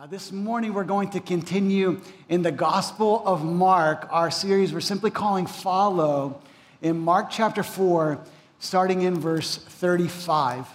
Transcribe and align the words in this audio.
Uh, 0.00 0.06
this 0.06 0.30
morning, 0.30 0.72
we're 0.72 0.84
going 0.84 1.10
to 1.10 1.18
continue 1.18 2.00
in 2.28 2.40
the 2.42 2.52
Gospel 2.52 3.20
of 3.26 3.44
Mark, 3.44 4.06
our 4.12 4.30
series 4.30 4.72
we're 4.72 4.78
simply 4.78 5.10
calling 5.10 5.44
Follow, 5.44 6.40
in 6.80 6.96
Mark 6.96 7.30
chapter 7.30 7.64
4, 7.64 8.20
starting 8.60 9.02
in 9.02 9.18
verse 9.18 9.56
35. 9.56 10.68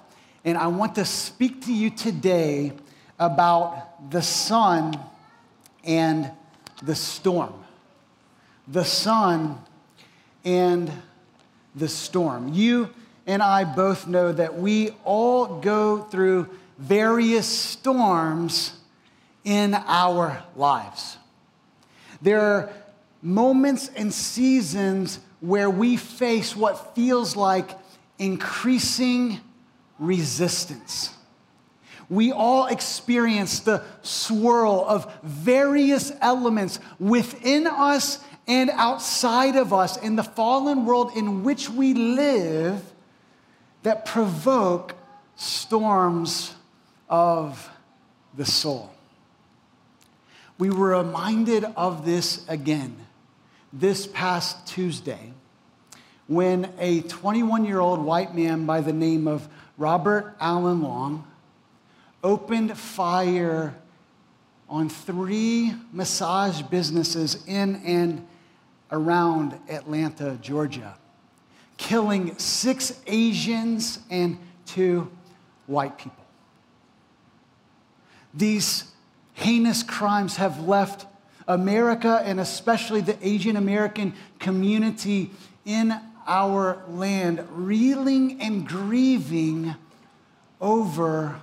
And 0.44 0.58
I 0.58 0.68
want 0.68 0.96
to 0.96 1.06
speak 1.06 1.62
to 1.68 1.74
you 1.74 1.90
today 1.90 2.74
about 3.18 4.12
the 4.12 4.22
sun 4.22 5.00
and 5.86 6.30
the 6.82 6.94
storm. 6.94 7.54
The 8.68 8.84
sun 8.84 9.58
and 10.44 10.92
the 11.76 11.88
storm. 11.88 12.50
You 12.54 12.90
and 13.26 13.42
I 13.42 13.64
both 13.64 14.06
know 14.06 14.34
that 14.34 14.58
we 14.58 14.90
all 15.06 15.62
go 15.62 16.00
through 16.00 16.50
various 16.78 17.48
storms 17.48 18.83
in 19.44 19.74
our 19.74 20.44
lives. 20.56 21.18
There 22.22 22.42
are 22.42 22.74
moments 23.22 23.90
and 23.96 24.14
seasons 24.14 25.20
where 25.40 25.70
we 25.70 25.98
face 25.98 26.56
what 26.56 26.96
feels 26.96 27.36
like 27.36 27.78
increasing 28.18 29.40
resistance. 30.00 31.10
We 32.10 32.32
all 32.32 32.68
experience 32.68 33.62
the 33.62 33.84
swirl 34.02 34.86
of 34.88 35.12
various 35.24 36.12
elements 36.22 36.80
within 37.00 37.68
us 37.68 38.20
and 38.48 38.70
outside 38.72 39.56
of 39.56 39.74
us 39.74 39.98
in 39.98 40.16
the 40.16 40.24
fallen 40.24 40.86
world 40.86 41.12
in 41.16 41.44
which 41.44 41.70
we 41.70 41.94
live 41.94 42.82
that 43.84 44.06
provoke 44.06 44.96
storms 45.36 46.54
of 47.10 47.70
the 48.36 48.46
soul. 48.46 48.93
We 50.64 50.70
were 50.70 50.98
reminded 50.98 51.66
of 51.76 52.06
this 52.06 52.48
again 52.48 52.96
this 53.74 54.08
past 54.08 54.66
Tuesday 54.66 55.34
when 56.28 56.72
a 56.80 57.02
21 57.02 57.66
year 57.66 57.82
old 57.82 58.00
white 58.00 58.34
man 58.34 58.66
by 58.66 58.80
the 58.80 58.94
name 58.94 59.28
of 59.28 59.46
Robert 59.78 60.38
Allen 60.40 60.82
Long 60.82 61.28
opened 62.24 62.78
fire 62.78 63.76
on 64.70 64.88
three 64.88 65.74
massage 65.92 66.62
businesses 66.62 67.44
in 67.46 67.76
and 67.86 68.26
around 68.90 69.60
Atlanta, 69.68 70.40
Georgia, 70.42 70.98
killing 71.76 72.40
six 72.40 73.02
Asians 73.06 74.00
and 74.10 74.38
two 74.66 75.12
white 75.68 75.98
people. 75.98 76.24
These 78.34 78.93
heinous 79.34 79.84
crimes 79.84 80.38
have 80.38 80.62
left 80.62 81.06
America 81.48 82.22
and 82.24 82.40
especially 82.40 83.02
the 83.02 83.18
Asian 83.26 83.58
American 83.58 84.14
community 84.40 85.32
in 85.66 85.94
our 86.26 86.82
land 86.88 87.46
reeling 87.52 88.42
and 88.42 88.68
grieving 88.68 89.76
over 90.62 91.42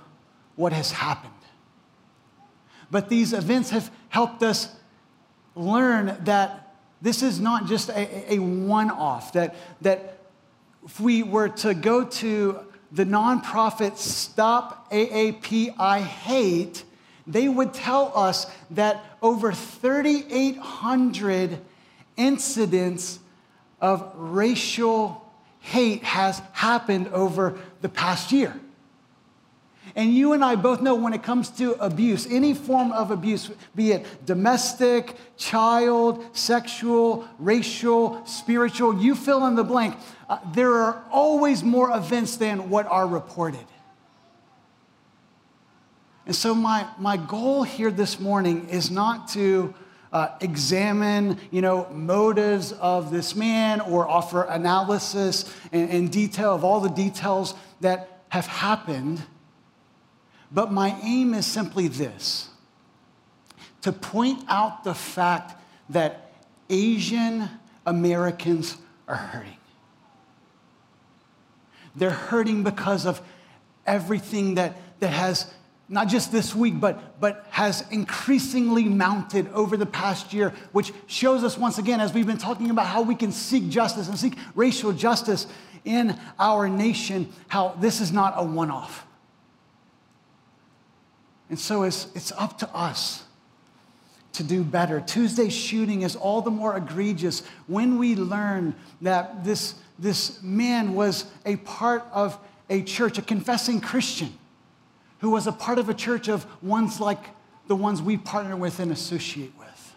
what 0.55 0.73
has 0.73 0.91
happened. 0.91 1.33
But 2.89 3.09
these 3.09 3.33
events 3.33 3.69
have 3.69 3.91
helped 4.09 4.43
us 4.43 4.75
learn 5.55 6.17
that 6.25 6.75
this 7.01 7.23
is 7.23 7.39
not 7.39 7.65
just 7.65 7.89
a, 7.89 8.33
a 8.33 8.39
one 8.39 8.89
off, 8.89 9.33
that, 9.33 9.55
that 9.81 10.19
if 10.85 10.99
we 10.99 11.23
were 11.23 11.49
to 11.49 11.73
go 11.73 12.05
to 12.05 12.59
the 12.91 13.05
nonprofit 13.05 13.97
Stop 13.97 14.91
AAPI 14.91 16.01
Hate, 16.01 16.83
they 17.27 17.47
would 17.47 17.73
tell 17.73 18.11
us 18.15 18.47
that 18.71 19.05
over 19.21 19.53
3,800 19.53 21.59
incidents 22.17 23.19
of 23.79 24.11
racial 24.15 25.31
hate 25.59 26.03
has 26.03 26.41
happened 26.53 27.07
over 27.09 27.59
the 27.81 27.89
past 27.89 28.31
year. 28.31 28.59
And 29.95 30.15
you 30.15 30.33
and 30.33 30.43
I 30.43 30.55
both 30.55 30.81
know 30.81 30.95
when 30.95 31.13
it 31.13 31.23
comes 31.23 31.49
to 31.51 31.73
abuse, 31.73 32.27
any 32.27 32.53
form 32.53 32.91
of 32.91 33.11
abuse, 33.11 33.49
be 33.75 33.91
it 33.91 34.25
domestic, 34.25 35.15
child, 35.37 36.23
sexual, 36.33 37.27
racial, 37.39 38.25
spiritual, 38.25 39.01
you 39.01 39.15
fill 39.15 39.45
in 39.47 39.55
the 39.55 39.63
blank, 39.63 39.95
uh, 40.29 40.39
there 40.53 40.73
are 40.73 41.03
always 41.11 41.63
more 41.63 41.95
events 41.95 42.37
than 42.37 42.69
what 42.69 42.85
are 42.87 43.07
reported. 43.07 43.65
And 46.25 46.35
so, 46.35 46.53
my, 46.53 46.87
my 46.97 47.17
goal 47.17 47.63
here 47.63 47.91
this 47.91 48.19
morning 48.19 48.69
is 48.69 48.91
not 48.91 49.27
to 49.29 49.73
uh, 50.13 50.29
examine, 50.41 51.39
you 51.51 51.61
know, 51.61 51.89
motives 51.91 52.73
of 52.73 53.11
this 53.11 53.35
man 53.35 53.81
or 53.81 54.07
offer 54.07 54.43
analysis 54.43 55.51
and, 55.71 55.89
and 55.89 56.11
detail 56.11 56.53
of 56.53 56.63
all 56.63 56.79
the 56.79 56.89
details 56.89 57.55
that 57.79 58.21
have 58.29 58.45
happened. 58.45 59.21
But 60.51 60.71
my 60.71 60.97
aim 61.01 61.33
is 61.33 61.45
simply 61.45 61.87
this 61.87 62.49
to 63.81 63.91
point 63.91 64.43
out 64.47 64.83
the 64.83 64.93
fact 64.93 65.59
that 65.89 66.31
Asian 66.69 67.49
Americans 67.85 68.77
are 69.07 69.15
hurting. 69.15 69.57
They're 71.95 72.09
hurting 72.11 72.63
because 72.63 73.05
of 73.05 73.21
everything 73.85 74.55
that, 74.55 74.77
that 74.99 75.09
has 75.09 75.51
not 75.91 76.07
just 76.07 76.31
this 76.31 76.55
week, 76.55 76.79
but, 76.79 77.19
but 77.19 77.45
has 77.49 77.83
increasingly 77.91 78.85
mounted 78.85 79.51
over 79.51 79.75
the 79.75 79.85
past 79.85 80.31
year, 80.31 80.53
which 80.71 80.93
shows 81.05 81.43
us 81.43 81.57
once 81.57 81.77
again, 81.77 81.99
as 81.99 82.13
we've 82.13 82.25
been 82.25 82.37
talking 82.37 82.69
about 82.69 82.87
how 82.87 83.01
we 83.01 83.13
can 83.13 83.33
seek 83.33 83.67
justice 83.67 84.07
and 84.07 84.17
seek 84.17 84.37
racial 84.55 84.93
justice 84.93 85.47
in 85.83 86.17
our 86.39 86.69
nation, 86.69 87.31
how 87.49 87.75
this 87.81 87.99
is 87.99 88.13
not 88.13 88.33
a 88.37 88.43
one 88.43 88.71
off. 88.71 89.05
And 91.49 91.59
so 91.59 91.83
it's, 91.83 92.07
it's 92.15 92.31
up 92.31 92.57
to 92.59 92.69
us 92.69 93.25
to 94.33 94.43
do 94.43 94.63
better. 94.63 95.01
Tuesday's 95.01 95.53
shooting 95.53 96.03
is 96.03 96.15
all 96.15 96.41
the 96.41 96.51
more 96.51 96.77
egregious 96.77 97.43
when 97.67 97.97
we 97.97 98.15
learn 98.15 98.73
that 99.01 99.43
this, 99.43 99.75
this 99.99 100.41
man 100.41 100.93
was 100.93 101.25
a 101.45 101.57
part 101.57 102.05
of 102.13 102.39
a 102.69 102.81
church, 102.81 103.17
a 103.17 103.21
confessing 103.21 103.81
Christian 103.81 104.37
who 105.21 105.31
was 105.31 105.47
a 105.47 105.51
part 105.51 105.79
of 105.79 105.87
a 105.87 105.93
church 105.93 106.27
of 106.27 106.45
ones 106.61 106.99
like 106.99 107.23
the 107.67 107.75
ones 107.75 108.01
we 108.01 108.17
partner 108.17 108.57
with 108.57 108.79
and 108.79 108.91
associate 108.91 109.53
with. 109.57 109.95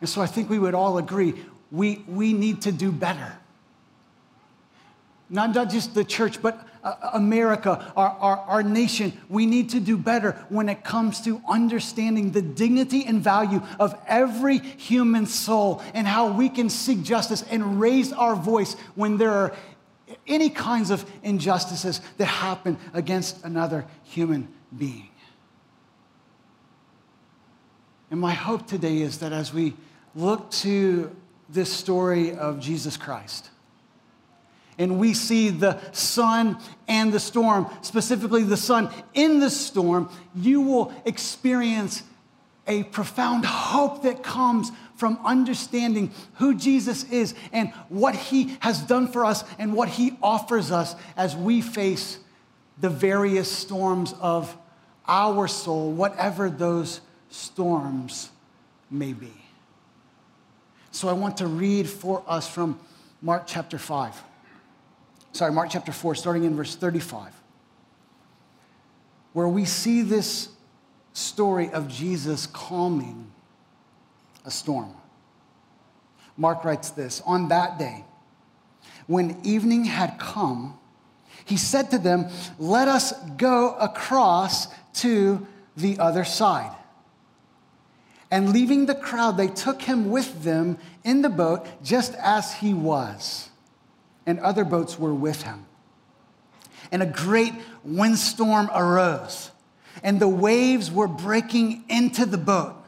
And 0.00 0.08
so 0.08 0.20
I 0.20 0.26
think 0.26 0.50
we 0.50 0.58
would 0.58 0.74
all 0.74 0.98
agree 0.98 1.34
we, 1.70 2.04
we 2.06 2.34
need 2.34 2.62
to 2.62 2.72
do 2.72 2.92
better. 2.92 3.32
Not, 5.30 5.54
not 5.54 5.70
just 5.70 5.94
the 5.94 6.04
church, 6.04 6.42
but 6.42 6.68
uh, 6.84 7.10
America, 7.14 7.90
our, 7.96 8.10
our, 8.10 8.36
our 8.40 8.62
nation, 8.62 9.14
we 9.30 9.46
need 9.46 9.70
to 9.70 9.80
do 9.80 9.96
better 9.96 10.32
when 10.50 10.68
it 10.68 10.84
comes 10.84 11.22
to 11.22 11.40
understanding 11.48 12.32
the 12.32 12.42
dignity 12.42 13.04
and 13.06 13.22
value 13.22 13.62
of 13.80 13.98
every 14.06 14.58
human 14.58 15.24
soul 15.24 15.80
and 15.94 16.06
how 16.06 16.30
we 16.30 16.50
can 16.50 16.68
seek 16.68 17.02
justice 17.02 17.42
and 17.50 17.80
raise 17.80 18.12
our 18.12 18.36
voice 18.36 18.74
when 18.94 19.16
there 19.16 19.30
are 19.30 19.54
any 20.32 20.50
kinds 20.50 20.90
of 20.90 21.08
injustices 21.22 22.00
that 22.16 22.26
happen 22.26 22.78
against 22.92 23.44
another 23.44 23.86
human 24.04 24.48
being. 24.76 25.08
And 28.10 28.20
my 28.20 28.32
hope 28.32 28.66
today 28.66 28.98
is 28.98 29.18
that 29.18 29.32
as 29.32 29.54
we 29.54 29.74
look 30.14 30.50
to 30.50 31.14
this 31.48 31.72
story 31.72 32.34
of 32.34 32.60
Jesus 32.60 32.96
Christ, 32.96 33.50
and 34.78 34.98
we 34.98 35.14
see 35.14 35.50
the 35.50 35.78
sun 35.92 36.58
and 36.88 37.12
the 37.12 37.20
storm, 37.20 37.66
specifically 37.82 38.42
the 38.42 38.56
sun 38.56 38.90
in 39.14 39.38
the 39.38 39.50
storm, 39.50 40.10
you 40.34 40.60
will 40.62 40.92
experience 41.04 42.02
a 42.66 42.84
profound 42.84 43.44
hope 43.44 44.02
that 44.02 44.22
comes 44.22 44.70
from 45.02 45.18
understanding 45.24 46.12
who 46.34 46.54
Jesus 46.54 47.02
is 47.10 47.34
and 47.52 47.72
what 47.88 48.14
he 48.14 48.56
has 48.60 48.80
done 48.82 49.08
for 49.08 49.24
us 49.24 49.42
and 49.58 49.74
what 49.74 49.88
he 49.88 50.16
offers 50.22 50.70
us 50.70 50.94
as 51.16 51.34
we 51.34 51.60
face 51.60 52.20
the 52.78 52.88
various 52.88 53.50
storms 53.50 54.14
of 54.20 54.56
our 55.08 55.48
soul, 55.48 55.90
whatever 55.90 56.48
those 56.48 57.00
storms 57.30 58.30
may 58.92 59.12
be. 59.12 59.32
So 60.92 61.08
I 61.08 61.14
want 61.14 61.38
to 61.38 61.48
read 61.48 61.88
for 61.88 62.22
us 62.28 62.48
from 62.48 62.78
Mark 63.20 63.42
chapter 63.48 63.78
5. 63.78 64.22
Sorry, 65.32 65.50
Mark 65.50 65.70
chapter 65.70 65.90
4, 65.90 66.14
starting 66.14 66.44
in 66.44 66.54
verse 66.54 66.76
35, 66.76 67.32
where 69.32 69.48
we 69.48 69.64
see 69.64 70.02
this 70.02 70.50
story 71.12 71.70
of 71.70 71.88
Jesus 71.88 72.46
calming 72.46 73.32
a 74.44 74.50
storm. 74.50 74.94
Mark 76.36 76.64
writes 76.64 76.90
this 76.90 77.22
On 77.26 77.48
that 77.48 77.78
day, 77.78 78.04
when 79.06 79.38
evening 79.42 79.84
had 79.84 80.18
come, 80.18 80.78
he 81.44 81.56
said 81.56 81.90
to 81.90 81.98
them, 81.98 82.28
Let 82.58 82.88
us 82.88 83.12
go 83.36 83.74
across 83.74 84.68
to 84.94 85.46
the 85.76 85.98
other 85.98 86.24
side. 86.24 86.74
And 88.30 88.52
leaving 88.52 88.86
the 88.86 88.94
crowd, 88.94 89.36
they 89.36 89.48
took 89.48 89.82
him 89.82 90.10
with 90.10 90.42
them 90.42 90.78
in 91.04 91.20
the 91.20 91.28
boat 91.28 91.66
just 91.82 92.14
as 92.14 92.54
he 92.54 92.72
was. 92.72 93.50
And 94.24 94.40
other 94.40 94.64
boats 94.64 94.98
were 94.98 95.14
with 95.14 95.42
him. 95.42 95.66
And 96.90 97.02
a 97.02 97.06
great 97.06 97.52
windstorm 97.84 98.70
arose, 98.74 99.50
and 100.02 100.20
the 100.20 100.28
waves 100.28 100.90
were 100.90 101.08
breaking 101.08 101.84
into 101.88 102.26
the 102.26 102.38
boat, 102.38 102.81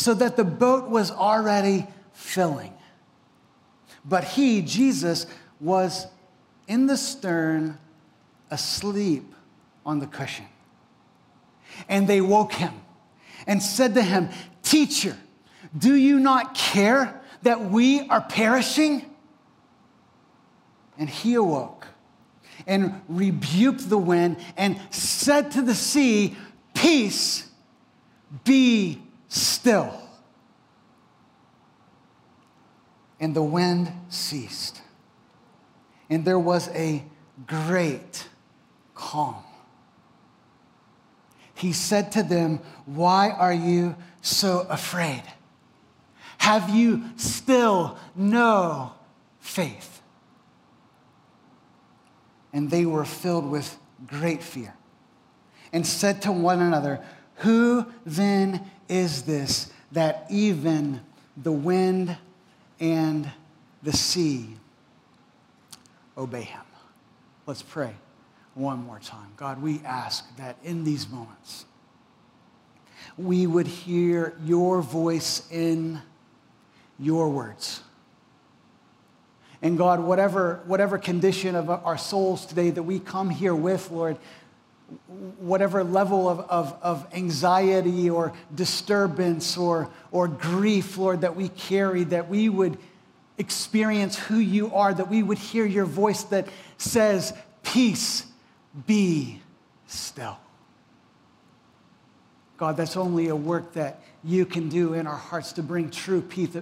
so 0.00 0.14
that 0.14 0.34
the 0.34 0.44
boat 0.44 0.88
was 0.88 1.10
already 1.10 1.86
filling. 2.14 2.72
But 4.02 4.24
he, 4.24 4.62
Jesus, 4.62 5.26
was 5.60 6.06
in 6.66 6.86
the 6.86 6.96
stern, 6.96 7.78
asleep 8.50 9.34
on 9.84 9.98
the 9.98 10.06
cushion. 10.06 10.46
And 11.86 12.08
they 12.08 12.22
woke 12.22 12.54
him 12.54 12.72
and 13.46 13.62
said 13.62 13.92
to 13.94 14.02
him, 14.02 14.30
Teacher, 14.62 15.18
do 15.76 15.94
you 15.94 16.18
not 16.18 16.54
care 16.54 17.20
that 17.42 17.70
we 17.70 18.08
are 18.08 18.22
perishing? 18.22 19.04
And 20.96 21.10
he 21.10 21.34
awoke 21.34 21.86
and 22.66 23.02
rebuked 23.06 23.90
the 23.90 23.98
wind 23.98 24.38
and 24.56 24.80
said 24.88 25.50
to 25.52 25.62
the 25.62 25.74
sea, 25.74 26.36
Peace, 26.72 27.46
be 28.44 29.02
still. 29.30 29.98
And 33.18 33.34
the 33.34 33.42
wind 33.42 33.90
ceased, 34.08 34.82
and 36.08 36.24
there 36.24 36.38
was 36.38 36.68
a 36.70 37.04
great 37.46 38.28
calm. 38.94 39.42
He 41.54 41.72
said 41.72 42.12
to 42.12 42.22
them, 42.22 42.60
Why 42.86 43.30
are 43.30 43.52
you 43.52 43.96
so 44.22 44.66
afraid? 44.70 45.22
Have 46.38 46.70
you 46.70 47.04
still 47.16 47.98
no 48.16 48.94
faith? 49.40 50.00
And 52.54 52.70
they 52.70 52.86
were 52.86 53.04
filled 53.04 53.50
with 53.50 53.76
great 54.06 54.42
fear 54.42 54.74
and 55.72 55.86
said 55.86 56.22
to 56.22 56.32
one 56.32 56.62
another, 56.62 57.04
Who 57.40 57.86
then 58.04 58.70
is 58.88 59.22
this 59.22 59.70
that 59.92 60.26
even 60.30 61.00
the 61.36 61.52
wind 61.52 62.16
and 62.78 63.30
the 63.82 63.92
sea 63.92 64.56
obey 66.16 66.42
him? 66.42 66.62
Let's 67.46 67.62
pray 67.62 67.94
one 68.54 68.84
more 68.84 68.98
time. 68.98 69.32
God, 69.36 69.62
we 69.62 69.80
ask 69.84 70.24
that 70.36 70.56
in 70.62 70.84
these 70.84 71.08
moments, 71.08 71.64
we 73.16 73.46
would 73.46 73.66
hear 73.66 74.36
your 74.44 74.82
voice 74.82 75.50
in 75.50 76.00
your 76.98 77.30
words. 77.30 77.80
And 79.62 79.76
God, 79.76 80.00
whatever, 80.00 80.60
whatever 80.66 80.98
condition 80.98 81.54
of 81.54 81.68
our 81.68 81.98
souls 81.98 82.46
today 82.46 82.70
that 82.70 82.82
we 82.82 82.98
come 82.98 83.28
here 83.30 83.54
with, 83.54 83.90
Lord, 83.90 84.16
whatever 85.38 85.84
level 85.84 86.28
of, 86.28 86.40
of, 86.40 86.76
of 86.82 87.06
anxiety 87.14 88.10
or 88.10 88.32
disturbance 88.54 89.56
or, 89.56 89.90
or 90.10 90.28
grief, 90.28 90.96
Lord, 90.96 91.22
that 91.22 91.36
we 91.36 91.48
carry, 91.48 92.04
that 92.04 92.28
we 92.28 92.48
would 92.48 92.78
experience 93.38 94.18
who 94.18 94.38
you 94.38 94.74
are, 94.74 94.92
that 94.92 95.08
we 95.08 95.22
would 95.22 95.38
hear 95.38 95.64
your 95.64 95.86
voice 95.86 96.24
that 96.24 96.48
says, 96.78 97.32
Peace, 97.62 98.26
be 98.86 99.40
still. 99.86 100.38
God, 102.56 102.76
that's 102.76 102.96
only 102.96 103.28
a 103.28 103.36
work 103.36 103.72
that 103.72 104.02
you 104.22 104.44
can 104.44 104.68
do 104.68 104.94
in 104.94 105.06
our 105.06 105.16
hearts 105.16 105.52
to 105.54 105.62
bring 105.62 105.90
true 105.90 106.20
peace, 106.20 106.54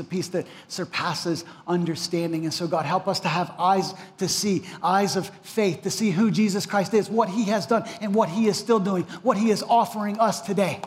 a 0.00 0.04
peace 0.04 0.28
that 0.28 0.46
surpasses 0.66 1.44
understanding. 1.66 2.44
And 2.44 2.52
so, 2.52 2.66
God, 2.66 2.84
help 2.86 3.06
us 3.06 3.20
to 3.20 3.28
have 3.28 3.54
eyes 3.58 3.94
to 4.18 4.28
see, 4.28 4.64
eyes 4.82 5.14
of 5.14 5.28
faith, 5.42 5.82
to 5.82 5.90
see 5.90 6.10
who 6.10 6.30
Jesus 6.30 6.66
Christ 6.66 6.92
is, 6.92 7.08
what 7.08 7.28
he 7.28 7.44
has 7.44 7.66
done, 7.66 7.84
and 8.00 8.14
what 8.14 8.28
he 8.28 8.48
is 8.48 8.58
still 8.58 8.80
doing, 8.80 9.04
what 9.22 9.36
he 9.36 9.50
is 9.50 9.62
offering 9.62 10.18
us 10.18 10.40
today 10.40 10.80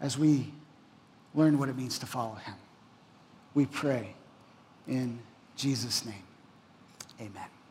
as 0.00 0.18
we 0.18 0.52
learn 1.34 1.58
what 1.58 1.68
it 1.68 1.76
means 1.76 1.98
to 2.00 2.06
follow 2.06 2.34
him. 2.34 2.54
We 3.54 3.66
pray 3.66 4.14
in 4.88 5.20
Jesus' 5.56 6.04
name. 6.04 6.24
Amen 7.20 7.61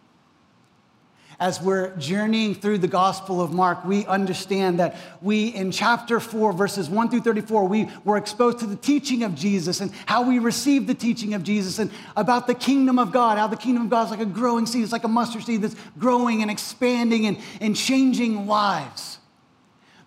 as 1.42 1.60
we're 1.60 1.94
journeying 1.98 2.54
through 2.54 2.78
the 2.78 2.88
Gospel 2.88 3.42
of 3.42 3.52
Mark, 3.52 3.84
we 3.84 4.06
understand 4.06 4.80
that 4.80 4.96
we, 5.22 5.48
in 5.48 5.72
chapter 5.72 6.20
4, 6.20 6.54
verses 6.54 6.88
1 6.88 7.10
through 7.10 7.22
34, 7.22 7.68
we 7.68 7.90
were 8.06 8.16
exposed 8.16 8.60
to 8.60 8.68
the 8.68 8.76
teaching 8.76 9.24
of 9.24 9.34
Jesus 9.34 9.82
and 9.82 9.92
how 10.06 10.22
we 10.22 10.38
received 10.38 10.86
the 10.86 10.94
teaching 10.94 11.34
of 11.34 11.44
Jesus 11.44 11.80
and 11.80 11.90
about 12.16 12.46
the 12.46 12.54
kingdom 12.54 13.00
of 13.00 13.12
God, 13.12 13.40
how 13.40 13.48
the 13.48 13.58
kingdom 13.58 13.86
of 13.86 13.90
God 13.90 14.06
is 14.06 14.12
like 14.12 14.20
a 14.20 14.26
growing 14.26 14.68
seed, 14.68 14.84
it's 14.84 14.92
like 14.92 15.04
a 15.04 15.08
mustard 15.08 15.44
seed 15.44 15.64
that's 15.64 15.76
growing 15.98 16.44
and 16.44 16.52
expanding 16.52 17.26
and, 17.26 17.40
and 17.60 17.76
changing 17.76 18.46
lives. 18.46 19.18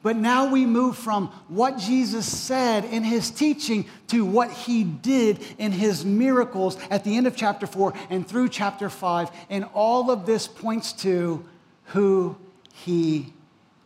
But 0.04 0.16
now 0.16 0.50
we 0.50 0.66
move 0.66 0.98
from 0.98 1.28
what 1.48 1.78
Jesus 1.78 2.26
said 2.26 2.84
in 2.84 3.04
his 3.04 3.30
teaching 3.30 3.86
to 4.08 4.26
what 4.26 4.50
he 4.50 4.84
did 4.84 5.38
in 5.56 5.72
his 5.72 6.04
miracles 6.04 6.76
at 6.90 7.04
the 7.04 7.16
end 7.16 7.26
of 7.26 7.34
chapter 7.34 7.66
4 7.66 7.94
and 8.10 8.28
through 8.28 8.50
chapter 8.50 8.90
5. 8.90 9.30
And 9.48 9.64
all 9.72 10.10
of 10.10 10.26
this 10.26 10.46
points 10.46 10.92
to 11.04 11.42
who 11.86 12.36
he 12.74 13.32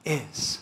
is. 0.04 0.58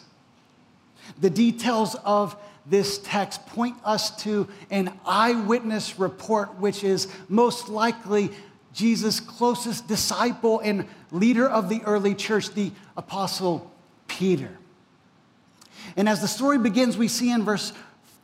The 1.22 1.30
details 1.30 1.96
of 2.04 2.36
this 2.66 2.98
text 2.98 3.46
point 3.46 3.76
us 3.82 4.14
to 4.24 4.48
an 4.70 4.92
eyewitness 5.06 5.98
report, 5.98 6.60
which 6.60 6.84
is 6.84 7.08
most 7.30 7.70
likely 7.70 8.30
Jesus' 8.74 9.20
closest 9.20 9.88
disciple 9.88 10.60
and 10.60 10.84
leader 11.10 11.48
of 11.48 11.70
the 11.70 11.80
early 11.84 12.14
church, 12.14 12.50
the 12.50 12.72
Apostle 12.94 13.70
Peter. 14.06 14.50
And 15.96 16.08
as 16.08 16.20
the 16.20 16.28
story 16.28 16.58
begins, 16.58 16.96
we 16.96 17.08
see 17.08 17.30
in 17.30 17.42
verse 17.42 17.72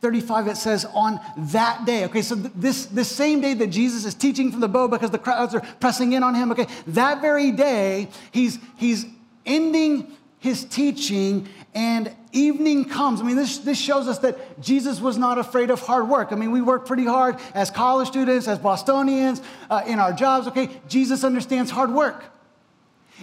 35 0.01 0.47
it 0.49 0.57
says, 0.57 0.85
on 0.93 1.19
that 1.37 1.85
day. 1.85 2.03
Okay, 2.05 2.21
so 2.21 2.35
this, 2.35 2.87
this 2.87 3.09
same 3.09 3.39
day 3.39 3.53
that 3.53 3.67
Jesus 3.67 4.03
is 4.05 4.13
teaching 4.13 4.51
from 4.51 4.59
the 4.59 4.67
bow 4.67 4.87
because 4.87 5.11
the 5.11 5.17
crowds 5.17 5.55
are 5.55 5.61
pressing 5.79 6.11
in 6.11 6.23
on 6.23 6.35
him, 6.35 6.51
okay, 6.51 6.67
that 6.87 7.21
very 7.21 7.51
day, 7.51 8.09
he's, 8.31 8.59
he's 8.75 9.05
ending 9.45 10.11
his 10.39 10.65
teaching 10.65 11.47
and 11.73 12.13
evening 12.33 12.83
comes. 12.83 13.21
I 13.21 13.23
mean, 13.23 13.37
this, 13.37 13.59
this 13.59 13.79
shows 13.79 14.09
us 14.09 14.19
that 14.19 14.61
Jesus 14.61 14.99
was 14.99 15.17
not 15.17 15.37
afraid 15.37 15.69
of 15.69 15.79
hard 15.79 16.09
work. 16.09 16.33
I 16.33 16.35
mean, 16.35 16.51
we 16.51 16.61
work 16.61 16.85
pretty 16.85 17.05
hard 17.05 17.37
as 17.53 17.71
college 17.71 18.09
students, 18.09 18.47
as 18.49 18.59
Bostonians, 18.59 19.41
uh, 19.69 19.83
in 19.87 19.99
our 19.99 20.11
jobs, 20.11 20.47
okay? 20.47 20.69
Jesus 20.89 21.23
understands 21.23 21.71
hard 21.71 21.91
work. 21.91 22.25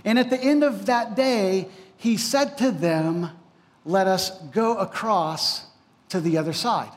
And 0.05 0.19
at 0.19 0.31
the 0.31 0.41
end 0.41 0.65
of 0.65 0.87
that 0.87 1.15
day, 1.15 1.69
he 1.99 2.17
said 2.17 2.57
to 2.59 2.71
them, 2.71 3.31
let 3.85 4.07
us 4.07 4.39
go 4.53 4.77
across 4.77 5.67
to 6.11 6.21
the 6.21 6.39
other 6.39 6.53
side. 6.53 6.91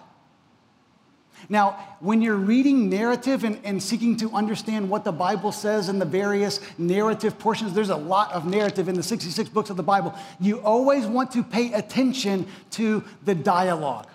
Now, 1.49 1.97
when 1.99 2.21
you're 2.21 2.37
reading 2.37 2.89
narrative 2.89 3.43
and, 3.43 3.59
and, 3.63 3.81
seeking 3.83 4.15
to 4.17 4.31
understand 4.31 4.89
what 4.89 5.03
the 5.03 5.11
Bible 5.11 5.51
says 5.51 5.89
in 5.89 5.99
the 5.99 6.05
various 6.05 6.61
narrative 6.77 7.37
portions, 7.37 7.73
there's 7.73 7.89
a 7.89 7.95
lot 7.95 8.31
of 8.31 8.45
narrative 8.45 8.87
in 8.87 8.95
the 8.95 9.03
66 9.03 9.49
books 9.49 9.69
of 9.69 9.75
the 9.75 9.83
Bible. 9.83 10.15
You 10.39 10.61
always 10.61 11.05
want 11.05 11.31
to 11.31 11.43
pay 11.43 11.73
attention 11.73 12.47
to 12.71 13.03
the 13.25 13.35
dialogue. 13.35 14.07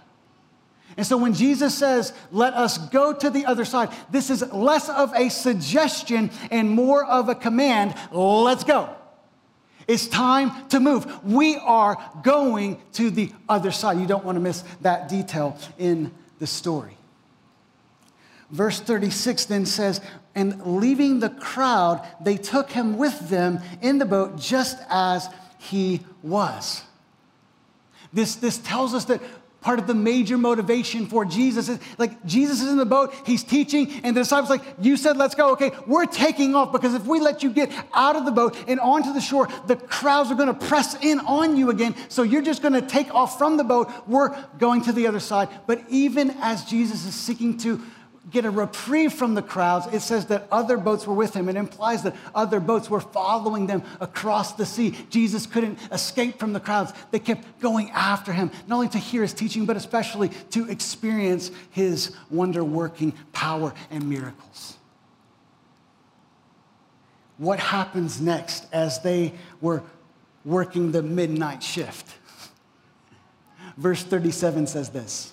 And 0.97 1.07
so 1.07 1.17
when 1.17 1.35
Jesus 1.35 1.77
says, 1.77 2.13
let 2.33 2.55
us 2.55 2.79
go 2.89 3.13
to 3.13 3.31
the 3.31 3.47
other 3.47 3.65
side, 3.65 3.91
this 4.11 4.31
is 4.31 4.43
less 4.53 4.89
of 4.89 5.13
a 5.15 5.29
suggestion 5.29 6.31
and 6.51 6.71
more 6.71 7.05
of 7.05 7.29
a 7.29 7.35
command 7.35 7.95
let's 8.11 8.65
go. 8.65 8.95
It's 9.89 10.07
time 10.07 10.69
to 10.69 10.81
move. 10.81 11.25
We 11.25 11.57
are 11.57 11.97
going 12.23 12.81
to 12.93 13.11
the 13.11 13.33
other 13.49 13.73
side. 13.73 13.99
You 13.99 14.07
don't 14.07 14.25
want 14.25 14.37
to 14.37 14.41
miss 14.41 14.63
that 14.83 15.09
detail 15.09 15.59
in 15.79 16.13
the 16.39 16.47
story. 16.47 16.99
Verse 18.51 18.81
36 18.81 19.47
then 19.47 19.65
says, 19.65 20.03
And 20.35 20.79
leaving 20.79 21.21
the 21.21 21.31
crowd, 21.31 22.07
they 22.21 22.37
took 22.37 22.71
him 22.71 22.99
with 22.99 23.31
them 23.31 23.61
in 23.81 23.99
the 23.99 24.05
boat 24.05 24.39
just 24.39 24.79
as 24.91 25.29
he 25.59 26.01
was. 26.23 26.83
This, 28.13 28.37
this 28.37 28.59
tells 28.59 28.95
us 28.95 29.07
that 29.07 29.23
part 29.61 29.79
of 29.79 29.87
the 29.87 29.95
major 29.95 30.39
motivation 30.39 31.07
for 31.07 31.25
Jesus 31.25 31.69
is 31.69 31.79
like 31.99 32.25
Jesus 32.25 32.63
is 32.63 32.71
in 32.71 32.77
the 32.77 32.87
boat, 32.87 33.13
he's 33.27 33.43
teaching, 33.43 33.91
and 34.05 34.17
the 34.17 34.21
disciples 34.21 34.51
like, 34.51 34.63
you 34.81 34.97
said 34.97 35.17
let's 35.17 35.35
go. 35.35 35.53
Okay, 35.53 35.73
we're 35.87 36.07
taking 36.07 36.55
off 36.55 36.73
because 36.73 36.95
if 36.95 37.05
we 37.07 37.21
let 37.21 37.43
you 37.43 37.51
get 37.51 37.73
out 37.93 38.17
of 38.17 38.25
the 38.25 38.31
boat 38.31 38.57
and 38.69 38.79
onto 38.79 39.13
the 39.13 39.21
shore, 39.21 39.49
the 39.67 39.77
crowds 39.77 40.31
are 40.31 40.37
gonna 40.37 40.55
press 40.55 40.95
in 41.03 41.21
on 41.21 41.57
you 41.57 41.71
again. 41.71 41.95
So 42.09 42.23
you're 42.23 42.43
just 42.43 42.63
gonna 42.63 42.83
take 42.83 43.13
off 43.15 43.37
from 43.37 43.57
the 43.57 43.65
boat. 43.65 43.91
We're 44.07 44.37
going 44.59 44.83
to 44.83 44.93
the 44.93 45.07
other 45.07 45.21
side. 45.21 45.49
But 45.67 45.83
even 45.89 46.31
as 46.41 46.65
Jesus 46.65 47.05
is 47.05 47.15
seeking 47.15 47.57
to 47.59 47.83
get 48.31 48.45
a 48.45 48.51
reprieve 48.51 49.13
from 49.13 49.35
the 49.35 49.43
crowds, 49.43 49.87
it 49.93 50.01
says 50.01 50.27
that 50.27 50.47
other 50.51 50.77
boats 50.77 51.07
were 51.07 51.15
with 51.15 51.35
him. 51.35 51.49
It 51.49 51.57
implies 51.57 52.03
that 52.03 52.15
other 52.35 52.61
boats 52.61 52.91
were 52.91 53.01
following 53.01 53.67
them 53.67 53.83
across 54.01 54.53
the 54.53 54.67
sea. 54.67 54.95
Jesus 55.11 55.47
couldn't 55.47 55.79
escape 55.91 56.39
from 56.39 56.53
the 56.53 56.61
crowds. 56.61 56.93
They 57.11 57.19
kept 57.19 57.61
going 57.61 57.91
after 57.91 58.33
him, 58.33 58.51
not 58.67 58.77
only 58.77 58.89
to 58.91 58.99
hear 58.99 59.23
his 59.23 59.33
teaching, 59.33 59.67
but 59.67 59.77
especially 59.77 60.29
to 60.51 60.69
experience 60.69 61.51
his 61.71 62.15
wonder 62.31 62.65
working 62.65 63.13
power 63.33 63.73
and 63.91 64.09
miracles. 64.09 64.77
What 67.39 67.61
happens 67.61 68.21
next 68.21 68.67
as 68.73 69.01
they 69.01 69.33
were 69.61 69.83
working 70.45 70.93
the 70.93 71.03
midnight 71.03 71.63
shift? 71.63 72.15
Verse 73.77 74.03
37 74.03 74.67
says 74.67 74.91
this 74.91 75.33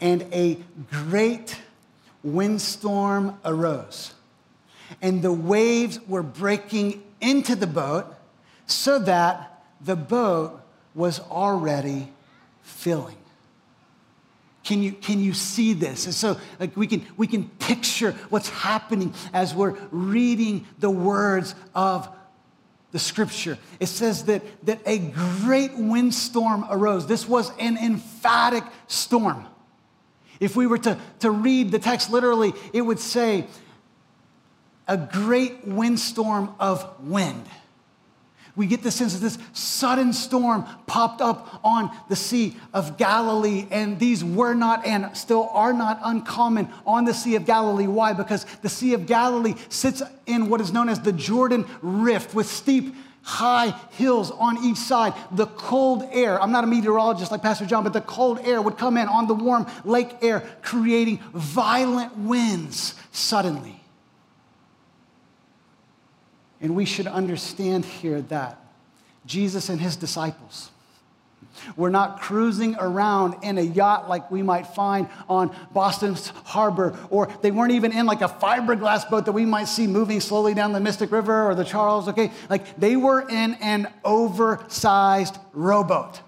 and 0.00 0.22
a 0.32 0.58
great 0.90 1.58
windstorm 2.22 3.38
arose, 3.44 4.14
and 5.00 5.22
the 5.22 5.32
waves 5.32 5.98
were 6.06 6.22
breaking 6.22 7.02
into 7.20 7.54
the 7.54 7.66
boat 7.66 8.06
so 8.66 8.98
that 8.98 9.64
the 9.80 9.96
boat 9.96 10.60
was 10.94 11.20
already 11.20 12.08
filling. 12.62 13.16
Can 14.62 14.82
you, 14.82 14.92
can 14.92 15.20
you 15.20 15.32
see 15.32 15.72
this? 15.72 16.04
And 16.04 16.14
so 16.14 16.38
like 16.60 16.76
we 16.76 16.86
can 16.86 17.04
we 17.16 17.26
can 17.26 17.48
picture 17.48 18.12
what's 18.28 18.48
happening 18.48 19.14
as 19.32 19.54
we're 19.54 19.76
reading 19.90 20.66
the 20.78 20.90
words 20.90 21.54
of 21.74 22.08
the 22.92 22.98
scripture. 22.98 23.58
It 23.78 23.86
says 23.86 24.24
that, 24.24 24.42
that 24.66 24.80
a 24.86 24.98
great 24.98 25.76
windstorm 25.76 26.66
arose. 26.70 27.06
This 27.06 27.28
was 27.28 27.50
an 27.58 27.78
emphatic 27.78 28.64
storm. 28.88 29.46
If 30.40 30.56
we 30.56 30.66
were 30.66 30.78
to, 30.78 30.98
to 31.20 31.30
read 31.30 31.70
the 31.70 31.78
text 31.78 32.10
literally, 32.10 32.54
it 32.72 32.80
would 32.80 32.98
say, 32.98 33.46
a 34.88 34.96
great 34.96 35.66
windstorm 35.66 36.54
of 36.58 36.84
wind. 37.00 37.46
We 38.56 38.66
get 38.66 38.82
the 38.82 38.90
sense 38.90 39.14
that 39.14 39.20
this 39.20 39.38
sudden 39.52 40.12
storm 40.12 40.66
popped 40.86 41.20
up 41.20 41.60
on 41.62 41.90
the 42.08 42.16
Sea 42.16 42.56
of 42.74 42.96
Galilee, 42.96 43.66
and 43.70 43.98
these 43.98 44.24
were 44.24 44.54
not 44.54 44.84
and 44.84 45.16
still 45.16 45.48
are 45.52 45.72
not 45.72 46.00
uncommon 46.02 46.68
on 46.84 47.04
the 47.04 47.14
Sea 47.14 47.36
of 47.36 47.46
Galilee. 47.46 47.86
Why? 47.86 48.12
Because 48.12 48.44
the 48.62 48.68
Sea 48.68 48.94
of 48.94 49.06
Galilee 49.06 49.54
sits 49.68 50.02
in 50.26 50.48
what 50.48 50.60
is 50.60 50.72
known 50.72 50.88
as 50.88 51.00
the 51.00 51.12
Jordan 51.12 51.64
Rift 51.80 52.34
with 52.34 52.46
steep 52.46 52.94
high 53.22 53.70
hills 53.92 54.30
on 54.30 54.64
each 54.64 54.76
side. 54.76 55.14
The 55.32 55.46
cold 55.46 56.04
air, 56.10 56.40
I'm 56.40 56.52
not 56.52 56.64
a 56.64 56.66
meteorologist 56.66 57.30
like 57.30 57.42
Pastor 57.42 57.66
John, 57.66 57.84
but 57.84 57.92
the 57.92 58.00
cold 58.00 58.40
air 58.40 58.60
would 58.60 58.78
come 58.78 58.96
in 58.96 59.08
on 59.08 59.26
the 59.26 59.34
warm 59.34 59.66
lake 59.84 60.16
air, 60.22 60.42
creating 60.62 61.18
violent 61.32 62.16
winds 62.16 62.94
suddenly. 63.12 63.80
And 66.60 66.76
we 66.76 66.84
should 66.84 67.06
understand 67.06 67.84
here 67.84 68.20
that 68.22 68.58
Jesus 69.24 69.68
and 69.68 69.80
his 69.80 69.96
disciples, 69.96 70.70
we're 71.76 71.90
not 71.90 72.20
cruising 72.20 72.76
around 72.78 73.36
in 73.42 73.58
a 73.58 73.62
yacht 73.62 74.08
like 74.08 74.30
we 74.30 74.42
might 74.42 74.66
find 74.66 75.08
on 75.28 75.54
Boston's 75.72 76.28
harbor, 76.44 76.98
or 77.10 77.28
they 77.42 77.50
weren't 77.50 77.72
even 77.72 77.92
in 77.92 78.06
like 78.06 78.22
a 78.22 78.28
fiberglass 78.28 79.08
boat 79.08 79.26
that 79.26 79.32
we 79.32 79.44
might 79.44 79.64
see 79.64 79.86
moving 79.86 80.20
slowly 80.20 80.54
down 80.54 80.72
the 80.72 80.80
Mystic 80.80 81.10
River 81.12 81.48
or 81.48 81.54
the 81.54 81.64
Charles, 81.64 82.08
okay? 82.08 82.32
Like 82.48 82.76
they 82.76 82.96
were 82.96 83.28
in 83.28 83.54
an 83.54 83.92
oversized 84.04 85.38
rowboat. 85.52 86.20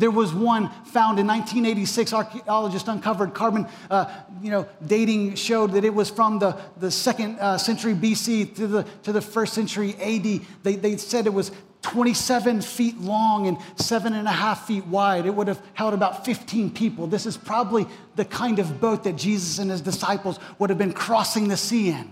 There 0.00 0.10
was 0.10 0.32
one 0.32 0.70
found 0.86 1.18
in 1.18 1.26
1986. 1.26 2.14
Archaeologists 2.14 2.88
uncovered 2.88 3.34
carbon, 3.34 3.66
uh, 3.90 4.10
you 4.40 4.50
know, 4.50 4.66
dating 4.86 5.34
showed 5.34 5.72
that 5.72 5.84
it 5.84 5.92
was 5.92 6.08
from 6.08 6.38
the, 6.38 6.58
the 6.78 6.90
second 6.90 7.38
uh, 7.38 7.58
century 7.58 7.92
BC 7.92 8.56
to 8.56 8.66
the, 8.66 8.82
to 9.02 9.12
the 9.12 9.20
first 9.20 9.52
century 9.52 9.94
AD. 9.96 10.40
They, 10.62 10.76
they 10.76 10.96
said 10.96 11.26
it 11.26 11.34
was 11.34 11.52
27 11.82 12.62
feet 12.62 12.98
long 12.98 13.46
and 13.46 13.58
seven 13.76 14.14
and 14.14 14.26
a 14.26 14.32
half 14.32 14.66
feet 14.66 14.86
wide. 14.86 15.26
It 15.26 15.34
would 15.34 15.48
have 15.48 15.60
held 15.74 15.92
about 15.92 16.24
15 16.24 16.70
people. 16.70 17.06
This 17.06 17.26
is 17.26 17.36
probably 17.36 17.86
the 18.16 18.24
kind 18.24 18.58
of 18.58 18.80
boat 18.80 19.04
that 19.04 19.16
Jesus 19.16 19.58
and 19.58 19.70
his 19.70 19.82
disciples 19.82 20.38
would 20.58 20.70
have 20.70 20.78
been 20.78 20.94
crossing 20.94 21.48
the 21.48 21.58
sea 21.58 21.90
in. 21.90 22.10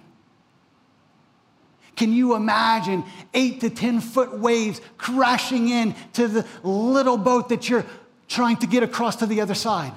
Can 1.99 2.12
you 2.12 2.37
imagine 2.37 3.02
eight 3.35 3.61
to 3.62 3.71
10 3.71 4.00
foot 4.00 4.38
waves 4.38 4.81
crashing 4.99 5.69
in 5.69 5.97
to 6.12 6.28
the 6.28 6.47
little 6.62 7.19
boat 7.19 7.49
that 7.49 7.69
you're 7.69 7.85
trying 8.28 8.57
to 8.59 8.69
get 8.69 8.85
across 8.85 9.17
to 9.17 9.26
the 9.26 9.40
other 9.40 9.55
side? 9.55 9.93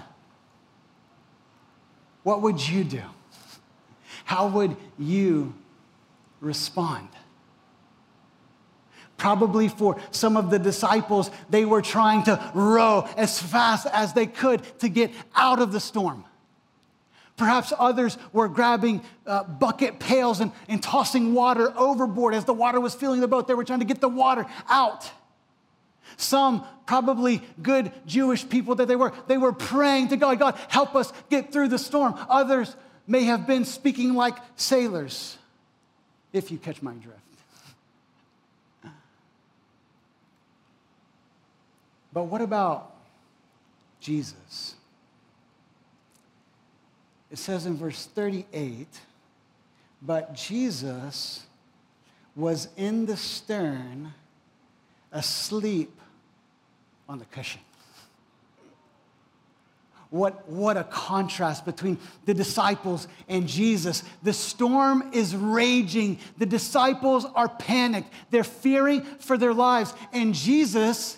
What 2.24 2.41
would 2.41 2.67
you 2.67 2.84
do? 2.84 3.03
How 4.25 4.48
would 4.48 4.75
you 4.98 5.53
respond? 6.39 7.08
Probably 9.17 9.67
for 9.67 10.01
some 10.10 10.38
of 10.38 10.50
the 10.50 10.58
disciples, 10.58 11.29
they 11.51 11.65
were 11.65 11.84
trying 11.84 12.24
to 12.24 12.51
row 12.55 13.08
as 13.15 13.39
fast 13.39 13.86
as 13.93 14.13
they 14.13 14.25
could 14.25 14.63
to 14.79 14.89
get 14.89 15.12
out 15.36 15.62
of 15.62 15.72
the 15.72 15.79
storm. 15.79 16.25
Perhaps 17.41 17.74
others 17.79 18.19
were 18.33 18.48
grabbing 18.48 19.01
uh, 19.25 19.43
bucket 19.43 20.00
pails 20.00 20.41
and, 20.41 20.51
and 20.69 20.83
tossing 20.83 21.33
water 21.33 21.74
overboard 21.75 22.36
as 22.36 22.45
the 22.45 22.53
water 22.53 22.79
was 22.79 22.93
filling 22.93 23.19
the 23.19 23.27
boat. 23.27 23.48
They 23.48 23.55
were 23.55 23.63
trying 23.63 23.79
to 23.79 23.86
get 23.86 24.00
the 24.00 24.07
water 24.07 24.45
out. 24.69 25.10
Some, 26.17 26.63
probably 26.86 27.41
good 27.60 27.91
Jewish 28.05 28.48
people 28.48 28.75
that 28.75 28.88
they 28.88 28.95
were, 28.95 29.12
they 29.25 29.39
were 29.39 29.53
praying 29.53 30.10
to 30.10 30.17
God, 30.17 30.38
God, 30.38 30.55
help 30.67 30.93
us 30.93 31.12
get 31.31 31.51
through 31.51 31.69
the 31.69 31.79
storm. 31.79 32.13
Others 32.29 32.75
may 33.07 33.24
have 33.24 33.48
been 33.48 33.65
speaking 33.65 34.13
like 34.13 34.36
sailors, 34.55 35.39
if 36.33 36.51
you 36.51 36.60
catch 36.60 36.83
my 36.83 36.93
drift. 36.93 37.17
But 42.13 42.25
what 42.25 42.41
about 42.41 42.93
Jesus? 44.00 44.75
It 47.31 47.38
says 47.38 47.65
in 47.65 47.77
verse 47.77 48.05
38 48.07 48.88
But 50.01 50.35
Jesus 50.35 51.45
was 52.35 52.67
in 52.77 53.05
the 53.05 53.17
stern, 53.17 54.13
asleep 55.11 55.91
on 57.07 57.19
the 57.19 57.25
cushion. 57.25 57.61
What, 60.09 60.50
what 60.50 60.75
a 60.75 60.83
contrast 60.83 61.63
between 61.63 61.97
the 62.25 62.33
disciples 62.33 63.07
and 63.29 63.47
Jesus. 63.47 64.03
The 64.23 64.33
storm 64.33 65.09
is 65.13 65.33
raging. 65.33 66.19
The 66.38 66.45
disciples 66.45 67.25
are 67.33 67.47
panicked. 67.47 68.11
They're 68.29 68.43
fearing 68.43 69.03
for 69.03 69.38
their 69.38 69.53
lives. 69.53 69.93
And 70.11 70.33
Jesus 70.33 71.17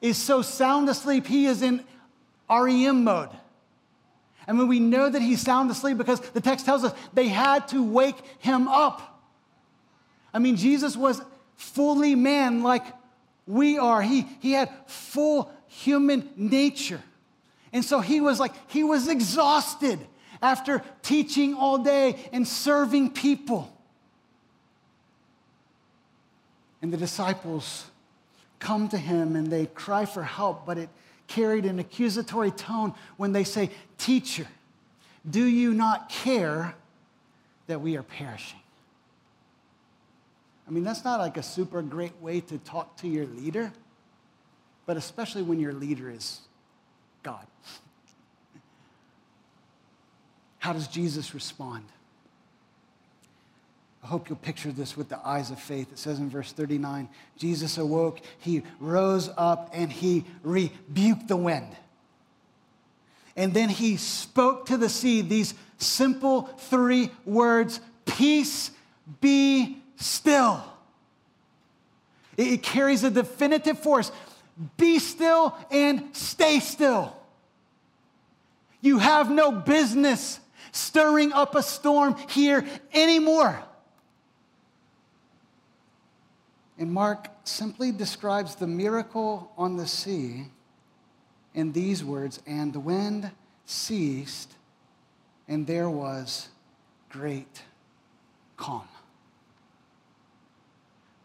is 0.00 0.16
so 0.16 0.40
sound 0.40 0.88
asleep, 0.88 1.26
he 1.26 1.44
is 1.44 1.60
in 1.60 1.84
REM 2.50 3.04
mode. 3.04 3.28
I 4.46 4.52
when 4.52 4.68
we 4.68 4.80
know 4.80 5.08
that 5.08 5.22
he's 5.22 5.40
sound 5.40 5.70
asleep 5.70 5.98
because 5.98 6.20
the 6.20 6.40
text 6.40 6.66
tells 6.66 6.84
us 6.84 6.92
they 7.14 7.28
had 7.28 7.68
to 7.68 7.82
wake 7.82 8.16
him 8.38 8.68
up. 8.68 9.22
I 10.34 10.38
mean, 10.38 10.56
Jesus 10.56 10.96
was 10.96 11.20
fully 11.56 12.14
man 12.14 12.62
like 12.62 12.84
we 13.46 13.78
are. 13.78 14.02
He, 14.02 14.26
he 14.40 14.52
had 14.52 14.70
full 14.86 15.50
human 15.68 16.28
nature. 16.36 17.00
And 17.72 17.84
so 17.84 18.00
he 18.00 18.20
was 18.20 18.38
like, 18.38 18.52
he 18.70 18.84
was 18.84 19.08
exhausted 19.08 19.98
after 20.40 20.82
teaching 21.02 21.54
all 21.54 21.78
day 21.78 22.16
and 22.32 22.46
serving 22.46 23.10
people. 23.10 23.72
And 26.82 26.92
the 26.92 26.96
disciples 26.96 27.86
come 28.58 28.88
to 28.88 28.98
him 28.98 29.36
and 29.36 29.46
they 29.46 29.66
cry 29.66 30.04
for 30.04 30.22
help, 30.22 30.66
but 30.66 30.78
it 30.78 30.88
carried 31.34 31.64
an 31.64 31.78
accusatory 31.78 32.50
tone 32.50 32.94
when 33.16 33.32
they 33.32 33.44
say, 33.44 33.70
Teacher, 33.98 34.46
do 35.28 35.44
you 35.44 35.72
not 35.72 36.08
care 36.08 36.74
that 37.66 37.80
we 37.80 37.96
are 37.96 38.02
perishing? 38.02 38.58
I 40.66 40.70
mean, 40.70 40.84
that's 40.84 41.04
not 41.04 41.20
like 41.20 41.36
a 41.36 41.42
super 41.42 41.82
great 41.82 42.20
way 42.20 42.40
to 42.40 42.58
talk 42.58 42.96
to 42.98 43.08
your 43.08 43.26
leader, 43.26 43.72
but 44.86 44.96
especially 44.96 45.42
when 45.42 45.58
your 45.58 45.72
leader 45.72 46.10
is 46.10 46.40
God. 47.22 47.46
How 50.58 50.72
does 50.72 50.88
Jesus 50.88 51.34
respond? 51.34 51.84
I 54.02 54.08
hope 54.08 54.28
you'll 54.28 54.38
picture 54.38 54.72
this 54.72 54.96
with 54.96 55.08
the 55.08 55.18
eyes 55.24 55.50
of 55.50 55.60
faith. 55.60 55.92
It 55.92 55.98
says 55.98 56.18
in 56.18 56.28
verse 56.28 56.52
39 56.52 57.08
Jesus 57.38 57.78
awoke, 57.78 58.20
he 58.38 58.62
rose 58.80 59.30
up, 59.36 59.70
and 59.72 59.92
he 59.92 60.24
rebuked 60.42 61.28
the 61.28 61.36
wind. 61.36 61.76
And 63.36 63.54
then 63.54 63.68
he 63.68 63.96
spoke 63.96 64.66
to 64.66 64.76
the 64.76 64.88
sea 64.88 65.22
these 65.22 65.54
simple 65.78 66.42
three 66.42 67.10
words 67.24 67.80
Peace 68.04 68.72
be 69.20 69.78
still. 69.96 70.62
It 72.36 72.62
carries 72.62 73.04
a 73.04 73.10
definitive 73.10 73.78
force 73.78 74.10
be 74.76 74.98
still 74.98 75.56
and 75.70 76.14
stay 76.14 76.60
still. 76.60 77.16
You 78.80 78.98
have 78.98 79.30
no 79.30 79.52
business 79.52 80.40
stirring 80.72 81.32
up 81.32 81.54
a 81.54 81.62
storm 81.62 82.16
here 82.28 82.66
anymore. 82.92 83.62
And 86.78 86.92
Mark 86.92 87.28
simply 87.44 87.92
describes 87.92 88.54
the 88.54 88.66
miracle 88.66 89.52
on 89.56 89.76
the 89.76 89.86
sea 89.86 90.46
in 91.54 91.72
these 91.72 92.02
words 92.02 92.40
and 92.46 92.72
the 92.72 92.80
wind 92.80 93.30
ceased, 93.66 94.54
and 95.48 95.66
there 95.66 95.90
was 95.90 96.48
great 97.08 97.62
calm. 98.56 98.88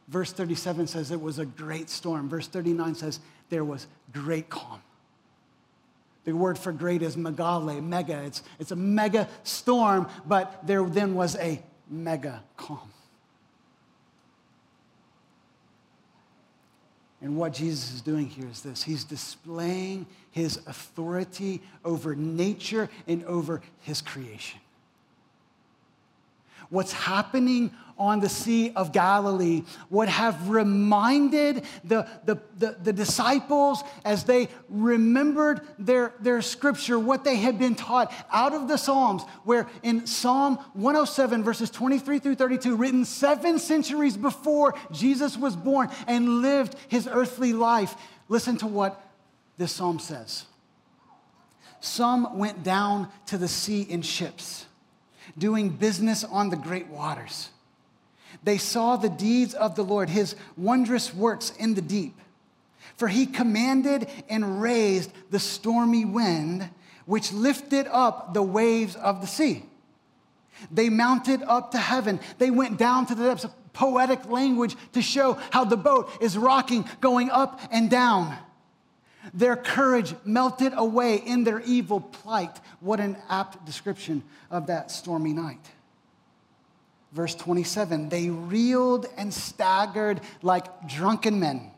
Verse 0.07 0.31
37 0.31 0.87
says 0.87 1.11
it 1.11 1.21
was 1.21 1.39
a 1.39 1.45
great 1.45 1.89
storm. 1.89 2.29
Verse 2.29 2.47
39 2.47 2.95
says 2.95 3.19
there 3.49 3.65
was 3.65 3.87
great 4.13 4.49
calm. 4.49 4.81
The 6.23 6.33
word 6.33 6.57
for 6.57 6.73
great 6.73 7.01
is 7.01 7.15
megale, 7.15 7.81
mega. 7.81 8.21
It's, 8.23 8.43
it's 8.59 8.71
a 8.71 8.75
mega 8.75 9.29
storm, 9.43 10.07
but 10.25 10.65
there 10.67 10.83
then 10.83 11.15
was 11.15 11.37
a 11.37 11.61
mega 11.89 12.43
calm. 12.57 12.91
And 17.21 17.35
what 17.35 17.53
Jesus 17.53 17.95
is 17.95 18.01
doing 18.01 18.27
here 18.27 18.47
is 18.47 18.61
this 18.61 18.83
He's 18.83 19.03
displaying 19.03 20.05
His 20.31 20.57
authority 20.67 21.61
over 21.83 22.15
nature 22.15 22.89
and 23.07 23.23
over 23.25 23.61
His 23.81 24.01
creation. 24.01 24.59
What's 26.69 26.91
happening 26.91 27.71
on 27.97 28.19
the 28.19 28.29
Sea 28.29 28.71
of 28.75 28.91
Galilee 28.91 29.63
would 29.89 30.07
have 30.07 30.49
reminded 30.49 31.63
the, 31.83 32.07
the, 32.25 32.39
the, 32.57 32.77
the, 32.83 32.93
disciples 32.93 33.83
as 34.05 34.23
they 34.23 34.49
remembered 34.69 35.61
their, 35.79 36.13
their 36.19 36.41
scripture, 36.43 36.99
what 36.99 37.23
they 37.23 37.37
had 37.37 37.57
been 37.57 37.73
taught 37.73 38.13
out 38.31 38.53
of 38.53 38.67
the 38.67 38.77
Psalms, 38.77 39.23
where 39.43 39.67
in 39.81 40.05
Psalm 40.05 40.57
107, 40.73 41.43
verses 41.43 41.71
23 41.71 42.19
through 42.19 42.35
32, 42.35 42.75
written 42.75 43.03
seven 43.03 43.57
centuries 43.57 44.15
before 44.15 44.75
Jesus 44.91 45.35
was 45.35 45.55
born 45.55 45.89
and 46.05 46.41
lived 46.41 46.75
his 46.87 47.07
earthly 47.11 47.53
life, 47.53 47.95
listen 48.29 48.57
to 48.57 48.67
what 48.67 49.03
this 49.57 49.71
psalm 49.71 49.97
says. 49.97 50.45
Some 51.79 52.37
went 52.37 52.63
down 52.63 53.09
to 53.27 53.37
the 53.37 53.47
sea 53.47 53.81
in 53.81 54.03
ships, 54.03 54.66
doing 55.37 55.69
business 55.69 56.23
on 56.23 56.49
the 56.49 56.55
great 56.55 56.87
waters. 56.87 57.49
They 58.43 58.57
saw 58.57 58.97
the 58.97 59.09
deeds 59.09 59.53
of 59.53 59.75
the 59.75 59.83
Lord, 59.83 60.09
his 60.09 60.35
wondrous 60.55 61.13
works 61.13 61.51
in 61.57 61.73
the 61.73 61.81
deep. 61.81 62.15
For 62.95 63.07
he 63.07 63.25
commanded 63.25 64.09
and 64.29 64.61
raised 64.61 65.11
the 65.29 65.39
stormy 65.39 66.05
wind, 66.05 66.69
which 67.05 67.31
lifted 67.31 67.87
up 67.87 68.33
the 68.33 68.41
waves 68.41 68.95
of 68.95 69.21
the 69.21 69.27
sea. 69.27 69.63
They 70.71 70.89
mounted 70.89 71.43
up 71.43 71.71
to 71.71 71.77
heaven. 71.77 72.19
They 72.39 72.49
went 72.49 72.77
down 72.77 73.05
to 73.07 73.15
the 73.15 73.25
depths 73.25 73.45
poetic 73.77 74.25
language 74.25 74.75
to 74.91 75.03
show 75.03 75.33
how 75.51 75.63
the 75.63 75.77
boat 75.77 76.09
is 76.19 76.35
rocking, 76.35 76.83
going 76.99 77.29
up 77.29 77.61
and 77.71 77.91
down. 77.91 78.35
Their 79.33 79.55
courage 79.55 80.15
melted 80.25 80.73
away 80.75 81.17
in 81.17 81.43
their 81.43 81.59
evil 81.61 81.99
plight. 81.99 82.59
What 82.79 82.99
an 82.99 83.17
apt 83.29 83.65
description 83.65 84.23
of 84.49 84.67
that 84.67 84.91
stormy 84.91 85.33
night. 85.33 85.71
Verse 87.11 87.35
27 87.35 88.09
they 88.09 88.29
reeled 88.29 89.05
and 89.17 89.33
staggered 89.33 90.21
like 90.41 90.87
drunken 90.87 91.39
men 91.39 91.71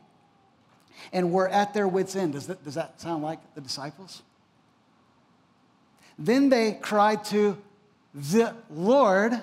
and 1.12 1.32
were 1.32 1.48
at 1.48 1.74
their 1.74 1.88
wits' 1.88 2.16
end. 2.16 2.34
Does 2.34 2.46
that, 2.46 2.64
does 2.64 2.74
that 2.74 3.00
sound 3.00 3.22
like 3.22 3.38
the 3.54 3.60
disciples? 3.60 4.22
Then 6.18 6.50
they 6.50 6.72
cried 6.72 7.24
to 7.26 7.56
the 8.14 8.54
Lord 8.68 9.40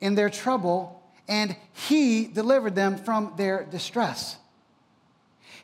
in 0.00 0.14
their 0.14 0.28
trouble, 0.28 1.02
and 1.26 1.56
He 1.72 2.26
delivered 2.26 2.74
them 2.74 2.98
from 2.98 3.32
their 3.36 3.64
distress. 3.64 4.36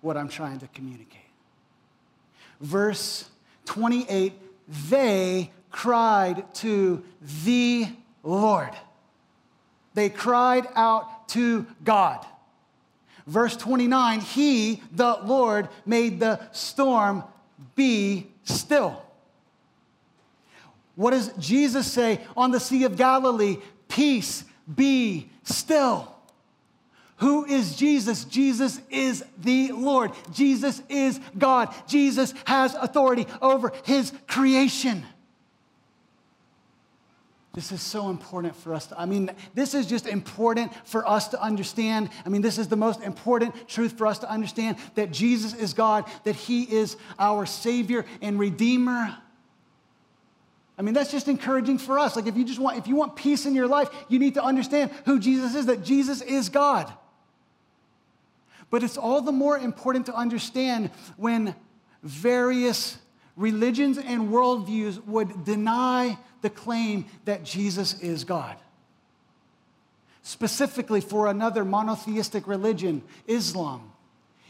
what 0.00 0.16
I'm 0.16 0.28
trying 0.28 0.58
to 0.60 0.68
communicate. 0.68 1.20
Verse 2.60 3.28
28 3.66 4.32
they 4.88 5.50
cried 5.70 6.52
to 6.54 7.02
the 7.44 7.88
Lord. 8.22 8.70
They 9.94 10.08
cried 10.08 10.66
out 10.74 11.28
to 11.30 11.66
God. 11.84 12.24
Verse 13.26 13.56
29 13.56 14.20
He, 14.20 14.82
the 14.92 15.18
Lord, 15.24 15.68
made 15.84 16.20
the 16.20 16.40
storm 16.52 17.24
be 17.74 18.28
still. 18.44 19.02
What 20.94 21.12
does 21.12 21.32
Jesus 21.38 21.90
say 21.90 22.20
on 22.36 22.50
the 22.50 22.60
Sea 22.60 22.84
of 22.84 22.96
Galilee? 22.96 23.58
Peace 23.88 24.44
be 24.72 25.28
still. 25.44 26.14
Who 27.20 27.44
is 27.44 27.76
Jesus? 27.76 28.24
Jesus 28.24 28.80
is 28.88 29.22
the 29.38 29.72
Lord. 29.72 30.12
Jesus 30.32 30.82
is 30.88 31.20
God. 31.36 31.74
Jesus 31.86 32.32
has 32.46 32.74
authority 32.74 33.26
over 33.42 33.72
his 33.84 34.12
creation. 34.26 35.04
This 37.52 37.72
is 37.72 37.82
so 37.82 38.08
important 38.08 38.56
for 38.56 38.72
us 38.72 38.86
to, 38.86 38.98
I 38.98 39.04
mean, 39.04 39.30
this 39.54 39.74
is 39.74 39.86
just 39.86 40.06
important 40.06 40.72
for 40.86 41.06
us 41.06 41.28
to 41.28 41.42
understand. 41.42 42.08
I 42.24 42.30
mean, 42.30 42.40
this 42.40 42.56
is 42.56 42.68
the 42.68 42.76
most 42.76 43.02
important 43.02 43.68
truth 43.68 43.98
for 43.98 44.06
us 44.06 44.20
to 44.20 44.30
understand 44.30 44.78
that 44.94 45.10
Jesus 45.10 45.52
is 45.52 45.74
God, 45.74 46.06
that 46.24 46.36
He 46.36 46.62
is 46.62 46.96
our 47.18 47.44
Savior 47.44 48.06
and 48.22 48.38
Redeemer. 48.38 49.14
I 50.78 50.82
mean, 50.82 50.94
that's 50.94 51.10
just 51.10 51.28
encouraging 51.28 51.76
for 51.76 51.98
us. 51.98 52.16
Like, 52.16 52.26
if 52.26 52.36
you 52.36 52.44
just 52.46 52.60
want, 52.60 52.78
if 52.78 52.86
you 52.86 52.96
want 52.96 53.14
peace 53.14 53.44
in 53.44 53.54
your 53.54 53.66
life, 53.66 53.90
you 54.08 54.18
need 54.18 54.34
to 54.34 54.42
understand 54.42 54.90
who 55.04 55.18
Jesus 55.18 55.54
is, 55.54 55.66
that 55.66 55.84
Jesus 55.84 56.22
is 56.22 56.48
God. 56.48 56.90
But 58.70 58.82
it's 58.82 58.96
all 58.96 59.20
the 59.20 59.32
more 59.32 59.58
important 59.58 60.06
to 60.06 60.14
understand 60.14 60.90
when 61.16 61.54
various 62.02 62.98
religions 63.36 63.98
and 63.98 64.28
worldviews 64.28 65.04
would 65.06 65.44
deny 65.44 66.18
the 66.42 66.50
claim 66.50 67.06
that 67.24 67.44
Jesus 67.44 67.98
is 68.00 68.24
God. 68.24 68.56
Specifically, 70.22 71.00
for 71.00 71.26
another 71.26 71.64
monotheistic 71.64 72.46
religion, 72.46 73.02
Islam. 73.26 73.92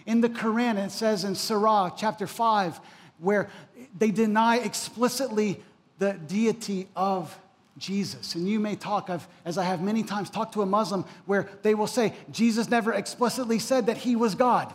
In 0.06 0.20
the 0.20 0.28
Quran, 0.28 0.85
it 0.85 0.90
says 0.90 1.24
in 1.24 1.35
Surah 1.35 1.90
chapter 1.90 2.26
5, 2.26 2.80
where 3.18 3.48
they 3.96 4.11
deny 4.11 4.59
explicitly 4.59 5.62
the 5.98 6.14
deity 6.14 6.88
of 6.96 7.38
Jesus. 7.81 8.37
And 8.37 8.49
you 8.49 8.61
may 8.61 8.77
talk, 8.77 9.11
I've, 9.11 9.27
as 9.45 9.59
I 9.59 9.64
have 9.64 9.83
many 9.83 10.05
times 10.05 10.31
talked 10.31 10.55
to 10.55 10.62
a 10.62 10.66
Muslim, 10.66 11.05
where 11.27 11.49
they 11.62 11.75
will 11.75 11.88
say, 11.88 12.12
Jesus 12.31 12.69
never 12.69 12.93
explicitly 12.93 13.59
said 13.59 13.87
that 13.87 13.97
he 13.97 14.14
was 14.14 14.37
God. 14.37 14.73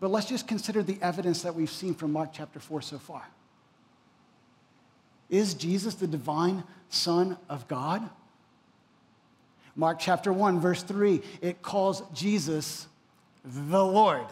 But 0.00 0.10
let's 0.10 0.26
just 0.26 0.46
consider 0.46 0.82
the 0.82 0.98
evidence 1.00 1.42
that 1.42 1.54
we've 1.54 1.70
seen 1.70 1.94
from 1.94 2.12
Mark 2.12 2.30
chapter 2.32 2.60
4 2.60 2.82
so 2.82 2.98
far. 2.98 3.26
Is 5.30 5.54
Jesus 5.54 5.94
the 5.94 6.06
divine 6.06 6.64
Son 6.88 7.36
of 7.48 7.66
God? 7.68 8.08
Mark 9.74 9.98
chapter 10.00 10.32
1, 10.32 10.60
verse 10.60 10.82
3, 10.82 11.22
it 11.40 11.62
calls 11.62 12.02
Jesus 12.12 12.88
the 13.44 13.84
Lord. 13.84 14.26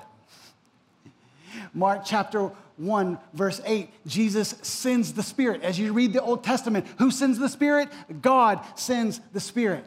Mark 1.73 2.03
chapter 2.05 2.51
1, 2.77 3.19
verse 3.33 3.61
8, 3.65 3.89
Jesus 4.07 4.55
sends 4.63 5.13
the 5.13 5.23
Spirit. 5.23 5.63
As 5.63 5.79
you 5.79 5.93
read 5.93 6.13
the 6.13 6.23
Old 6.23 6.45
Testament, 6.45 6.87
who 6.99 7.11
sends 7.11 7.39
the 7.39 7.49
Spirit? 7.49 7.89
God 8.21 8.61
sends 8.75 9.21
the 9.33 9.41
Spirit. 9.41 9.85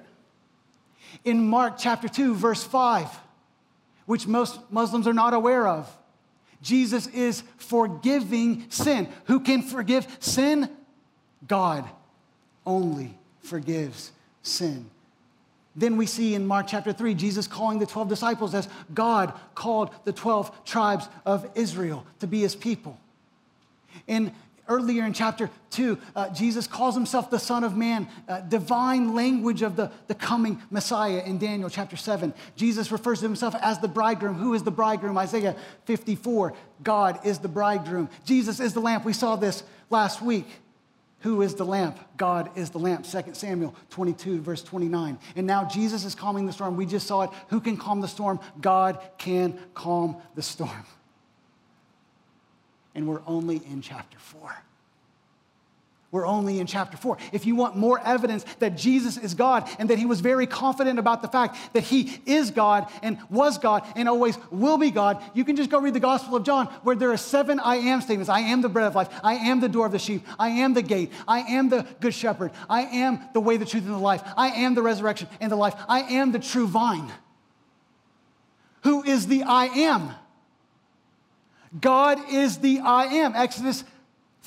In 1.23 1.47
Mark 1.47 1.75
chapter 1.77 2.07
2, 2.07 2.35
verse 2.35 2.63
5, 2.63 3.07
which 4.05 4.27
most 4.27 4.59
Muslims 4.71 5.07
are 5.07 5.13
not 5.13 5.33
aware 5.33 5.67
of, 5.67 5.89
Jesus 6.61 7.07
is 7.07 7.43
forgiving 7.57 8.65
sin. 8.69 9.07
Who 9.25 9.39
can 9.39 9.61
forgive 9.61 10.07
sin? 10.19 10.69
God 11.47 11.87
only 12.65 13.17
forgives 13.41 14.11
sin. 14.41 14.89
Then 15.75 15.97
we 15.97 16.05
see 16.05 16.33
in 16.33 16.47
Mark 16.47 16.67
chapter 16.67 16.91
3, 16.91 17.13
Jesus 17.13 17.47
calling 17.47 17.79
the 17.79 17.85
12 17.85 18.09
disciples 18.09 18.53
as 18.53 18.67
God 18.93 19.33
called 19.55 19.91
the 20.03 20.11
12 20.11 20.65
tribes 20.65 21.07
of 21.25 21.49
Israel 21.55 22.05
to 22.19 22.27
be 22.27 22.41
his 22.41 22.55
people. 22.55 22.99
In 24.07 24.33
earlier 24.67 25.03
in 25.03 25.13
chapter 25.13 25.49
2, 25.71 25.97
uh, 26.15 26.29
Jesus 26.29 26.67
calls 26.67 26.95
himself 26.95 27.29
the 27.29 27.39
Son 27.39 27.63
of 27.63 27.75
Man, 27.75 28.07
uh, 28.27 28.41
divine 28.41 29.15
language 29.15 29.61
of 29.61 29.75
the, 29.75 29.91
the 30.07 30.15
coming 30.15 30.61
Messiah 30.69 31.23
in 31.25 31.39
Daniel 31.39 31.69
chapter 31.69 31.97
7. 31.97 32.33
Jesus 32.55 32.91
refers 32.91 33.19
to 33.19 33.25
himself 33.25 33.55
as 33.61 33.79
the 33.79 33.87
bridegroom. 33.87 34.35
Who 34.35 34.53
is 34.53 34.63
the 34.63 34.71
bridegroom? 34.71 35.17
Isaiah 35.17 35.55
54. 35.85 36.53
God 36.83 37.19
is 37.25 37.39
the 37.39 37.47
bridegroom. 37.47 38.09
Jesus 38.25 38.59
is 38.59 38.73
the 38.73 38.79
lamp. 38.79 39.03
We 39.05 39.13
saw 39.13 39.35
this 39.35 39.63
last 39.89 40.21
week. 40.21 40.47
Who 41.21 41.41
is 41.41 41.55
the 41.55 41.65
lamp? 41.65 41.99
God 42.17 42.49
is 42.57 42.69
the 42.69 42.79
lamp. 42.79 43.05
2 43.05 43.33
Samuel 43.33 43.75
22, 43.89 44.41
verse 44.41 44.63
29. 44.63 45.17
And 45.35 45.47
now 45.47 45.65
Jesus 45.65 46.05
is 46.05 46.15
calming 46.15 46.45
the 46.45 46.53
storm. 46.53 46.77
We 46.77 46.85
just 46.85 47.07
saw 47.07 47.23
it. 47.23 47.29
Who 47.49 47.59
can 47.59 47.75
calm 47.75 48.01
the 48.01 48.07
storm? 48.07 48.39
God 48.61 48.99
can 49.17 49.59
calm 49.73 50.21
the 50.35 50.41
storm 50.41 50.85
and 52.95 53.07
we're 53.07 53.21
only 53.25 53.57
in 53.57 53.81
chapter 53.81 54.19
4. 54.19 54.57
We're 56.11 56.25
only 56.25 56.59
in 56.59 56.65
chapter 56.65 56.97
4. 56.97 57.19
If 57.31 57.45
you 57.45 57.55
want 57.55 57.75
more 57.75 58.01
evidence 58.03 58.43
that 58.57 58.75
Jesus 58.75 59.15
is 59.15 59.35
God 59.35 59.69
and 59.77 59.91
that 59.91 59.99
he 59.99 60.07
was 60.07 60.21
very 60.21 60.47
confident 60.47 60.97
about 60.97 61.21
the 61.21 61.27
fact 61.27 61.55
that 61.73 61.83
he 61.83 62.19
is 62.25 62.49
God 62.49 62.87
and 63.03 63.19
was 63.29 63.59
God 63.59 63.85
and 63.95 64.09
always 64.09 64.35
will 64.49 64.79
be 64.79 64.89
God, 64.89 65.21
you 65.35 65.45
can 65.45 65.55
just 65.55 65.69
go 65.69 65.79
read 65.79 65.93
the 65.93 65.99
Gospel 65.99 66.35
of 66.35 66.43
John 66.43 66.65
where 66.81 66.95
there 66.95 67.11
are 67.11 67.17
seven 67.17 67.59
I 67.59 67.75
am 67.75 68.01
statements. 68.01 68.27
I 68.27 68.39
am 68.39 68.61
the 68.61 68.69
bread 68.69 68.87
of 68.87 68.95
life. 68.95 69.09
I 69.23 69.35
am 69.35 69.59
the 69.59 69.69
door 69.69 69.85
of 69.85 69.91
the 69.91 69.99
sheep. 69.99 70.25
I 70.39 70.49
am 70.49 70.73
the 70.73 70.81
gate. 70.81 71.11
I 71.27 71.41
am 71.41 71.69
the 71.69 71.85
good 71.99 72.15
shepherd. 72.15 72.53
I 72.67 72.81
am 72.81 73.19
the 73.33 73.39
way, 73.39 73.57
the 73.57 73.65
truth, 73.65 73.85
and 73.85 73.93
the 73.93 73.99
life. 73.99 74.23
I 74.35 74.47
am 74.47 74.73
the 74.73 74.81
resurrection 74.81 75.27
and 75.39 75.51
the 75.51 75.57
life. 75.57 75.75
I 75.87 76.01
am 76.01 76.31
the 76.31 76.39
true 76.39 76.67
vine. 76.67 77.11
Who 78.83 79.03
is 79.03 79.27
the 79.27 79.43
I 79.43 79.65
am? 79.65 80.11
God 81.79 82.17
is 82.31 82.57
the 82.57 82.79
I 82.79 83.05
am. 83.05 83.35
Exodus 83.35 83.83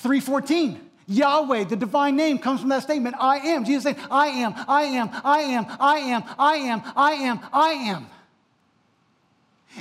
3:14. 0.02 0.80
Yahweh, 1.06 1.64
the 1.64 1.76
divine 1.76 2.16
name, 2.16 2.38
comes 2.38 2.60
from 2.60 2.68
that 2.70 2.82
statement. 2.82 3.16
I 3.18 3.38
am. 3.38 3.64
Jesus 3.64 3.84
saying, 3.84 3.96
I 4.10 4.26
am, 4.28 4.54
I 4.68 4.82
am, 4.82 5.10
I 5.24 5.38
am, 5.40 5.66
I 5.78 5.96
am, 5.98 6.24
I 6.38 6.54
am, 6.56 6.82
I 6.96 7.12
am, 7.12 7.40
I 7.52 7.70
am. 7.70 8.06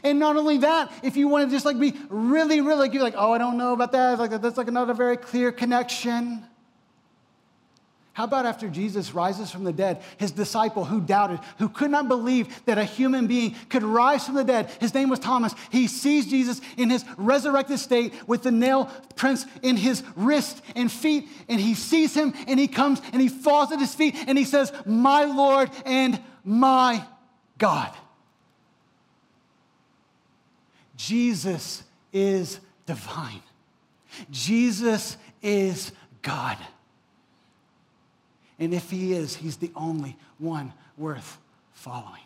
And 0.04 0.20
not 0.20 0.38
only 0.38 0.58
that, 0.60 0.92
if 1.04 1.18
you 1.18 1.28
want 1.28 1.50
to 1.50 1.54
just 1.54 1.66
like 1.66 1.80
be 1.80 1.94
really, 2.10 2.62
really 2.62 2.80
like, 2.80 2.94
you're 2.94 3.04
like, 3.04 3.16
oh, 3.18 3.34
I 3.34 3.38
don't 3.38 3.58
know 3.58 3.74
about 3.74 3.92
that. 3.92 4.20
Like 4.20 4.32
that's 4.42 4.58
like 4.58 4.68
another 4.68 4.94
very 4.94 5.18
clear 5.18 5.52
connection. 5.52 6.44
How 8.14 8.26
about 8.26 8.46
after 8.46 8.68
Jesus 8.68 9.14
rises 9.14 9.50
from 9.50 9.64
the 9.64 9.72
dead, 9.72 10.02
his 10.18 10.32
disciple 10.32 10.84
who 10.84 11.00
doubted, 11.00 11.40
who 11.60 11.70
could 11.70 11.92
not 11.92 12.10
believe 12.10 12.66
that 12.66 12.78
a 12.78 12.84
human 12.84 13.26
being 13.26 13.56
could 13.70 13.84
rise 13.84 14.26
from 14.26 14.36
the 14.36 14.44
dead, 14.44 14.70
his 14.82 14.94
name 14.94 15.08
was 15.08 15.20
Thomas. 15.20 15.56
He 15.70 15.88
sees 15.88 16.28
Jesus 16.28 16.60
in 16.76 16.90
his 16.90 17.06
resurrected 17.16 17.80
state 17.80 18.14
with 18.28 18.44
the 18.44 18.52
nail 18.52 18.92
prints 19.16 19.46
in 19.62 19.78
his 19.78 20.04
wrist 20.18 20.62
and 20.76 20.92
feet, 20.92 21.30
and 21.48 21.62
he 21.62 21.74
sees 21.74 22.14
him 22.14 22.34
and 22.48 22.60
he 22.60 22.68
comes 22.68 23.02
and 23.14 23.22
he 23.22 23.30
falls 23.30 23.72
at 23.72 23.80
his 23.80 23.96
feet 23.96 24.16
and 24.28 24.38
he 24.38 24.46
says, 24.46 24.74
My 24.86 25.24
Lord 25.24 25.70
and 25.86 26.20
my 26.44 27.06
God. 27.58 27.94
Jesus 30.98 31.84
is 32.12 32.60
divine, 32.86 33.42
Jesus 34.30 35.16
is 35.42 35.94
God. 36.22 36.58
And 38.62 38.76
if 38.76 38.92
he 38.92 39.14
is, 39.14 39.36
he's 39.36 39.58
the 39.58 39.72
only 39.76 40.16
one 40.38 40.72
worth 40.96 41.40
following. 41.74 42.22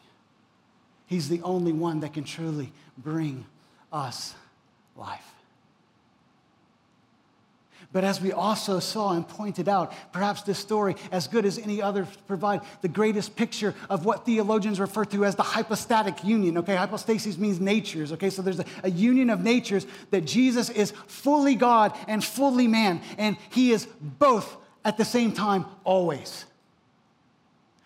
He's 1.08 1.30
the 1.30 1.42
only 1.44 1.72
one 1.72 2.02
that 2.02 2.14
can 2.14 2.26
truly 2.26 2.74
bring 2.98 3.46
us 3.92 4.36
life. 4.98 5.32
But 7.94 8.04
as 8.04 8.20
we 8.20 8.34
also 8.34 8.82
saw 8.82 9.14
and 9.14 9.26
pointed 9.26 9.70
out, 9.70 9.94
perhaps 10.12 10.42
this 10.42 10.60
story, 10.60 10.98
as 11.10 11.30
good 11.30 11.46
as 11.46 11.58
any 11.58 11.82
other, 11.82 12.06
provide 12.28 12.60
the 12.82 12.90
greatest 12.90 13.38
picture 13.38 13.74
of 13.90 14.04
what 14.04 14.26
theologians 14.26 14.82
refer 14.82 15.06
to 15.06 15.24
as 15.24 15.36
the 15.36 15.44
hypostatic 15.44 16.22
union. 16.26 16.58
Okay, 16.58 16.76
hypostasis 16.76 17.38
means 17.38 17.62
natures. 17.62 18.12
Okay, 18.12 18.30
so 18.30 18.42
there's 18.42 18.60
a, 18.60 18.66
a 18.84 18.92
union 18.92 19.30
of 19.30 19.42
natures 19.42 19.88
that 20.10 20.26
Jesus 20.26 20.70
is 20.70 20.92
fully 21.08 21.56
God 21.56 21.98
and 22.10 22.22
fully 22.22 22.68
man, 22.68 23.00
and 23.18 23.38
he 23.52 23.72
is 23.72 23.88
both 24.02 24.58
at 24.86 24.98
the 24.98 25.04
same 25.04 25.34
time, 25.34 25.66
always. 25.84 26.46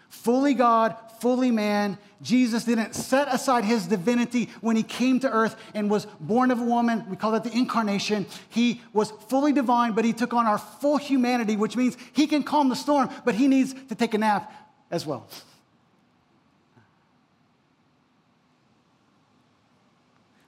Fully 0.10 0.54
God, 0.54 0.98
fully 1.22 1.50
man. 1.50 1.98
Jesus 2.22 2.66
didn't 2.66 2.94
set 2.94 3.34
aside 3.34 3.64
his 3.64 3.88
divinity 3.88 4.50
when 4.60 4.76
he 4.76 4.84
came 4.84 5.22
to 5.22 5.32
earth 5.32 5.56
and 5.74 5.90
was 5.90 6.06
born 6.20 6.52
of 6.52 6.60
a 6.60 6.64
woman. 6.64 7.06
We 7.10 7.16
call 7.16 7.32
that 7.32 7.46
the 7.46 7.58
incarnation. 7.58 8.26
He 8.50 8.82
was 8.92 9.12
fully 9.30 9.54
divine, 9.54 9.94
but 9.94 10.04
he 10.04 10.12
took 10.12 10.34
on 10.34 10.46
our 10.46 10.58
full 10.58 10.98
humanity, 10.98 11.56
which 11.56 11.78
means 11.78 11.96
he 12.12 12.28
can 12.28 12.44
calm 12.44 12.68
the 12.68 12.76
storm, 12.76 13.10
but 13.24 13.36
he 13.36 13.48
needs 13.48 13.74
to 13.88 13.96
take 13.96 14.14
a 14.14 14.18
nap 14.18 14.52
as 14.92 15.06
well. 15.06 15.26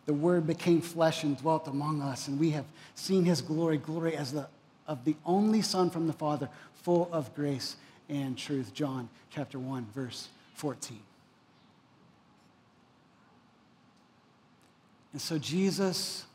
The 0.06 0.14
Word 0.14 0.46
became 0.46 0.82
flesh 0.82 1.24
and 1.24 1.38
dwelt 1.38 1.70
among 1.70 2.02
us, 2.02 2.28
and 2.28 2.38
we 2.38 2.50
have 2.50 2.66
seen 2.96 3.24
his 3.24 3.42
glory, 3.42 3.78
glory 3.78 4.18
as 4.18 4.34
the 4.34 4.50
of 4.92 5.06
the 5.06 5.16
only 5.26 5.62
Son 5.62 5.90
from 5.90 6.06
the 6.06 6.14
Father, 6.14 6.50
full 6.84 7.08
of 7.14 7.34
grace 7.34 7.78
and 8.10 8.38
truth. 8.38 8.74
John 8.74 9.08
chapter 9.30 9.58
1, 9.58 9.88
verse 9.96 10.28
14. 10.56 11.00
And 15.14 15.22
so 15.22 15.38
Jesus 15.38 16.26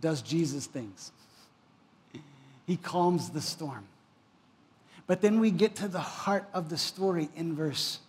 does 0.00 0.22
Jesus 0.22 0.66
things. 0.66 1.12
He 2.66 2.76
calms 2.76 3.30
the 3.30 3.40
storm. 3.40 3.84
But 5.06 5.20
then 5.20 5.38
we 5.38 5.52
get 5.52 5.76
to 5.76 5.88
the 5.88 6.00
heart 6.00 6.48
of 6.52 6.68
the 6.68 6.78
story 6.78 7.28
in 7.36 7.54
verse 7.54 8.00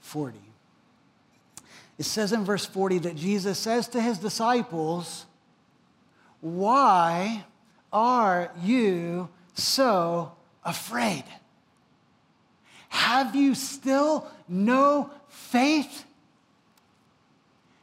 40. 0.00 0.38
It 1.98 2.04
says 2.04 2.32
in 2.32 2.46
verse 2.46 2.64
40 2.64 3.00
that 3.00 3.16
Jesus 3.16 3.58
says 3.58 3.88
to 3.88 4.00
his 4.00 4.16
disciples, 4.16 5.26
Why 6.40 7.44
are 7.92 8.50
you 8.62 9.28
so 9.54 10.32
afraid? 10.64 11.24
Have 12.88 13.34
you 13.34 13.54
still 13.54 14.26
no 14.48 15.10
faith? 15.28 16.04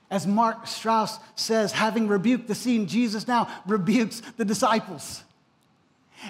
As 0.10 0.28
Mark 0.28 0.68
Strauss 0.68 1.20
says, 1.36 1.72
having 1.72 2.08
rebuked 2.08 2.48
the 2.48 2.56
scene, 2.56 2.88
Jesus 2.88 3.28
now 3.28 3.48
rebukes 3.65 4.22
the 4.38 4.46
disciples. 4.46 5.24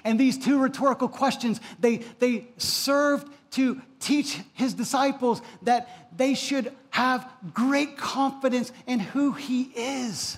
And 0.04 0.20
these 0.20 0.38
two 0.38 0.60
rhetorical 0.60 1.08
questions, 1.08 1.62
they, 1.80 1.98
they 2.20 2.48
served 2.58 3.32
to 3.52 3.82
teach 4.00 4.40
his 4.54 4.74
disciples 4.74 5.42
that 5.62 6.18
they 6.18 6.34
should 6.34 6.74
have 6.90 7.30
great 7.54 7.98
confidence 7.98 8.72
in 8.88 9.00
who 9.00 9.32
he 9.34 9.64
is 9.76 10.38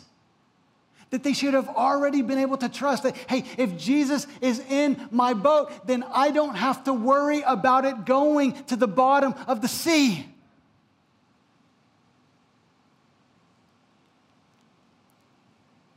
that 1.09 1.23
they 1.23 1.33
should 1.33 1.53
have 1.53 1.69
already 1.69 2.21
been 2.21 2.37
able 2.37 2.57
to 2.57 2.69
trust 2.69 3.03
that, 3.03 3.15
hey, 3.29 3.45
if 3.57 3.77
Jesus 3.77 4.27
is 4.41 4.59
in 4.69 5.07
my 5.11 5.33
boat, 5.33 5.87
then 5.87 6.03
I 6.13 6.31
don't 6.31 6.55
have 6.55 6.83
to 6.85 6.93
worry 6.93 7.41
about 7.41 7.85
it 7.85 8.05
going 8.05 8.53
to 8.65 8.75
the 8.75 8.87
bottom 8.87 9.33
of 9.47 9.61
the 9.61 9.67
sea. 9.67 10.25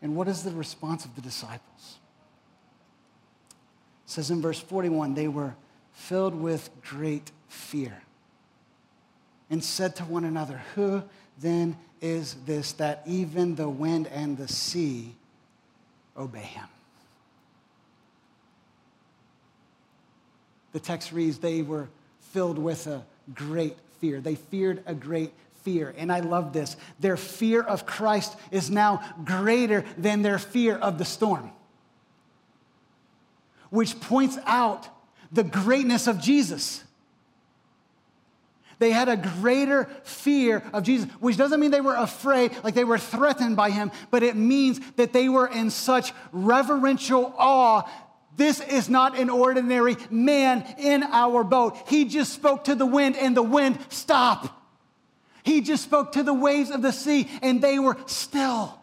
And 0.03 0.17
what 0.17 0.29
is 0.29 0.43
the 0.43 0.53
response 0.53 1.05
of 1.05 1.15
the 1.15 1.21
disciples? 1.21 1.99
It 4.07 4.11
says 4.11 4.31
in 4.31 4.41
verse 4.41 4.59
41 4.59 5.15
they 5.15 5.29
were 5.29 5.55
filled 5.93 6.35
with 6.35 6.71
great 6.83 7.31
fear 7.49 8.03
and 9.51 9.63
said 9.63 9.97
to 9.97 10.05
one 10.05 10.25
another, 10.25 10.63
Who 10.75 11.03
then 11.41 11.77
is 12.01 12.35
this 12.47 12.73
that 12.73 13.03
even 13.07 13.55
the 13.55 13.69
wind 13.69 14.07
and 14.09 14.37
the 14.37 14.49
sea 14.49 15.15
obey 16.17 16.41
him. 16.41 16.67
The 20.73 20.81
text 20.81 21.13
reads, 21.13 21.39
they 21.39 21.63
were 21.63 21.89
filled 22.33 22.59
with 22.59 22.87
a 22.87 23.05
great 23.35 23.77
fear. 24.01 24.21
They 24.21 24.37
feared 24.37 24.83
a 24.87 24.95
great 24.95 25.33
fear. 25.63 25.95
And 25.99 26.13
I 26.13 26.21
love 26.21 26.53
this. 26.53 26.77
Their 27.01 27.17
fear 27.17 27.63
of 27.63 27.87
Christ 27.87 28.37
is 28.51 28.71
now 28.71 29.03
greater 29.25 29.85
than 29.99 30.23
their 30.23 30.39
fear 30.39 30.77
of 30.77 30.99
the 30.99 31.05
storm, 31.05 31.51
which 33.71 34.01
points 34.01 34.39
out 34.47 34.89
the 35.33 35.45
greatness 35.45 36.07
of 36.07 36.21
Jesus. 36.21 36.85
They 38.81 38.93
had 38.93 39.11
a 39.11 39.17
greater 39.17 39.85
fear 40.05 40.63
of 40.73 40.85
Jesus, 40.85 41.07
which 41.21 41.37
doesn't 41.37 41.61
mean 41.61 41.71
they 41.71 41.83
were 41.83 41.95
afraid, 41.95 42.53
like 42.65 42.73
they 42.75 42.83
were 42.83 42.99
threatened 42.99 43.55
by 43.55 43.71
him, 43.71 43.93
but 44.11 44.23
it 44.23 44.37
means 44.37 44.81
that 44.97 45.13
they 45.13 45.29
were 45.29 45.47
in 45.47 45.69
such 45.69 46.15
reverential 46.33 47.35
awe. 47.37 47.83
This 48.37 48.61
is 48.61 48.89
not 48.89 49.19
an 49.19 49.29
ordinary 49.29 49.99
man 50.11 50.65
in 50.79 51.03
our 51.03 51.45
boat. 51.45 51.77
He 51.89 52.07
just 52.07 52.33
spoke 52.33 52.65
to 52.65 52.75
the 52.75 52.87
wind, 52.87 53.17
and 53.17 53.37
the 53.37 53.43
wind 53.43 53.79
stopped. 53.91 54.49
He 55.43 55.61
just 55.61 55.85
spoke 55.85 56.13
to 56.13 56.23
the 56.23 56.33
waves 56.33 56.71
of 56.71 56.81
the 56.81 56.93
sea, 56.93 57.29
and 57.43 57.61
they 57.61 57.79
were 57.79 57.99
still. 58.07 58.81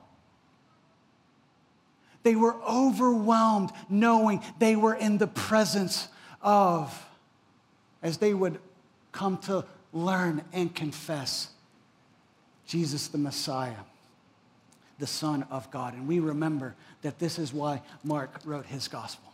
They 2.21 2.36
were 2.36 2.55
overwhelmed 2.62 3.71
knowing 3.89 4.43
they 4.60 4.75
were 4.75 4.93
in 4.93 5.17
the 5.17 5.27
presence 5.27 6.07
of, 6.39 7.03
as 8.03 8.17
they 8.19 8.36
would 8.36 8.60
come 9.12 9.39
to 9.39 9.65
learn 9.97 10.43
and 10.53 10.73
confess, 10.73 11.49
Jesus 12.65 13.07
the 13.07 13.17
Messiah, 13.17 13.83
the 14.99 15.07
Son 15.07 15.45
of 15.49 15.69
God. 15.71 15.93
And 15.93 16.07
we 16.07 16.19
remember 16.19 16.75
that 17.01 17.19
this 17.19 17.39
is 17.39 17.53
why 17.53 17.81
Mark 18.03 18.39
wrote 18.45 18.65
his 18.65 18.88
gospel 18.88 19.31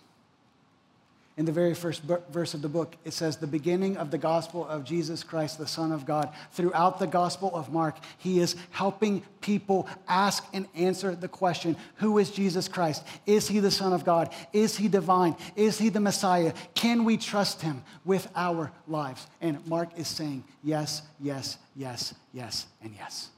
in 1.36 1.46
the 1.46 1.52
very 1.52 1.74
first 1.74 2.04
verse 2.04 2.54
of 2.54 2.62
the 2.62 2.70
book, 2.70 2.96
it 3.04 3.12
says, 3.14 3.38
The 3.38 3.48
beginning 3.48 3.98
of 3.98 4.12
the 4.12 4.20
gospel 4.20 4.68
of 4.68 4.84
Jesus 4.84 5.24
Christ, 5.24 5.58
the 5.58 5.66
Son 5.66 5.92
of 5.92 6.06
God. 6.06 6.32
Throughout 6.52 7.00
the 7.00 7.08
gospel 7.08 7.54
of 7.56 7.72
Mark, 7.72 7.98
he 8.20 8.40
is 8.40 8.56
helping 8.70 9.24
people 9.42 9.88
ask 10.08 10.46
and 10.54 10.68
answer 10.76 11.16
the 11.16 11.28
question 11.28 11.76
Who 11.96 12.20
is 12.20 12.30
Jesus 12.30 12.68
Christ? 12.68 13.04
Is 13.26 13.48
he 13.48 13.60
the 13.60 13.72
Son 13.72 13.94
of 13.94 14.06
God? 14.06 14.32
Is 14.54 14.78
he 14.78 14.88
divine? 14.88 15.36
Is 15.56 15.80
he 15.80 15.90
the 15.90 16.00
Messiah? 16.00 16.54
Can 16.76 17.04
we 17.04 17.18
trust 17.18 17.62
him 17.62 17.84
with 18.06 18.28
our 18.36 18.72
lives? 18.88 19.26
And 19.42 19.66
Mark 19.66 19.98
is 19.98 20.08
saying, 20.08 20.44
Yes, 20.64 21.02
yes, 21.20 21.58
yes, 21.76 22.14
yes, 22.32 22.68
and 22.84 22.94
yes. 22.96 23.30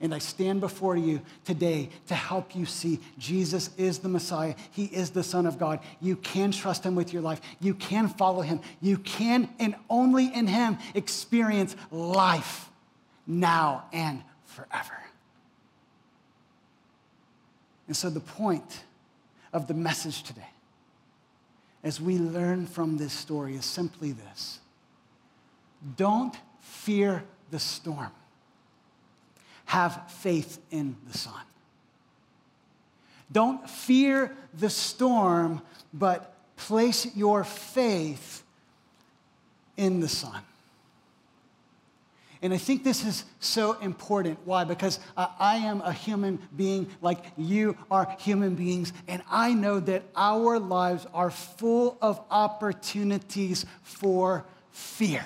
And 0.00 0.14
I 0.14 0.18
stand 0.18 0.60
before 0.60 0.96
you 0.96 1.20
today 1.44 1.90
to 2.06 2.14
help 2.14 2.56
you 2.56 2.64
see 2.64 3.00
Jesus 3.18 3.68
is 3.76 3.98
the 3.98 4.08
Messiah. 4.08 4.54
He 4.70 4.86
is 4.86 5.10
the 5.10 5.22
Son 5.22 5.44
of 5.44 5.58
God. 5.58 5.80
You 6.00 6.16
can 6.16 6.52
trust 6.52 6.84
Him 6.84 6.94
with 6.94 7.12
your 7.12 7.20
life. 7.20 7.42
You 7.60 7.74
can 7.74 8.08
follow 8.08 8.40
Him. 8.40 8.60
You 8.80 8.96
can, 8.96 9.50
and 9.58 9.74
only 9.90 10.32
in 10.32 10.46
Him, 10.46 10.78
experience 10.94 11.76
life 11.90 12.70
now 13.26 13.84
and 13.92 14.22
forever. 14.46 14.96
And 17.86 17.96
so, 17.96 18.08
the 18.08 18.20
point 18.20 18.84
of 19.52 19.66
the 19.66 19.74
message 19.74 20.22
today, 20.22 20.48
as 21.84 22.00
we 22.00 22.16
learn 22.16 22.66
from 22.66 22.96
this 22.96 23.12
story, 23.12 23.54
is 23.54 23.66
simply 23.66 24.12
this 24.12 24.60
don't 25.96 26.36
fear 26.60 27.22
the 27.50 27.58
storm 27.58 28.12
have 29.70 30.02
faith 30.08 30.58
in 30.72 30.96
the 31.06 31.16
Son. 31.16 31.40
Don't 33.30 33.70
fear 33.70 34.36
the 34.52 34.68
storm, 34.68 35.62
but 35.94 36.34
place 36.56 37.06
your 37.14 37.44
faith 37.44 38.42
in 39.76 40.00
the 40.00 40.08
Son. 40.08 40.42
And 42.42 42.52
I 42.52 42.56
think 42.56 42.82
this 42.82 43.04
is 43.04 43.24
so 43.38 43.78
important. 43.78 44.40
Why? 44.44 44.64
Because 44.64 44.98
uh, 45.16 45.28
I 45.38 45.58
am 45.58 45.82
a 45.82 45.92
human 45.92 46.40
being 46.56 46.88
like 47.00 47.26
you 47.36 47.76
are 47.92 48.16
human 48.18 48.56
beings, 48.56 48.92
and 49.06 49.22
I 49.30 49.54
know 49.54 49.78
that 49.78 50.02
our 50.16 50.58
lives 50.58 51.06
are 51.14 51.30
full 51.30 51.96
of 52.02 52.20
opportunities 52.28 53.66
for 53.84 54.44
fear 54.72 55.24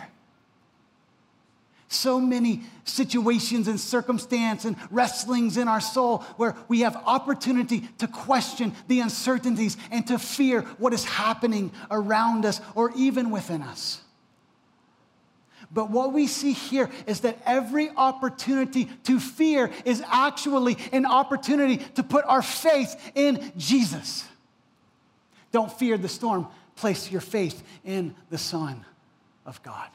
so 1.94 2.20
many 2.20 2.62
situations 2.84 3.68
and 3.68 3.78
circumstance 3.78 4.64
and 4.64 4.76
wrestlings 4.90 5.56
in 5.56 5.68
our 5.68 5.80
soul 5.80 6.18
where 6.36 6.56
we 6.68 6.80
have 6.80 6.96
opportunity 7.06 7.80
to 7.98 8.08
question 8.08 8.74
the 8.88 9.00
uncertainties 9.00 9.76
and 9.90 10.06
to 10.06 10.18
fear 10.18 10.62
what 10.78 10.92
is 10.92 11.04
happening 11.04 11.72
around 11.90 12.44
us 12.44 12.60
or 12.74 12.92
even 12.96 13.30
within 13.30 13.62
us. 13.62 14.00
But 15.72 15.90
what 15.90 16.12
we 16.12 16.28
see 16.28 16.52
here 16.52 16.88
is 17.06 17.20
that 17.20 17.38
every 17.44 17.90
opportunity 17.90 18.88
to 19.04 19.18
fear 19.18 19.70
is 19.84 20.02
actually 20.06 20.78
an 20.92 21.04
opportunity 21.04 21.78
to 21.78 22.02
put 22.02 22.24
our 22.26 22.42
faith 22.42 22.94
in 23.14 23.52
Jesus. 23.56 24.24
Don't 25.50 25.72
fear 25.72 25.98
the 25.98 26.08
storm, 26.08 26.46
place 26.76 27.10
your 27.10 27.20
faith 27.20 27.62
in 27.84 28.14
the 28.30 28.38
Son 28.38 28.84
of 29.46 29.62
God. 29.62 29.88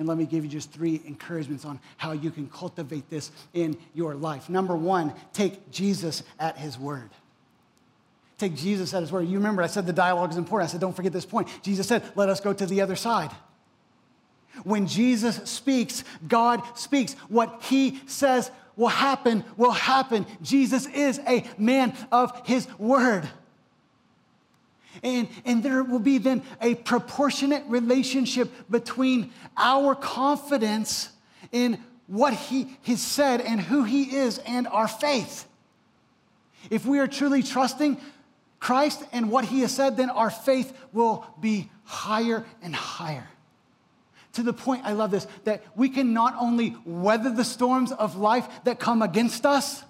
And 0.00 0.08
let 0.08 0.16
me 0.16 0.24
give 0.24 0.44
you 0.44 0.50
just 0.50 0.72
three 0.72 1.02
encouragements 1.06 1.66
on 1.66 1.78
how 1.98 2.12
you 2.12 2.30
can 2.30 2.48
cultivate 2.48 3.10
this 3.10 3.30
in 3.52 3.76
your 3.92 4.14
life. 4.14 4.48
Number 4.48 4.74
one, 4.74 5.12
take 5.34 5.70
Jesus 5.70 6.22
at 6.38 6.56
his 6.56 6.78
word. 6.78 7.10
Take 8.38 8.56
Jesus 8.56 8.94
at 8.94 9.02
his 9.02 9.12
word. 9.12 9.28
You 9.28 9.36
remember, 9.36 9.62
I 9.62 9.66
said 9.66 9.86
the 9.86 9.92
dialogue 9.92 10.30
is 10.30 10.38
important. 10.38 10.70
I 10.70 10.72
said, 10.72 10.80
don't 10.80 10.96
forget 10.96 11.12
this 11.12 11.26
point. 11.26 11.48
Jesus 11.62 11.86
said, 11.86 12.02
let 12.14 12.30
us 12.30 12.40
go 12.40 12.54
to 12.54 12.64
the 12.64 12.80
other 12.80 12.96
side. 12.96 13.30
When 14.64 14.86
Jesus 14.86 15.36
speaks, 15.44 16.02
God 16.26 16.62
speaks. 16.78 17.12
What 17.28 17.62
he 17.64 18.00
says 18.06 18.50
will 18.76 18.88
happen, 18.88 19.44
will 19.58 19.70
happen. 19.70 20.24
Jesus 20.40 20.86
is 20.86 21.20
a 21.28 21.44
man 21.58 21.94
of 22.10 22.46
his 22.46 22.66
word. 22.78 23.28
And, 25.02 25.28
and 25.44 25.62
there 25.62 25.82
will 25.82 25.98
be 25.98 26.18
then 26.18 26.42
a 26.60 26.74
proportionate 26.74 27.64
relationship 27.68 28.50
between 28.70 29.32
our 29.56 29.94
confidence 29.94 31.10
in 31.52 31.78
what 32.06 32.34
he 32.34 32.76
has 32.84 33.00
said 33.00 33.40
and 33.40 33.60
who 33.60 33.84
he 33.84 34.16
is 34.16 34.38
and 34.38 34.66
our 34.68 34.88
faith. 34.88 35.46
If 36.68 36.84
we 36.84 36.98
are 36.98 37.06
truly 37.06 37.42
trusting 37.42 37.98
Christ 38.58 39.02
and 39.12 39.30
what 39.30 39.46
he 39.46 39.60
has 39.60 39.74
said, 39.74 39.96
then 39.96 40.10
our 40.10 40.30
faith 40.30 40.76
will 40.92 41.24
be 41.40 41.70
higher 41.84 42.44
and 42.62 42.74
higher. 42.74 43.28
To 44.34 44.42
the 44.42 44.52
point, 44.52 44.82
I 44.84 44.92
love 44.92 45.10
this, 45.10 45.26
that 45.44 45.64
we 45.74 45.88
can 45.88 46.12
not 46.12 46.34
only 46.38 46.76
weather 46.84 47.30
the 47.30 47.44
storms 47.44 47.90
of 47.90 48.16
life 48.16 48.46
that 48.64 48.78
come 48.78 49.02
against 49.02 49.44
us, 49.46 49.82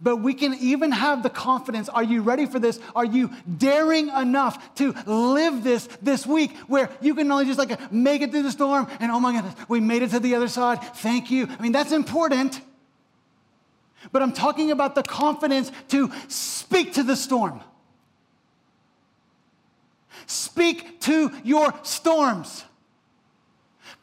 but 0.00 0.16
we 0.16 0.34
can 0.34 0.54
even 0.54 0.92
have 0.92 1.22
the 1.22 1.30
confidence. 1.30 1.88
Are 1.88 2.02
you 2.02 2.22
ready 2.22 2.46
for 2.46 2.58
this? 2.58 2.80
Are 2.94 3.04
you 3.04 3.30
daring 3.58 4.08
enough 4.08 4.74
to 4.76 4.94
live 5.06 5.64
this 5.64 5.86
this 6.02 6.26
week 6.26 6.56
where 6.66 6.90
you 7.00 7.14
can 7.14 7.30
only 7.30 7.44
just 7.46 7.58
like 7.58 7.92
make 7.92 8.22
it 8.22 8.30
through 8.30 8.42
the 8.42 8.50
storm 8.50 8.86
and 9.00 9.10
oh 9.10 9.20
my 9.20 9.32
goodness, 9.32 9.54
we 9.68 9.80
made 9.80 10.02
it 10.02 10.10
to 10.10 10.20
the 10.20 10.34
other 10.34 10.48
side. 10.48 10.82
Thank 10.96 11.30
you. 11.30 11.48
I 11.48 11.62
mean, 11.62 11.72
that's 11.72 11.92
important. 11.92 12.60
But 14.12 14.22
I'm 14.22 14.32
talking 14.32 14.70
about 14.70 14.94
the 14.94 15.02
confidence 15.02 15.72
to 15.88 16.10
speak 16.28 16.94
to 16.94 17.02
the 17.02 17.16
storm. 17.16 17.60
Speak 20.26 21.00
to 21.02 21.32
your 21.42 21.72
storms. 21.82 22.64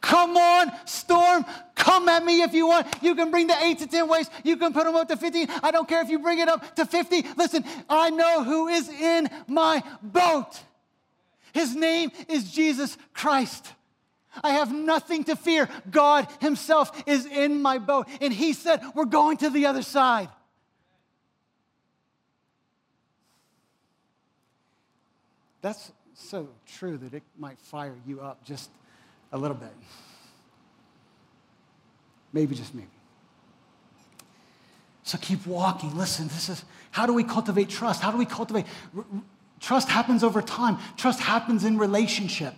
Come 0.02 0.36
on, 0.36 0.72
storm, 0.84 1.46
come 1.76 2.08
at 2.08 2.24
me 2.24 2.42
if 2.42 2.52
you 2.52 2.66
want. 2.66 2.88
You 3.02 3.14
can 3.14 3.30
bring 3.30 3.46
the 3.46 3.56
eight 3.64 3.78
to 3.78 3.86
10 3.86 4.08
ways. 4.08 4.28
You 4.42 4.56
can 4.56 4.72
put 4.72 4.84
them 4.84 4.96
up 4.96 5.08
to 5.08 5.16
15. 5.16 5.46
I 5.62 5.70
don't 5.70 5.88
care 5.88 6.02
if 6.02 6.10
you 6.10 6.18
bring 6.18 6.40
it 6.40 6.48
up 6.48 6.74
to 6.74 6.84
50. 6.84 7.24
Listen, 7.36 7.64
I 7.88 8.10
know 8.10 8.42
who 8.42 8.66
is 8.68 8.88
in 8.88 9.30
my 9.46 9.82
boat. 10.02 10.60
His 11.52 11.76
name 11.76 12.10
is 12.28 12.50
Jesus 12.50 12.98
Christ. 13.14 13.72
I 14.42 14.54
have 14.54 14.72
nothing 14.72 15.24
to 15.24 15.36
fear. 15.36 15.68
God 15.88 16.26
Himself 16.40 17.04
is 17.06 17.24
in 17.24 17.62
my 17.62 17.78
boat. 17.78 18.08
And 18.20 18.32
He 18.32 18.54
said, 18.54 18.82
We're 18.94 19.04
going 19.04 19.36
to 19.38 19.50
the 19.50 19.66
other 19.66 19.82
side. 19.82 20.30
That's 25.60 25.92
so 26.14 26.48
true 26.66 26.98
that 26.98 27.14
it 27.14 27.22
might 27.38 27.60
fire 27.60 27.94
you 28.04 28.20
up 28.20 28.44
just 28.44 28.68
a 29.32 29.38
little 29.38 29.56
bit. 29.56 29.72
Maybe 32.32 32.54
just 32.54 32.74
maybe. 32.74 32.88
So 35.02 35.18
keep 35.18 35.46
walking. 35.46 35.96
Listen, 35.96 36.28
this 36.28 36.48
is 36.48 36.64
how 36.90 37.06
do 37.06 37.12
we 37.12 37.24
cultivate 37.24 37.68
trust? 37.68 38.02
How 38.02 38.10
do 38.10 38.18
we 38.18 38.26
cultivate 38.26 38.66
trust 39.60 39.88
happens 39.88 40.22
over 40.22 40.42
time. 40.42 40.78
Trust 40.96 41.20
happens 41.20 41.64
in 41.64 41.78
relationship. 41.78 42.54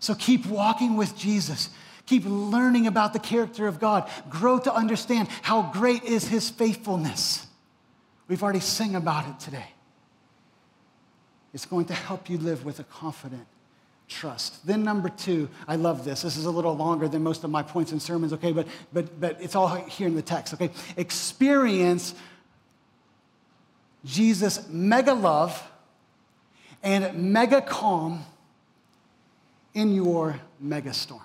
So 0.00 0.14
keep 0.14 0.46
walking 0.46 0.96
with 0.96 1.16
Jesus. 1.16 1.70
Keep 2.06 2.24
learning 2.26 2.86
about 2.86 3.12
the 3.12 3.18
character 3.18 3.66
of 3.66 3.78
God. 3.78 4.10
Grow 4.28 4.58
to 4.58 4.74
understand 4.74 5.28
how 5.42 5.70
great 5.72 6.02
is 6.02 6.26
his 6.26 6.50
faithfulness. 6.50 7.46
We've 8.28 8.42
already 8.42 8.60
sang 8.60 8.94
about 8.96 9.28
it 9.28 9.38
today. 9.38 9.68
It's 11.54 11.66
going 11.66 11.84
to 11.86 11.94
help 11.94 12.28
you 12.28 12.38
live 12.38 12.64
with 12.64 12.80
a 12.80 12.84
confident 12.84 13.46
trust. 14.12 14.66
Then 14.66 14.84
number 14.84 15.08
two, 15.08 15.48
I 15.66 15.76
love 15.76 16.04
this. 16.04 16.22
This 16.22 16.36
is 16.36 16.44
a 16.44 16.50
little 16.50 16.76
longer 16.76 17.08
than 17.08 17.22
most 17.22 17.44
of 17.44 17.50
my 17.50 17.62
points 17.62 17.92
in 17.92 18.00
sermons, 18.00 18.32
okay, 18.34 18.52
but 18.52 18.66
but 18.92 19.20
but 19.20 19.38
it's 19.40 19.56
all 19.56 19.68
here 19.68 20.06
in 20.06 20.14
the 20.14 20.22
text, 20.22 20.54
okay? 20.54 20.70
Experience 20.96 22.14
Jesus' 24.04 24.68
mega 24.68 25.14
love 25.14 25.62
and 26.82 27.32
mega 27.32 27.62
calm 27.62 28.24
in 29.74 29.94
your 29.94 30.38
mega 30.60 30.92
storm. 30.92 31.22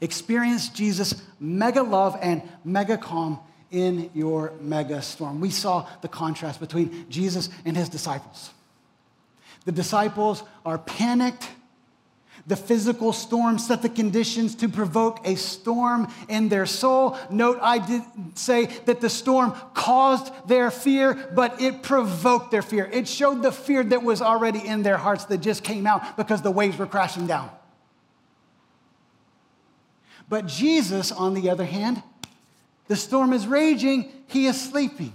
Experience 0.00 0.68
Jesus' 0.68 1.14
mega 1.40 1.82
love 1.82 2.16
and 2.20 2.42
mega 2.64 2.96
calm 2.96 3.40
in 3.70 4.10
your 4.14 4.52
mega 4.60 5.02
storm. 5.02 5.40
We 5.40 5.50
saw 5.50 5.88
the 6.02 6.08
contrast 6.08 6.60
between 6.60 7.06
Jesus 7.10 7.48
and 7.64 7.76
his 7.76 7.88
disciples. 7.88 8.50
The 9.68 9.72
disciples 9.72 10.44
are 10.64 10.78
panicked. 10.78 11.46
The 12.46 12.56
physical 12.56 13.12
storm 13.12 13.58
set 13.58 13.82
the 13.82 13.90
conditions 13.90 14.54
to 14.54 14.68
provoke 14.70 15.20
a 15.26 15.34
storm 15.34 16.10
in 16.26 16.48
their 16.48 16.64
soul. 16.64 17.18
Note, 17.28 17.58
I 17.60 17.76
did 17.76 18.00
say 18.32 18.64
that 18.86 19.02
the 19.02 19.10
storm 19.10 19.52
caused 19.74 20.32
their 20.48 20.70
fear, 20.70 21.12
but 21.34 21.60
it 21.60 21.82
provoked 21.82 22.50
their 22.50 22.62
fear. 22.62 22.88
It 22.90 23.06
showed 23.06 23.42
the 23.42 23.52
fear 23.52 23.84
that 23.84 24.02
was 24.02 24.22
already 24.22 24.66
in 24.66 24.84
their 24.84 24.96
hearts 24.96 25.26
that 25.26 25.42
just 25.42 25.62
came 25.62 25.86
out 25.86 26.16
because 26.16 26.40
the 26.40 26.50
waves 26.50 26.78
were 26.78 26.86
crashing 26.86 27.26
down. 27.26 27.50
But 30.30 30.46
Jesus, 30.46 31.12
on 31.12 31.34
the 31.34 31.50
other 31.50 31.66
hand, 31.66 32.02
the 32.86 32.96
storm 32.96 33.34
is 33.34 33.46
raging, 33.46 34.10
he 34.28 34.46
is 34.46 34.58
sleeping. 34.58 35.12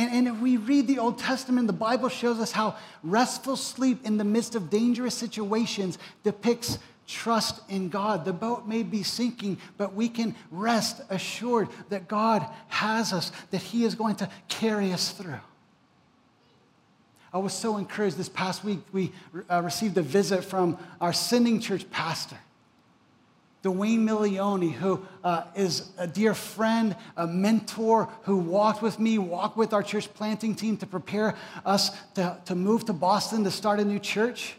And, 0.00 0.10
and 0.14 0.28
if 0.28 0.40
we 0.40 0.56
read 0.56 0.86
the 0.86 0.98
Old 0.98 1.18
Testament, 1.18 1.66
the 1.66 1.74
Bible 1.74 2.08
shows 2.08 2.40
us 2.40 2.52
how 2.52 2.78
restful 3.02 3.54
sleep 3.54 4.06
in 4.06 4.16
the 4.16 4.24
midst 4.24 4.54
of 4.54 4.70
dangerous 4.70 5.14
situations 5.14 5.98
depicts 6.24 6.78
trust 7.06 7.60
in 7.68 7.90
God. 7.90 8.24
The 8.24 8.32
boat 8.32 8.66
may 8.66 8.82
be 8.82 9.02
sinking, 9.02 9.58
but 9.76 9.92
we 9.92 10.08
can 10.08 10.34
rest 10.50 11.02
assured 11.10 11.68
that 11.90 12.08
God 12.08 12.46
has 12.68 13.12
us, 13.12 13.30
that 13.50 13.60
He 13.60 13.84
is 13.84 13.94
going 13.94 14.14
to 14.16 14.30
carry 14.48 14.90
us 14.90 15.10
through. 15.10 15.40
I 17.34 17.36
was 17.36 17.52
so 17.52 17.76
encouraged 17.76 18.16
this 18.16 18.30
past 18.30 18.64
week. 18.64 18.78
We 18.92 19.12
uh, 19.50 19.60
received 19.60 19.98
a 19.98 20.02
visit 20.02 20.44
from 20.44 20.78
our 20.98 21.12
sending 21.12 21.60
church 21.60 21.90
pastor. 21.90 22.38
Dwayne 23.62 24.00
Milioni, 24.00 24.72
who 24.72 25.04
uh, 25.22 25.42
is 25.54 25.90
a 25.98 26.06
dear 26.06 26.32
friend, 26.32 26.96
a 27.16 27.26
mentor, 27.26 28.08
who 28.22 28.38
walked 28.38 28.80
with 28.80 28.98
me, 28.98 29.18
walked 29.18 29.56
with 29.56 29.74
our 29.74 29.82
church 29.82 30.12
planting 30.14 30.54
team 30.54 30.78
to 30.78 30.86
prepare 30.86 31.36
us 31.66 31.90
to, 32.14 32.38
to 32.46 32.54
move 32.54 32.86
to 32.86 32.94
Boston 32.94 33.44
to 33.44 33.50
start 33.50 33.78
a 33.78 33.84
new 33.84 33.98
church. 33.98 34.54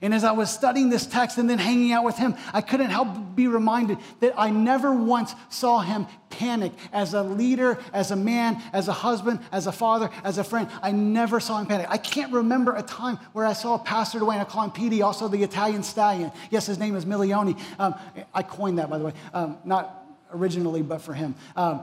And 0.00 0.14
as 0.14 0.24
I 0.24 0.32
was 0.32 0.50
studying 0.50 0.88
this 0.88 1.06
text 1.06 1.38
and 1.38 1.48
then 1.48 1.58
hanging 1.58 1.92
out 1.92 2.04
with 2.04 2.16
him, 2.16 2.34
I 2.52 2.60
couldn't 2.60 2.90
help 2.90 3.36
be 3.36 3.46
reminded 3.46 3.98
that 4.20 4.34
I 4.36 4.50
never 4.50 4.92
once 4.92 5.34
saw 5.48 5.80
him 5.80 6.06
panic 6.30 6.72
as 6.92 7.14
a 7.14 7.22
leader, 7.22 7.78
as 7.92 8.10
a 8.10 8.16
man, 8.16 8.60
as 8.72 8.88
a 8.88 8.92
husband, 8.92 9.40
as 9.52 9.66
a 9.66 9.72
father, 9.72 10.10
as 10.24 10.38
a 10.38 10.44
friend. 10.44 10.68
I 10.82 10.92
never 10.92 11.38
saw 11.38 11.58
him 11.58 11.66
panic. 11.66 11.86
I 11.90 11.98
can't 11.98 12.32
remember 12.32 12.74
a 12.74 12.82
time 12.82 13.18
where 13.32 13.44
I 13.44 13.52
saw 13.52 13.74
a 13.74 13.78
Pastor 13.78 14.18
Dwayne, 14.18 14.40
I 14.40 14.44
call 14.44 14.64
him 14.64 14.70
PD, 14.70 15.04
also 15.04 15.28
the 15.28 15.42
Italian 15.42 15.82
stallion. 15.82 16.32
Yes, 16.50 16.66
his 16.66 16.78
name 16.78 16.96
is 16.96 17.04
Milioni. 17.04 17.60
Um, 17.78 17.94
I 18.34 18.42
coined 18.42 18.78
that, 18.78 18.88
by 18.88 18.98
the 18.98 19.04
way, 19.04 19.12
um, 19.34 19.58
not 19.64 20.04
originally, 20.32 20.82
but 20.82 21.02
for 21.02 21.12
him. 21.12 21.34
Um, 21.54 21.82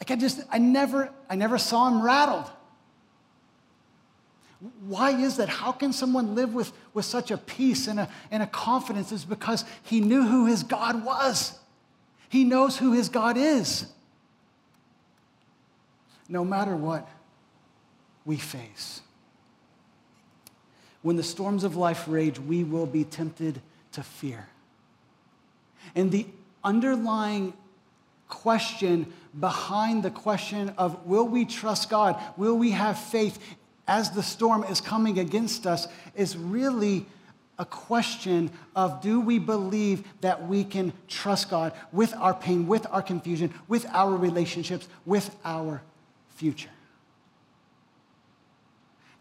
like 0.00 0.10
I 0.10 0.16
just, 0.16 0.40
I 0.50 0.58
never, 0.58 1.10
I 1.30 1.36
never 1.36 1.58
saw 1.58 1.88
him 1.88 2.02
rattled. 2.02 2.50
Why 4.86 5.10
is 5.10 5.36
that? 5.36 5.48
How 5.48 5.70
can 5.70 5.92
someone 5.92 6.34
live 6.34 6.52
with, 6.52 6.72
with 6.92 7.04
such 7.04 7.30
a 7.30 7.38
peace 7.38 7.86
and 7.86 8.00
a, 8.00 8.08
and 8.30 8.42
a 8.42 8.46
confidence? 8.46 9.12
Is 9.12 9.24
because 9.24 9.64
he 9.84 10.00
knew 10.00 10.26
who 10.26 10.46
his 10.46 10.62
God 10.62 11.04
was. 11.04 11.58
He 12.28 12.44
knows 12.44 12.76
who 12.76 12.92
his 12.92 13.08
God 13.08 13.36
is. 13.36 13.86
No 16.28 16.44
matter 16.44 16.76
what 16.76 17.08
we 18.24 18.36
face, 18.36 19.00
when 21.02 21.16
the 21.16 21.22
storms 21.22 21.64
of 21.64 21.76
life 21.76 22.04
rage, 22.06 22.38
we 22.38 22.64
will 22.64 22.84
be 22.84 23.04
tempted 23.04 23.62
to 23.92 24.02
fear. 24.02 24.46
And 25.94 26.10
the 26.10 26.26
underlying 26.62 27.54
question 28.28 29.10
behind 29.38 30.02
the 30.02 30.10
question 30.10 30.70
of 30.76 31.06
will 31.06 31.26
we 31.26 31.44
trust 31.44 31.88
God? 31.88 32.20
Will 32.36 32.56
we 32.56 32.72
have 32.72 32.98
faith? 32.98 33.38
As 33.88 34.10
the 34.10 34.22
storm 34.22 34.62
is 34.64 34.80
coming 34.80 35.18
against 35.18 35.66
us 35.66 35.88
is 36.14 36.36
really 36.36 37.06
a 37.58 37.64
question 37.64 38.50
of 38.76 39.00
do 39.00 39.18
we 39.18 39.38
believe 39.38 40.04
that 40.20 40.46
we 40.46 40.62
can 40.62 40.92
trust 41.08 41.50
God 41.50 41.72
with 41.90 42.14
our 42.14 42.34
pain, 42.34 42.68
with 42.68 42.86
our 42.90 43.02
confusion, 43.02 43.52
with 43.66 43.86
our 43.86 44.14
relationships, 44.14 44.86
with 45.04 45.34
our 45.44 45.82
future? 46.36 46.70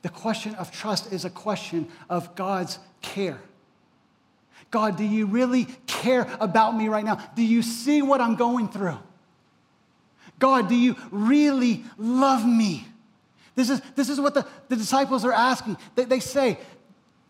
The 0.04 0.10
question 0.10 0.54
of 0.56 0.70
trust 0.70 1.12
is 1.12 1.26
a 1.26 1.30
question 1.30 1.88
of 2.10 2.36
God's 2.36 2.78
care. 3.02 3.40
God, 4.70 4.98
do 4.98 5.04
you 5.04 5.26
really 5.26 5.66
care 5.88 6.28
about 6.40 6.78
me 6.78 6.90
right 6.90 7.06
now? 7.06 7.16
Do 7.36 7.42
you 7.42 7.62
see 7.62 8.02
what 8.02 8.22
I'm 8.22 8.36
going 8.36 8.68
through? 8.68 9.00
God, 10.40 10.70
do 10.70 10.76
you 10.76 10.96
really 11.10 11.84
love 11.98 12.46
me? 12.46 12.86
This 13.58 13.72
is, 13.72 13.82
this 13.96 14.08
is 14.08 14.22
what 14.22 14.36
the, 14.36 14.46
the 14.70 14.76
disciples 14.76 15.26
are 15.26 15.34
asking. 15.34 15.78
They, 15.96 16.06
they 16.06 16.20
say 16.20 16.60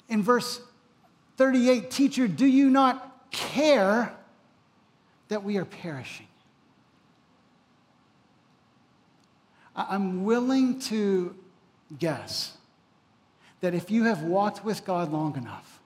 in 0.09 0.21
verse 0.21 0.59
38 1.37 1.89
Teacher, 1.89 2.27
do 2.27 2.45
you 2.45 2.69
not 2.69 3.31
care 3.31 4.13
that 5.29 5.41
we 5.45 5.55
are 5.55 5.63
perishing? 5.63 6.27
I'm 9.73 10.25
willing 10.25 10.81
to 10.81 11.33
guess 11.97 12.57
that 13.61 13.73
if 13.73 13.89
you 13.89 14.03
have 14.03 14.23
walked 14.23 14.65
with 14.65 14.83
God 14.83 15.13
long 15.13 15.37
enough, 15.37 15.79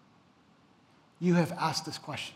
you 1.19 1.35
have 1.35 1.51
asked 1.51 1.85
this 1.85 1.99
question. 1.99 2.35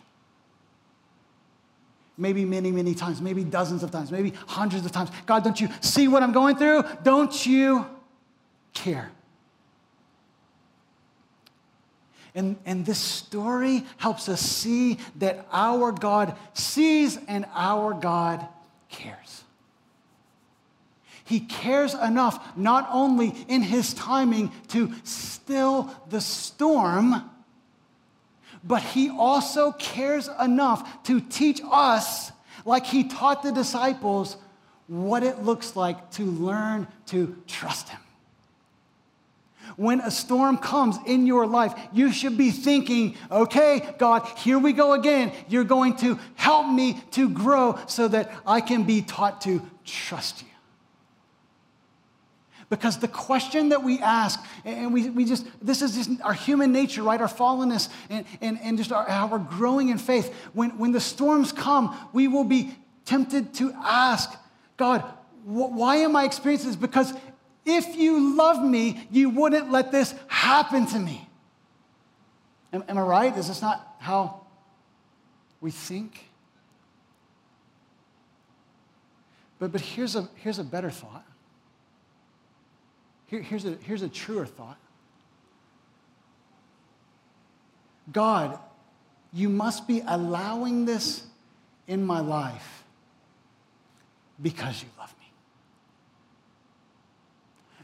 Maybe 2.19 2.45
many, 2.45 2.69
many 2.69 2.93
times, 2.93 3.19
maybe 3.19 3.43
dozens 3.43 3.81
of 3.81 3.89
times, 3.89 4.11
maybe 4.11 4.33
hundreds 4.45 4.85
of 4.85 4.91
times. 4.91 5.09
God, 5.25 5.43
don't 5.43 5.59
you 5.59 5.69
see 5.81 6.07
what 6.07 6.21
I'm 6.21 6.33
going 6.33 6.55
through? 6.55 6.83
Don't 7.03 7.45
you 7.47 7.87
care. 8.75 9.11
And, 12.35 12.57
and 12.65 12.85
this 12.85 12.99
story 12.99 13.85
helps 13.97 14.29
us 14.29 14.41
see 14.41 14.99
that 15.15 15.47
our 15.51 15.91
God 15.93 16.35
sees 16.53 17.17
and 17.27 17.45
our 17.55 17.93
God 17.93 18.45
cares. 18.89 19.43
He 21.23 21.39
cares 21.39 21.95
enough, 21.95 22.55
not 22.55 22.87
only 22.91 23.33
in 23.47 23.61
his 23.63 23.93
timing 23.95 24.51
to 24.67 24.93
still 25.03 25.89
the 26.09 26.21
storm, 26.21 27.31
but 28.63 28.81
he 28.81 29.09
also 29.09 29.71
cares 29.71 30.29
enough 30.39 31.03
to 31.03 31.21
teach 31.21 31.61
us, 31.71 32.31
like 32.65 32.85
he 32.85 33.05
taught 33.05 33.43
the 33.43 33.51
disciples, 33.51 34.37
what 34.87 35.23
it 35.23 35.41
looks 35.41 35.75
like 35.75 36.11
to 36.11 36.25
learn 36.25 36.87
to 37.07 37.41
trust 37.47 37.89
him. 37.89 37.99
When 39.77 39.99
a 39.99 40.11
storm 40.11 40.57
comes 40.57 40.97
in 41.05 41.27
your 41.27 41.45
life, 41.45 41.73
you 41.91 42.11
should 42.11 42.37
be 42.37 42.51
thinking, 42.51 43.15
okay, 43.29 43.95
God, 43.97 44.25
here 44.37 44.57
we 44.57 44.71
go 44.71 44.93
again. 44.93 45.33
You're 45.49 45.65
going 45.65 45.97
to 45.97 46.17
help 46.35 46.67
me 46.67 47.01
to 47.11 47.29
grow 47.29 47.77
so 47.87 48.07
that 48.07 48.31
I 48.47 48.61
can 48.61 48.83
be 48.83 49.01
taught 49.01 49.41
to 49.41 49.61
trust 49.83 50.41
you. 50.41 50.47
Because 52.69 52.97
the 52.97 53.07
question 53.07 53.69
that 53.69 53.83
we 53.83 53.99
ask, 53.99 54.43
and 54.63 54.91
we, 54.91 55.09
we 55.09 55.25
just, 55.25 55.45
this 55.61 55.81
is 55.81 55.95
just 55.95 56.09
our 56.21 56.33
human 56.33 56.71
nature, 56.71 57.03
right? 57.03 57.21
Our 57.21 57.27
fallenness 57.27 57.89
and, 58.09 58.25
and, 58.41 58.59
and 58.61 58.77
just 58.77 58.91
our, 58.91 59.07
how 59.07 59.27
we're 59.27 59.37
growing 59.37 59.89
in 59.89 59.97
faith. 59.97 60.33
When, 60.53 60.71
when 60.77 60.91
the 60.91 60.99
storms 60.99 61.51
come, 61.51 61.95
we 62.11 62.27
will 62.27 62.43
be 62.43 62.75
tempted 63.05 63.53
to 63.55 63.71
ask, 63.83 64.35
God, 64.77 65.03
why 65.43 65.97
am 65.97 66.15
I 66.15 66.23
experiencing 66.23 66.69
this? 66.69 66.75
Because 66.75 67.13
if 67.65 67.95
you 67.95 68.35
love 68.35 68.63
me, 68.63 69.07
you 69.11 69.29
wouldn't 69.29 69.71
let 69.71 69.91
this 69.91 70.13
happen 70.27 70.85
to 70.87 70.99
me. 70.99 71.27
Am, 72.71 72.83
am 72.87 72.97
I 72.97 73.01
right? 73.01 73.37
Is 73.37 73.47
this 73.47 73.61
not 73.61 73.95
how 73.99 74.45
we 75.61 75.71
think? 75.71 76.25
But, 79.59 79.71
but 79.71 79.81
here's, 79.81 80.15
a, 80.15 80.27
here's 80.35 80.59
a 80.59 80.63
better 80.63 80.89
thought. 80.89 81.25
Here, 83.27 83.41
here's, 83.41 83.65
a, 83.65 83.77
here's 83.81 84.01
a 84.01 84.09
truer 84.09 84.45
thought. 84.45 84.77
God, 88.11 88.59
you 89.33 89.49
must 89.49 89.87
be 89.87 90.03
allowing 90.05 90.85
this 90.85 91.23
in 91.87 92.05
my 92.05 92.19
life 92.19 92.83
because 94.41 94.81
you 94.83 94.89
love 94.97 95.13
me. 95.19 95.24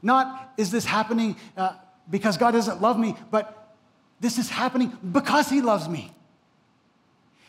Not 0.02 0.54
is 0.58 0.72
this 0.72 0.86
happening 0.86 1.36
uh, 1.56 1.74
because 2.10 2.38
God 2.38 2.52
doesn't 2.52 2.82
love 2.82 2.98
me, 2.98 3.16
but 3.30 3.76
this 4.20 4.38
is 4.38 4.50
happening 4.50 4.98
because 5.12 5.50
He 5.50 5.62
loves 5.62 5.88
me. 5.88 6.12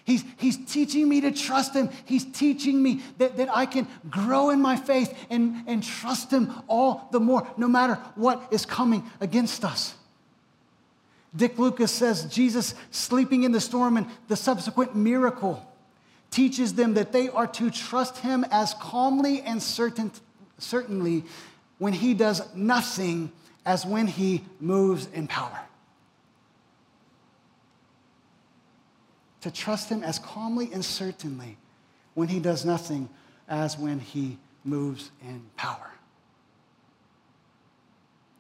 He's, 0.05 0.25
he's 0.37 0.57
teaching 0.67 1.09
me 1.09 1.21
to 1.21 1.31
trust 1.31 1.75
Him. 1.75 1.91
He's 2.05 2.25
teaching 2.25 2.83
me 2.83 3.03
that, 3.19 3.37
that 3.37 3.55
I 3.55 3.67
can 3.67 3.87
grow 4.11 4.51
in 4.51 4.61
my 4.61 4.77
faith 4.77 5.17
and, 5.31 5.63
and 5.67 5.83
trust 5.83 6.33
Him 6.33 6.53
all 6.67 7.09
the 7.13 7.21
more, 7.21 7.47
no 7.57 7.69
matter 7.69 7.95
what 8.17 8.49
is 8.51 8.67
coming 8.67 9.05
against 9.21 9.65
us. 9.65 9.95
Dick 11.35 11.59
Lucas 11.59 11.93
says 11.93 12.25
Jesus 12.25 12.75
sleeping 12.91 13.45
in 13.45 13.53
the 13.53 13.61
storm 13.61 13.97
and 13.97 14.07
the 14.29 14.37
subsequent 14.37 14.95
miracle 14.95 15.67
teaches 16.31 16.75
them 16.75 16.95
that 16.95 17.13
they 17.13 17.29
are 17.29 17.47
to 17.47 17.71
trust 17.71 18.19
Him 18.19 18.45
as 18.51 18.75
calmly 18.75 19.41
and 19.43 19.63
certain, 19.63 20.11
certainly 20.59 21.25
when 21.83 21.93
he 21.93 22.15
does 22.15 22.41
nothing 22.55 23.33
as 23.67 23.85
when 23.85 24.07
he 24.07 24.45
moves 24.61 25.09
in 25.13 25.27
power. 25.27 25.59
To 29.41 29.51
trust 29.51 29.89
him 29.89 30.05
as 30.05 30.21
calmly 30.21 30.71
and 30.73 30.85
certainly 30.85 31.57
when 32.15 32.29
he 32.29 32.39
does 32.39 32.65
nothing 32.65 33.09
as 33.49 33.77
when 33.77 33.99
he 33.99 34.39
moves 34.63 35.11
in 35.23 35.43
power. 35.57 35.92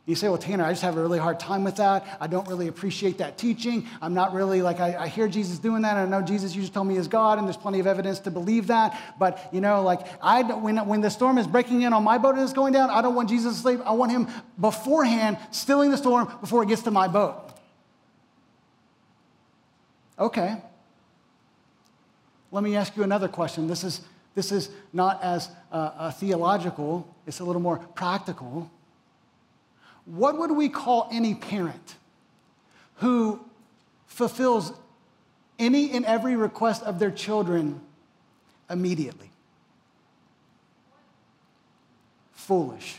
You 0.04 0.16
say, 0.16 0.28
well, 0.28 0.36
Tanner, 0.36 0.64
I 0.64 0.72
just 0.72 0.82
have 0.82 0.96
a 0.96 1.00
really 1.00 1.20
hard 1.20 1.38
time 1.38 1.62
with 1.62 1.76
that. 1.76 2.18
I 2.20 2.26
don't 2.26 2.48
really 2.48 2.66
appreciate 2.66 3.18
that 3.18 3.38
teaching. 3.38 3.86
I'm 4.00 4.14
not 4.14 4.34
really 4.34 4.60
like, 4.60 4.80
I, 4.80 4.96
I 5.04 5.06
hear 5.06 5.28
Jesus 5.28 5.60
doing 5.60 5.82
that. 5.82 5.96
I 5.96 6.04
know 6.06 6.20
Jesus, 6.20 6.56
you 6.56 6.60
just 6.60 6.74
told 6.74 6.88
me 6.88 6.96
is 6.96 7.06
God, 7.06 7.38
and 7.38 7.46
there's 7.46 7.56
plenty 7.56 7.78
of 7.78 7.86
evidence 7.86 8.18
to 8.20 8.30
believe 8.32 8.66
that. 8.66 9.00
But, 9.16 9.48
you 9.52 9.60
know, 9.60 9.82
like, 9.82 10.00
I, 10.20 10.42
when, 10.42 10.76
when 10.88 11.02
the 11.02 11.08
storm 11.08 11.38
is 11.38 11.46
breaking 11.46 11.82
in 11.82 11.92
on 11.92 12.02
my 12.02 12.18
boat 12.18 12.34
and 12.34 12.42
it's 12.42 12.52
going 12.52 12.72
down, 12.72 12.90
I 12.90 13.00
don't 13.00 13.14
want 13.14 13.28
Jesus 13.28 13.54
to 13.54 13.60
sleep. 13.62 13.80
I 13.84 13.92
want 13.92 14.10
him 14.10 14.26
beforehand 14.60 15.38
stilling 15.52 15.92
the 15.92 15.96
storm 15.96 16.28
before 16.40 16.64
it 16.64 16.68
gets 16.68 16.82
to 16.82 16.90
my 16.90 17.06
boat. 17.06 17.40
Okay. 20.18 20.56
Let 22.50 22.64
me 22.64 22.74
ask 22.74 22.96
you 22.96 23.04
another 23.04 23.28
question. 23.28 23.68
This 23.68 23.84
is, 23.84 24.00
this 24.34 24.50
is 24.50 24.68
not 24.92 25.22
as 25.22 25.48
uh, 25.70 26.10
theological, 26.10 27.06
it's 27.24 27.38
a 27.38 27.44
little 27.44 27.62
more 27.62 27.78
practical. 27.78 28.68
What 30.04 30.38
would 30.38 30.50
we 30.50 30.68
call 30.68 31.08
any 31.12 31.34
parent 31.34 31.96
who 32.96 33.40
fulfills 34.06 34.72
any 35.58 35.92
and 35.92 36.04
every 36.04 36.36
request 36.36 36.82
of 36.82 36.98
their 36.98 37.10
children 37.10 37.80
immediately? 38.68 39.30
Foolish. 42.32 42.98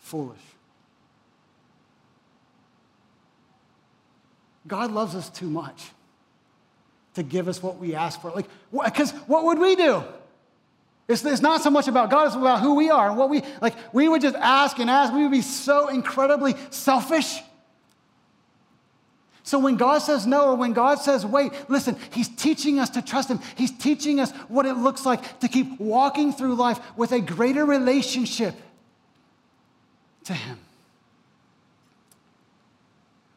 Foolish. 0.00 0.38
God 4.66 4.92
loves 4.92 5.14
us 5.14 5.28
too 5.28 5.50
much 5.50 5.90
to 7.14 7.22
give 7.22 7.48
us 7.48 7.62
what 7.62 7.78
we 7.78 7.94
ask 7.94 8.20
for. 8.20 8.30
Like, 8.30 8.48
because 8.72 9.12
what 9.26 9.44
would 9.44 9.58
we 9.58 9.76
do? 9.76 10.02
It's, 11.06 11.24
it's 11.24 11.42
not 11.42 11.60
so 11.60 11.70
much 11.70 11.86
about 11.86 12.10
God, 12.10 12.28
it's 12.28 12.36
about 12.36 12.60
who 12.60 12.74
we 12.74 12.90
are 12.90 13.08
and 13.08 13.18
what 13.18 13.28
we, 13.28 13.42
like, 13.60 13.74
we 13.92 14.08
would 14.08 14.22
just 14.22 14.36
ask 14.36 14.78
and 14.78 14.88
ask. 14.88 15.12
We 15.12 15.22
would 15.22 15.32
be 15.32 15.42
so 15.42 15.88
incredibly 15.88 16.54
selfish. 16.70 17.42
So 19.42 19.58
when 19.58 19.76
God 19.76 19.98
says 19.98 20.26
no 20.26 20.52
or 20.52 20.54
when 20.54 20.72
God 20.72 20.98
says 21.00 21.26
wait, 21.26 21.52
listen, 21.68 21.98
He's 22.10 22.30
teaching 22.30 22.80
us 22.80 22.88
to 22.90 23.02
trust 23.02 23.28
Him. 23.28 23.40
He's 23.56 23.70
teaching 23.70 24.18
us 24.18 24.32
what 24.48 24.64
it 24.64 24.72
looks 24.72 25.04
like 25.04 25.40
to 25.40 25.48
keep 25.48 25.78
walking 25.78 26.32
through 26.32 26.54
life 26.54 26.80
with 26.96 27.12
a 27.12 27.20
greater 27.20 27.66
relationship 27.66 28.54
to 30.24 30.32
Him. 30.32 30.58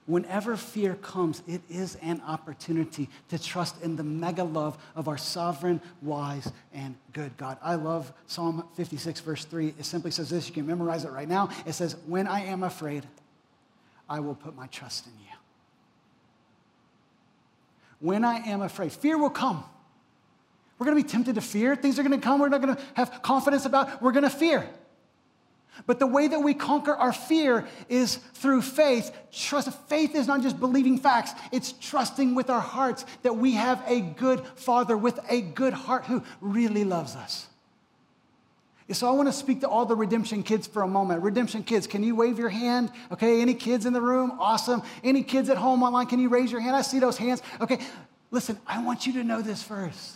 Whenever 0.08 0.56
fear 0.56 0.96
comes, 0.96 1.44
it 1.48 1.62
is 1.70 1.96
an 2.02 2.22
opportunity 2.26 3.10
to 3.28 3.38
trust 3.38 3.82
in 3.84 3.98
the 3.98 4.04
mega 4.04 4.44
love 4.44 4.78
of 4.96 5.10
our 5.10 5.18
sovereign, 5.18 5.82
wise, 6.02 6.50
and 6.74 6.96
good 7.12 7.36
God. 7.36 7.58
I 7.62 7.76
love 7.76 8.14
Psalm 8.26 8.66
56, 8.76 9.20
verse 9.20 9.44
3. 9.44 9.74
It 9.78 9.86
simply 9.86 10.12
says 10.12 10.30
this. 10.30 10.48
You 10.48 10.54
can 10.54 10.66
memorize 10.66 11.04
it 11.04 11.12
right 11.12 11.28
now. 11.28 11.50
It 11.66 11.74
says, 11.74 11.98
When 12.06 12.26
I 12.26 12.46
am 12.46 12.64
afraid, 12.64 13.06
I 14.10 14.22
will 14.22 14.36
put 14.36 14.56
my 14.56 14.68
trust 14.68 15.08
in 15.08 15.14
you. 15.20 15.36
When 18.00 18.24
I 18.24 18.38
am 18.48 18.62
afraid, 18.62 18.94
fear 18.94 19.18
will 19.18 19.30
come. 19.30 19.62
We're 20.80 20.86
going 20.86 20.98
to 20.98 21.04
be 21.04 21.10
tempted 21.10 21.36
to 21.36 21.42
fear. 21.42 21.76
Things 21.76 22.00
are 22.00 22.04
going 22.04 22.18
to 22.18 22.24
come 22.24 22.40
we're 22.40 22.48
not 22.48 22.62
going 22.62 22.78
to 22.78 22.82
have 22.94 23.22
confidence 23.24 23.66
about. 23.66 24.02
We're 24.02 24.14
going 24.14 24.24
to 24.24 24.30
fear. 24.30 24.70
But 25.86 26.00
the 26.00 26.08
way 26.08 26.28
that 26.28 26.40
we 26.40 26.54
conquer 26.54 26.94
our 26.94 27.14
fear 27.14 27.68
is 27.90 28.18
through 28.34 28.62
faith. 28.62 29.16
Trust. 29.32 29.72
Faith 29.88 30.16
is 30.16 30.28
not 30.28 30.42
just 30.42 30.60
believing 30.60 30.98
facts, 30.98 31.32
it's 31.52 31.74
trusting 31.74 32.36
with 32.36 32.50
our 32.50 32.62
hearts 32.62 33.06
that 33.24 33.36
we 33.36 33.54
have 33.54 33.84
a 33.88 34.02
good 34.02 34.42
Father 34.56 34.98
with 34.98 35.20
a 35.30 35.42
good 35.42 35.74
heart 35.74 36.06
who 36.06 36.24
really 36.42 36.84
loves 36.84 37.16
us. 37.16 37.48
So 38.94 39.08
I 39.08 39.12
want 39.12 39.28
to 39.28 39.34
speak 39.34 39.62
to 39.62 39.68
all 39.68 39.86
the 39.86 39.98
redemption 39.98 40.44
kids 40.44 40.66
for 40.66 40.82
a 40.82 40.88
moment. 40.88 41.22
Redemption 41.22 41.62
kids, 41.64 41.88
can 41.88 42.04
you 42.04 42.16
wave 42.16 42.40
your 42.40 42.48
hand? 42.48 42.90
Okay, 43.12 43.42
any 43.42 43.54
kids 43.54 43.86
in 43.86 43.92
the 43.92 44.00
room? 44.00 44.32
Awesome. 44.40 44.82
Any 45.04 45.24
kids 45.24 45.50
at 45.50 45.58
home 45.58 45.84
online, 45.84 46.08
can 46.08 46.20
you 46.20 46.30
raise 46.30 46.52
your 46.52 46.62
hand? 46.62 46.76
I 46.76 46.82
see 46.82 47.00
those 47.00 47.18
hands. 47.18 47.42
Okay, 47.60 47.80
listen, 48.32 48.58
I 48.66 48.82
want 48.82 49.06
you 49.06 49.14
to 49.14 49.26
know 49.26 49.42
this 49.42 49.62
first. 49.62 50.16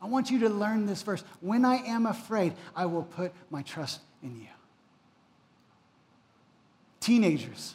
I 0.00 0.06
want 0.06 0.30
you 0.30 0.40
to 0.40 0.48
learn 0.48 0.86
this 0.86 1.02
first. 1.02 1.24
When 1.40 1.64
I 1.64 1.76
am 1.76 2.06
afraid, 2.06 2.54
I 2.74 2.86
will 2.86 3.02
put 3.02 3.32
my 3.50 3.62
trust 3.62 4.00
in 4.22 4.36
you. 4.40 4.48
Teenagers. 7.02 7.74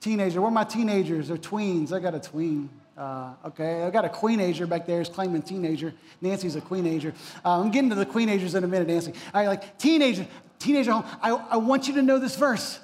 Teenager. 0.00 0.40
Where 0.40 0.48
are 0.48 0.52
my 0.52 0.64
teenagers? 0.64 1.28
They're 1.28 1.36
tweens. 1.36 1.92
I 1.92 2.00
got 2.00 2.14
a 2.14 2.20
tween. 2.20 2.70
Uh, 2.96 3.34
okay, 3.44 3.82
I 3.82 3.90
got 3.90 4.06
a 4.06 4.08
queenager 4.08 4.66
back 4.66 4.86
there. 4.86 5.02
Is 5.02 5.10
claiming 5.10 5.42
teenager. 5.42 5.92
Nancy's 6.22 6.56
a 6.56 6.62
queenager. 6.62 7.12
Uh, 7.44 7.60
I'm 7.60 7.70
getting 7.70 7.90
to 7.90 7.94
the 7.94 8.06
queenagers 8.06 8.54
in 8.54 8.64
a 8.64 8.66
minute, 8.66 8.88
Nancy. 8.88 9.12
All 9.34 9.42
right, 9.42 9.48
like 9.48 9.76
teenager, 9.76 10.26
teenager 10.58 10.92
home. 10.92 11.04
I, 11.20 11.30
I 11.30 11.56
want 11.58 11.88
you 11.88 11.94
to 11.94 12.02
know 12.02 12.18
this 12.18 12.36
verse. 12.36 12.80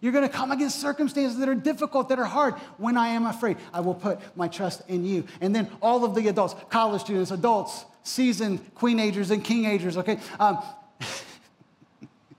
You're 0.00 0.12
going 0.12 0.26
to 0.26 0.34
come 0.34 0.52
against 0.52 0.80
circumstances 0.80 1.38
that 1.38 1.48
are 1.48 1.54
difficult, 1.54 2.08
that 2.08 2.18
are 2.18 2.24
hard. 2.24 2.54
When 2.78 2.96
I 2.96 3.08
am 3.08 3.26
afraid, 3.26 3.58
I 3.74 3.80
will 3.80 3.94
put 3.94 4.20
my 4.36 4.48
trust 4.48 4.88
in 4.88 5.04
you. 5.04 5.26
And 5.42 5.54
then 5.54 5.70
all 5.82 6.02
of 6.02 6.14
the 6.14 6.28
adults, 6.28 6.54
college 6.70 7.02
students, 7.02 7.30
adults, 7.30 7.84
seasoned 8.04 8.74
queenagers 8.74 9.30
and 9.30 9.44
kingagers, 9.44 9.98
okay? 9.98 10.18
Um, 10.40 10.62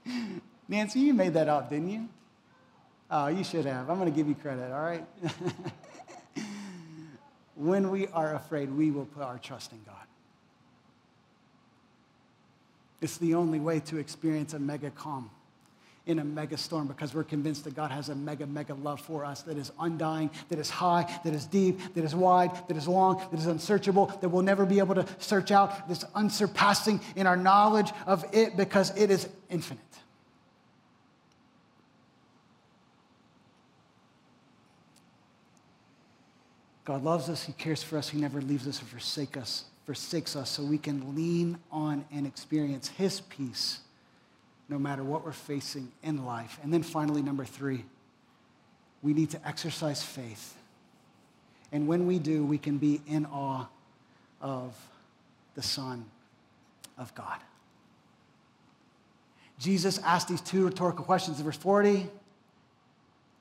Nancy, 0.68 1.00
you 1.00 1.14
made 1.14 1.34
that 1.34 1.48
up, 1.48 1.70
didn't 1.70 1.90
you? 1.90 2.10
Oh, 3.12 3.28
you 3.28 3.44
should 3.44 3.66
have. 3.66 3.90
I'm 3.90 4.00
going 4.00 4.12
to 4.12 4.16
give 4.16 4.28
you 4.28 4.36
credit, 4.36 4.72
all 4.72 4.82
right? 4.82 5.06
when 7.56 7.92
we 7.92 8.08
are 8.08 8.36
afraid, 8.36 8.72
we 8.72 8.92
will 8.92 9.06
put 9.06 9.24
our 9.24 9.38
trust 9.38 9.72
in 9.72 9.80
God. 9.86 9.96
It's 13.02 13.18
the 13.18 13.36
only 13.36 13.60
way 13.60 13.80
to 13.82 13.98
experience 13.98 14.54
a 14.54 14.60
mega 14.60 14.90
calm 14.90 15.30
in 16.08 16.20
a 16.20 16.24
mega 16.24 16.58
storm 16.58 16.88
because 16.88 17.14
we're 17.14 17.24
convinced 17.24 17.64
that 17.64 17.76
God 17.76 17.92
has 17.92 18.10
a 18.10 18.16
mega, 18.16 18.46
mega 18.46 18.74
love 18.76 19.02
for 19.02 19.26
us 19.26 19.42
that 19.44 19.58
is 19.58 19.72
undying, 19.80 20.30
that 20.50 20.60
is 20.60 20.70
high, 20.70 21.20
that 21.24 21.34
is 21.34 21.46
deep, 21.46 21.80
that 21.96 22.04
is 22.04 22.16
wide, 22.16 22.52
that 22.68 22.78
is 22.78 22.88
long, 22.88 23.22
that 23.32 23.40
is 23.40 23.48
unsearchable, 23.48 24.08
that 24.22 24.30
we'll 24.30 24.44
never 24.44 24.66
be 24.66 24.80
able 24.80 24.96
to 24.96 25.06
search 25.20 25.52
out, 25.52 25.88
that's 25.88 26.06
unsurpassing 26.14 27.02
in 27.16 27.26
our 27.26 27.38
knowledge 27.38 27.92
of 28.06 28.24
it 28.34 28.56
because 28.56 28.96
it 28.98 29.10
is 29.10 29.28
infinite. 29.50 29.82
God 36.86 37.04
loves 37.04 37.30
us, 37.30 37.44
He 37.44 37.54
cares 37.54 37.82
for 37.84 37.98
us, 37.98 38.10
He 38.10 38.20
never 38.20 38.42
leaves 38.42 38.68
us 38.68 38.82
or 38.82 38.86
forsake 38.86 39.36
us, 39.36 39.66
forsakes 39.86 40.36
us, 40.36 40.52
so 40.52 40.64
we 40.64 40.78
can 40.78 41.16
lean 41.16 41.58
on 41.72 42.06
and 42.12 42.26
experience 42.28 42.88
His 42.88 43.22
peace 43.22 43.80
no 44.70 44.80
matter 44.80 45.04
what 45.04 45.26
we're 45.26 45.32
facing 45.32 45.92
in 46.04 46.26
life. 46.26 46.60
And 46.64 46.74
then 46.74 46.84
finally, 46.84 47.22
number 47.22 47.46
three, 47.46 47.86
we 49.02 49.14
need 49.14 49.32
to 49.32 49.48
exercise 49.48 50.02
faith. 50.02 50.56
And 51.72 51.88
when 51.88 52.08
we 52.08 52.20
do, 52.20 52.46
we 52.46 52.58
can 52.58 52.78
be 52.78 53.02
in 53.08 53.26
awe 53.26 53.66
of 54.42 54.76
the 55.56 55.62
Son 55.62 56.06
of 56.98 57.14
God. 57.16 57.40
Jesus 59.60 60.00
asked 60.00 60.28
these 60.28 60.42
two 60.42 60.66
rhetorical 60.66 61.06
questions 61.06 61.40
in 61.40 61.46
verse 61.46 61.58
40. 61.58 62.08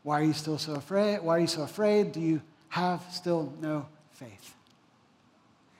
Why 0.03 0.21
are 0.21 0.25
you 0.25 0.33
still 0.33 0.59
so 0.59 0.75
afraid? 0.75 1.21
Why 1.21 1.37
are 1.37 1.41
you 1.41 1.47
so 1.47 1.63
afraid? 1.63 2.13
Do 2.13 2.21
you 2.21 2.43
have 2.75 3.05
still 3.13 3.53
no 3.61 3.87
faith. 4.11 4.53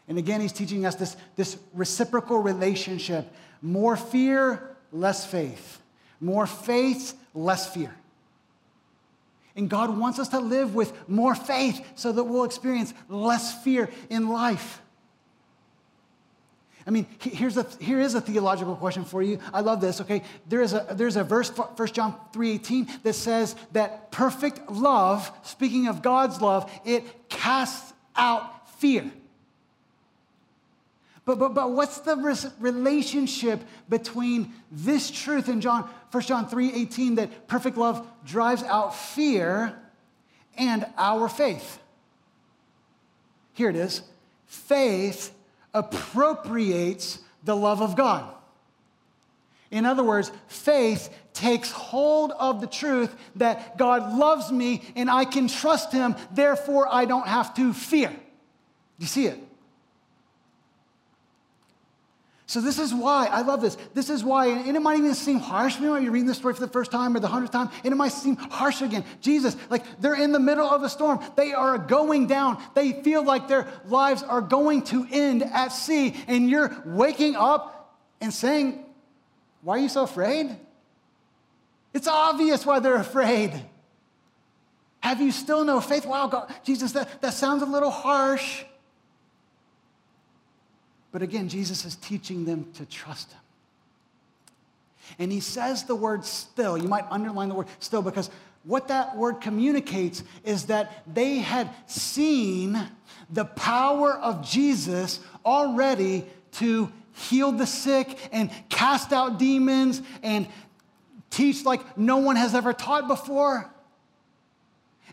And 0.07 0.17
again, 0.17 0.41
he's 0.41 0.53
teaching 0.53 0.87
us 0.87 0.95
this, 0.95 1.17
this 1.35 1.59
reciprocal 1.73 2.39
relationship 2.39 3.35
more 3.61 3.97
fear, 3.97 4.77
less 4.93 5.27
faith. 5.27 5.83
More 6.21 6.47
faith, 6.47 7.19
less 7.35 7.75
fear. 7.75 7.93
And 9.57 9.69
God 9.69 9.99
wants 9.99 10.21
us 10.21 10.29
to 10.29 10.39
live 10.39 10.77
with 10.77 11.09
more 11.09 11.35
faith 11.35 11.85
so 11.97 12.13
that 12.13 12.23
we'll 12.23 12.45
experience 12.45 12.95
less 13.09 13.61
fear 13.65 13.91
in 14.09 14.29
life. 14.29 14.81
I 16.87 16.91
mean, 16.91 17.07
here's 17.19 17.57
a, 17.57 17.67
here 17.81 18.01
is 18.01 18.15
a 18.15 18.21
theological 18.21 18.77
question 18.77 19.05
for 19.05 19.23
you. 19.23 19.39
I 19.53 19.61
love 19.61 19.81
this, 19.81 20.01
okay? 20.03 20.23
There 20.49 20.61
is 20.61 20.75
a, 20.75 20.87
there's 20.93 21.17
a 21.17 21.25
verse, 21.25 21.49
1 21.49 21.89
John 21.93 22.15
3.18, 22.33 23.03
that 23.03 23.15
says 23.15 23.57
that 23.73 24.11
perfect 24.13 24.71
love, 24.71 25.31
speaking 25.43 25.89
of 25.89 26.03
God's 26.03 26.43
love, 26.43 26.71
it 26.85 27.31
casts 27.31 27.95
out 28.17 28.69
fear. 28.79 29.11
But, 31.25 31.39
but, 31.39 31.55
but 31.55 31.71
what's 31.71 32.01
the 32.01 32.17
relationship 32.61 33.63
between 33.89 34.53
this 34.71 35.11
truth 35.11 35.49
in 35.49 35.63
John, 35.63 35.89
1 36.11 36.23
John 36.25 36.51
3.18, 36.51 37.17
that 37.17 37.49
perfect 37.49 37.79
love 37.79 38.07
drives 38.27 38.63
out 38.63 38.95
fear, 38.95 39.75
and 40.59 40.85
our 40.99 41.31
faith? 41.31 41.79
Here 43.55 43.71
it 43.71 43.77
is. 43.77 44.03
Faith 44.47 45.33
appropriates 45.75 47.19
the 47.43 47.55
love 47.55 47.83
of 47.83 47.97
God. 47.97 48.33
In 49.71 49.85
other 49.85 50.05
words, 50.05 50.31
faith 50.47 51.13
takes 51.33 51.71
hold 51.73 52.31
of 52.33 52.61
the 52.61 52.67
truth 52.67 53.15
that 53.37 53.77
God 53.77 54.17
loves 54.17 54.53
me 54.53 54.83
and 54.95 55.11
I 55.11 55.25
can 55.25 55.49
trust 55.49 55.93
him, 55.93 56.15
therefore 56.31 56.87
I 56.89 57.05
don't 57.05 57.27
have 57.27 57.55
to 57.57 57.73
fear. 57.73 58.15
You 58.99 59.07
see 59.07 59.27
it? 59.27 59.39
So 62.55 62.61
this 62.61 62.79
is 62.79 62.95
why 62.95 63.27
I 63.27 63.43
love 63.43 63.61
this. 63.61 63.77
This 63.95 64.09
is 64.09 64.23
why, 64.23 64.47
and 64.47 64.77
it 64.77 64.81
might 64.81 64.99
even 64.99 65.13
seem 65.17 65.41
harsh. 65.41 65.81
Know, 65.81 65.97
you're 65.97 66.13
reading 66.13 66.29
this 66.29 66.37
story 66.37 66.55
for 66.55 66.61
the 66.61 66.69
first 66.69 66.93
time 66.93 67.17
or 67.17 67.19
the 67.19 67.27
hundredth 67.27 67.51
time, 67.51 67.69
and 67.83 67.93
it 67.93 67.97
might 67.97 68.13
seem 68.13 68.37
harsh 68.37 68.81
again. 68.81 69.05
Jesus, 69.21 69.57
like 69.71 69.83
they're 70.01 70.15
in 70.15 70.31
the 70.31 70.39
middle 70.39 70.71
of 70.71 70.85
a 70.85 70.89
storm. 70.89 71.19
They 71.35 71.53
are 71.53 71.79
going 71.79 72.29
down. 72.29 72.63
They 72.77 72.93
feel 73.03 73.25
like 73.25 73.49
their 73.49 73.67
lives 73.87 74.23
are 74.23 74.41
going 74.41 74.83
to 74.83 75.05
end 75.11 75.43
at 75.43 75.73
sea, 75.73 76.15
and 76.29 76.49
you're 76.49 76.81
waking 76.87 77.35
up 77.35 77.99
and 78.21 78.33
saying, 78.33 78.85
"Why 79.63 79.79
are 79.79 79.81
you 79.81 79.89
so 79.89 80.05
afraid?" 80.05 80.57
It's 81.93 82.07
obvious 82.07 82.65
why 82.65 82.79
they're 82.79 82.95
afraid. 82.95 83.51
Have 85.01 85.21
you 85.21 85.33
still 85.33 85.65
no 85.65 85.81
faith? 85.81 86.07
Wow, 86.07 86.29
God, 86.29 86.55
Jesus, 86.63 86.93
that, 86.93 87.21
that 87.21 87.35
sounds 87.35 87.65
a 87.65 87.67
little 87.67 87.91
harsh. 87.91 88.63
But 91.15 91.23
again, 91.23 91.49
Jesus 91.49 91.85
is 91.85 91.95
teaching 91.95 92.45
them 92.45 92.67
to 92.75 92.85
trust 92.85 93.31
him. 93.31 93.39
And 95.21 95.31
he 95.31 95.39
says 95.39 95.85
the 95.85 95.95
word 95.95 96.25
still. 96.25 96.77
You 96.77 96.89
might 96.89 97.05
underline 97.09 97.49
the 97.49 97.55
word 97.55 97.69
still 97.79 98.03
because 98.03 98.31
what 98.65 98.89
that 98.89 99.17
word 99.17 99.41
communicates 99.41 100.25
is 100.43 100.65
that 100.67 101.05
they 101.07 101.37
had 101.37 101.71
seen 101.87 102.89
the 103.31 103.45
power 103.45 104.15
of 104.15 104.45
Jesus 104.45 105.21
already 105.47 106.27
to 106.55 106.91
heal 107.13 107.53
the 107.53 107.67
sick 107.67 108.19
and 108.33 108.51
cast 108.69 109.13
out 109.13 109.39
demons 109.39 110.03
and 110.25 110.49
teach 111.31 111.65
like 111.65 111.97
no 111.97 112.17
one 112.17 112.35
has 112.35 112.57
ever 112.57 112.73
taught 112.73 113.07
before. 113.07 113.71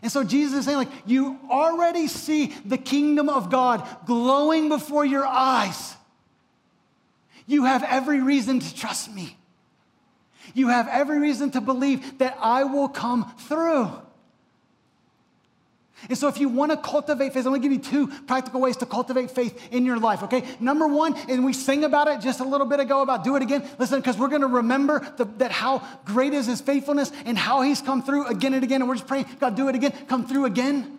And 0.02 0.10
so 0.10 0.24
Jesus 0.24 0.58
is 0.58 0.64
saying, 0.64 0.78
like, 0.78 0.90
you 1.06 1.38
already 1.48 2.08
see 2.08 2.46
the 2.64 2.76
kingdom 2.76 3.28
of 3.28 3.50
God 3.50 3.86
glowing 4.04 4.68
before 4.68 5.04
your 5.04 5.24
eyes. 5.24 5.96
You 7.46 7.64
have 7.64 7.84
every 7.84 8.20
reason 8.20 8.58
to 8.58 8.74
trust 8.74 9.12
me. 9.14 9.36
You 10.54 10.68
have 10.68 10.88
every 10.88 11.20
reason 11.20 11.52
to 11.52 11.60
believe 11.60 12.18
that 12.18 12.36
I 12.40 12.64
will 12.64 12.88
come 12.88 13.32
through. 13.38 13.90
And 16.08 16.18
so, 16.18 16.28
if 16.28 16.38
you 16.38 16.48
want 16.48 16.72
to 16.72 16.76
cultivate 16.76 17.32
faith, 17.32 17.46
I'm 17.46 17.52
going 17.52 17.62
to 17.62 17.68
give 17.68 17.72
you 17.72 17.82
two 17.82 18.06
practical 18.24 18.60
ways 18.60 18.76
to 18.78 18.86
cultivate 18.86 19.30
faith 19.30 19.68
in 19.72 19.84
your 19.84 19.98
life, 19.98 20.22
okay? 20.24 20.44
Number 20.58 20.86
one, 20.86 21.16
and 21.28 21.44
we 21.44 21.52
sing 21.52 21.84
about 21.84 22.08
it 22.08 22.20
just 22.20 22.40
a 22.40 22.44
little 22.44 22.66
bit 22.66 22.80
ago 22.80 23.02
about 23.02 23.24
do 23.24 23.36
it 23.36 23.42
again. 23.42 23.68
Listen, 23.78 24.00
because 24.00 24.18
we're 24.18 24.28
going 24.28 24.42
to 24.42 24.48
remember 24.48 25.00
the, 25.16 25.24
that 25.38 25.52
how 25.52 25.86
great 26.04 26.32
is 26.32 26.46
his 26.46 26.60
faithfulness 26.60 27.12
and 27.24 27.38
how 27.38 27.62
he's 27.62 27.80
come 27.80 28.02
through 28.02 28.26
again 28.26 28.54
and 28.54 28.64
again. 28.64 28.82
And 28.82 28.88
we're 28.88 28.96
just 28.96 29.06
praying, 29.06 29.26
God, 29.38 29.54
do 29.54 29.68
it 29.68 29.74
again, 29.74 29.92
come 30.08 30.26
through 30.26 30.46
again. 30.46 30.98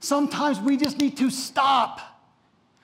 Sometimes 0.00 0.60
we 0.60 0.76
just 0.76 0.98
need 0.98 1.16
to 1.16 1.30
stop. 1.30 2.00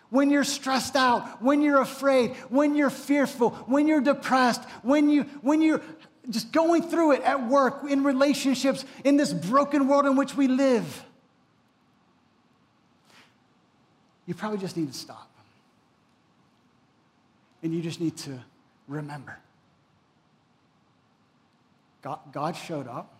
When 0.08 0.30
you're 0.30 0.42
stressed 0.42 0.96
out, 0.96 1.40
when 1.40 1.62
you're 1.62 1.80
afraid, 1.80 2.34
when 2.48 2.74
you're 2.74 2.90
fearful, 2.90 3.50
when 3.66 3.86
you're 3.86 4.00
depressed, 4.00 4.64
when, 4.82 5.08
you, 5.08 5.22
when 5.40 5.62
you're 5.62 5.80
just 6.28 6.52
going 6.52 6.82
through 6.82 7.12
it 7.12 7.22
at 7.22 7.48
work, 7.48 7.84
in 7.88 8.04
relationships, 8.04 8.84
in 9.04 9.16
this 9.16 9.32
broken 9.32 9.88
world 9.88 10.06
in 10.06 10.16
which 10.16 10.36
we 10.36 10.48
live. 10.48 11.04
You 14.26 14.34
probably 14.34 14.58
just 14.58 14.76
need 14.76 14.92
to 14.92 14.98
stop. 14.98 15.28
And 17.62 17.74
you 17.74 17.82
just 17.82 18.00
need 18.00 18.16
to 18.18 18.38
remember 18.88 19.38
God, 22.02 22.20
God 22.32 22.56
showed 22.56 22.88
up, 22.88 23.12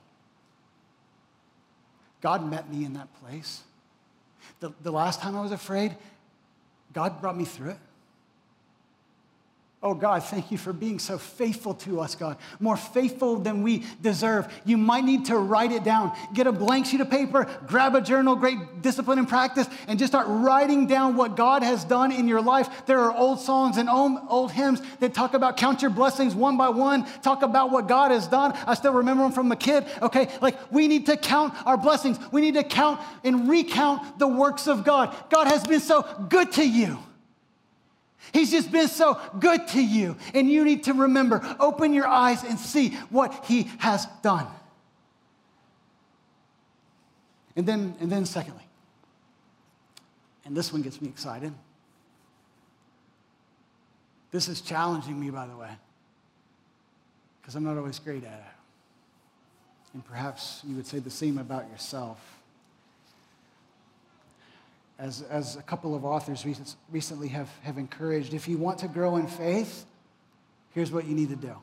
God 2.23 2.49
met 2.49 2.73
me 2.73 2.85
in 2.85 2.95
that 2.95 3.09
place. 3.23 3.63
The, 4.61 4.73
the 4.83 4.91
last 4.91 5.21
time 5.21 5.37
I 5.37 5.41
was 5.43 5.53
afraid, 5.53 5.95
God 6.93 7.21
brought 7.21 7.37
me 7.37 7.45
through 7.45 7.71
it. 7.71 7.79
Oh 9.83 9.95
God, 9.95 10.23
thank 10.23 10.51
you 10.51 10.59
for 10.59 10.75
being 10.75 10.99
so 10.99 11.17
faithful 11.17 11.73
to 11.73 12.01
us, 12.01 12.15
God. 12.15 12.37
More 12.59 12.77
faithful 12.77 13.37
than 13.37 13.63
we 13.63 13.87
deserve. 14.03 14.47
You 14.67 14.77
might 14.77 15.05
need 15.05 15.25
to 15.27 15.39
write 15.39 15.73
it 15.73 15.85
down. 15.85 16.15
Get 16.35 16.47
a 16.47 16.53
blank 16.53 16.85
sheet 16.85 17.01
of 17.01 17.09
paper, 17.09 17.47
grab 17.67 17.95
a 17.95 18.03
journal, 18.03 18.37
great 18.37 18.83
discipline 18.83 19.19
and 19.19 19.27
practice, 19.27 19.67
and 19.89 19.99
just 19.99 20.13
start 20.13 20.27
writing 20.29 20.87
down 20.87 21.17
what 21.17 21.35
God 21.35 21.63
has 21.63 21.83
done 21.83 22.13
in 22.13 22.29
your 22.29 22.43
life. 22.43 22.85
There 22.85 22.99
are 22.99 23.17
old 23.17 23.41
songs 23.41 23.79
and 23.79 23.89
old 23.89 24.53
hymns 24.53 24.83
that 24.99 25.15
talk 25.15 25.33
about 25.33 25.57
count 25.57 25.81
your 25.81 25.91
blessings 25.91 26.35
one 26.35 26.59
by 26.59 26.69
one, 26.69 27.07
talk 27.23 27.41
about 27.41 27.71
what 27.71 27.89
God 27.89 28.11
has 28.11 28.27
done. 28.27 28.53
I 28.67 28.75
still 28.75 28.93
remember 28.93 29.23
them 29.23 29.33
from 29.33 29.51
a 29.51 29.57
kid. 29.57 29.87
Okay, 30.03 30.29
like 30.43 30.59
we 30.71 30.89
need 30.89 31.07
to 31.07 31.17
count 31.17 31.55
our 31.65 31.79
blessings. 31.79 32.19
We 32.31 32.43
need 32.43 32.55
to 32.55 32.65
count 32.65 33.01
and 33.25 33.49
recount 33.49 34.19
the 34.19 34.29
works 34.29 34.67
of 34.67 34.85
God. 34.85 35.17
God 35.31 35.47
has 35.47 35.67
been 35.67 35.81
so 35.81 36.03
good 36.29 36.53
to 36.53 36.69
you. 36.69 36.99
He's 38.33 38.51
just 38.51 38.71
been 38.71 38.89
so 38.89 39.21
good 39.39 39.67
to 39.69 39.83
you. 39.83 40.17
And 40.35 40.51
you 40.51 40.65
need 40.65 40.85
to 40.85 40.93
remember, 40.93 41.57
open 41.59 41.93
your 41.93 42.07
eyes 42.07 42.45
and 42.45 42.59
see 42.59 42.91
what 43.11 43.45
he 43.47 43.65
has 43.79 44.07
done. 44.23 44.47
And 47.57 47.67
then, 47.67 47.95
and 48.01 48.11
then 48.11 48.25
secondly, 48.27 48.63
and 50.45 50.57
this 50.57 50.73
one 50.73 50.83
gets 50.83 51.01
me 51.01 51.09
excited. 51.09 51.53
This 54.31 54.49
is 54.49 54.61
challenging 54.61 55.19
me, 55.19 55.31
by 55.31 55.47
the 55.47 55.57
way, 55.57 55.71
because 57.41 57.57
I'm 57.57 57.65
not 57.65 57.77
always 57.77 57.99
great 57.99 58.25
at 58.25 58.33
it. 58.33 58.55
And 59.93 60.05
perhaps 60.05 60.61
you 60.65 60.77
would 60.77 60.87
say 60.87 61.01
the 61.01 61.11
same 61.11 61.39
about 61.39 61.69
yourself 61.71 62.40
as, 65.01 65.23
as 65.23 65.57
a 65.57 65.63
couple 65.63 65.95
of 65.95 66.05
authors 66.05 66.47
recently 66.91 67.29
have, 67.29 67.49
have 67.63 67.79
encouraged, 67.79 68.35
if 68.35 68.47
you 68.47 68.59
want 68.59 68.79
to 68.81 68.89
grow 68.89 69.17
in 69.17 69.27
faith, 69.27 69.87
here's 70.75 70.93
what 70.93 71.07
you 71.07 71.15
need 71.15 71.31
to 71.31 71.37
do 71.37 71.57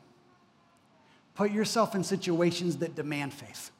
put 1.34 1.52
yourself 1.52 1.94
in 1.94 2.02
situations 2.02 2.78
that 2.78 2.96
demand 2.96 3.32
faith. 3.32 3.70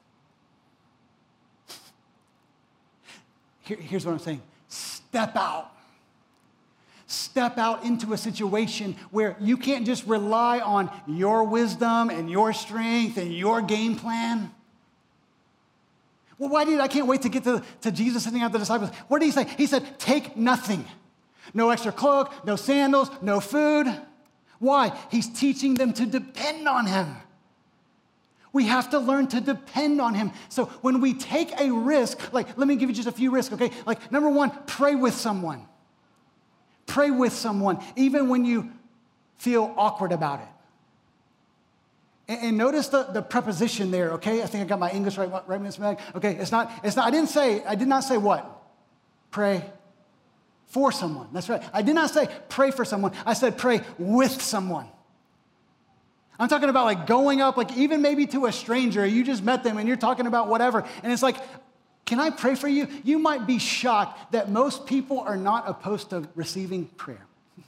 Here, 3.62 3.76
here's 3.76 4.06
what 4.06 4.12
I'm 4.12 4.20
saying 4.20 4.42
step 4.68 5.34
out. 5.34 5.72
Step 7.08 7.58
out 7.58 7.84
into 7.84 8.12
a 8.12 8.18
situation 8.18 8.94
where 9.10 9.34
you 9.40 9.56
can't 9.56 9.86
just 9.86 10.06
rely 10.06 10.60
on 10.60 10.90
your 11.06 11.42
wisdom 11.44 12.10
and 12.10 12.30
your 12.30 12.52
strength 12.52 13.16
and 13.16 13.34
your 13.34 13.62
game 13.62 13.96
plan. 13.96 14.52
Well, 16.38 16.50
why 16.50 16.64
did 16.64 16.80
I 16.80 16.88
can't 16.88 17.06
wait 17.06 17.22
to 17.22 17.28
get 17.28 17.44
to, 17.44 17.62
to 17.82 17.90
Jesus 17.90 18.24
sending 18.24 18.42
out 18.42 18.52
the 18.52 18.58
disciples? 18.58 18.90
What 19.08 19.18
did 19.18 19.26
he 19.26 19.32
say? 19.32 19.46
He 19.56 19.66
said, 19.66 19.98
Take 19.98 20.36
nothing. 20.36 20.84
No 21.54 21.70
extra 21.70 21.92
cloak, 21.92 22.44
no 22.44 22.56
sandals, 22.56 23.10
no 23.22 23.40
food. 23.40 23.86
Why? 24.58 24.96
He's 25.10 25.28
teaching 25.28 25.74
them 25.74 25.92
to 25.94 26.06
depend 26.06 26.68
on 26.68 26.86
him. 26.86 27.16
We 28.52 28.66
have 28.66 28.90
to 28.90 28.98
learn 28.98 29.28
to 29.28 29.40
depend 29.40 30.00
on 30.00 30.14
him. 30.14 30.32
So 30.48 30.66
when 30.80 31.00
we 31.00 31.14
take 31.14 31.58
a 31.60 31.70
risk, 31.70 32.32
like, 32.32 32.56
let 32.56 32.66
me 32.66 32.76
give 32.76 32.88
you 32.88 32.94
just 32.94 33.08
a 33.08 33.12
few 33.12 33.30
risks, 33.30 33.52
okay? 33.54 33.70
Like, 33.86 34.10
number 34.10 34.30
one, 34.30 34.50
pray 34.66 34.94
with 34.94 35.14
someone. 35.14 35.66
Pray 36.86 37.10
with 37.10 37.32
someone, 37.32 37.82
even 37.96 38.28
when 38.28 38.44
you 38.44 38.70
feel 39.36 39.72
awkward 39.76 40.12
about 40.12 40.40
it. 40.40 40.48
And, 42.28 42.40
and 42.42 42.58
notice 42.58 42.88
the, 42.88 43.04
the 43.04 43.22
preposition 43.22 43.90
there, 43.90 44.12
okay? 44.12 44.42
I 44.42 44.46
think 44.46 44.62
I 44.62 44.66
got 44.66 44.78
my 44.78 44.90
English 44.90 45.16
right, 45.16 45.30
right, 45.48 45.60
Miss 45.60 45.78
Meg? 45.78 45.98
Okay, 46.14 46.36
it's 46.36 46.52
not, 46.52 46.70
it's 46.84 46.94
not, 46.94 47.06
I 47.06 47.10
didn't 47.10 47.30
say, 47.30 47.64
I 47.64 47.74
did 47.74 47.88
not 47.88 48.04
say 48.04 48.18
what? 48.18 48.62
Pray 49.30 49.64
for 50.66 50.92
someone. 50.92 51.28
That's 51.32 51.48
right. 51.48 51.62
I 51.72 51.82
did 51.82 51.94
not 51.94 52.10
say 52.10 52.28
pray 52.48 52.70
for 52.70 52.84
someone. 52.84 53.12
I 53.24 53.32
said 53.32 53.58
pray 53.58 53.80
with 53.98 54.42
someone. 54.42 54.86
I'm 56.38 56.48
talking 56.48 56.68
about 56.68 56.84
like 56.84 57.06
going 57.06 57.40
up, 57.40 57.56
like 57.56 57.76
even 57.76 58.00
maybe 58.00 58.26
to 58.28 58.46
a 58.46 58.52
stranger, 58.52 59.04
you 59.04 59.24
just 59.24 59.42
met 59.42 59.64
them 59.64 59.76
and 59.76 59.88
you're 59.88 59.96
talking 59.96 60.26
about 60.26 60.48
whatever. 60.48 60.84
And 61.02 61.12
it's 61.12 61.22
like, 61.22 61.36
can 62.04 62.20
I 62.20 62.30
pray 62.30 62.54
for 62.54 62.68
you? 62.68 62.86
You 63.02 63.18
might 63.18 63.46
be 63.46 63.58
shocked 63.58 64.32
that 64.32 64.50
most 64.50 64.86
people 64.86 65.20
are 65.20 65.36
not 65.36 65.68
opposed 65.68 66.10
to 66.10 66.28
receiving 66.34 66.86
prayer. 66.86 67.26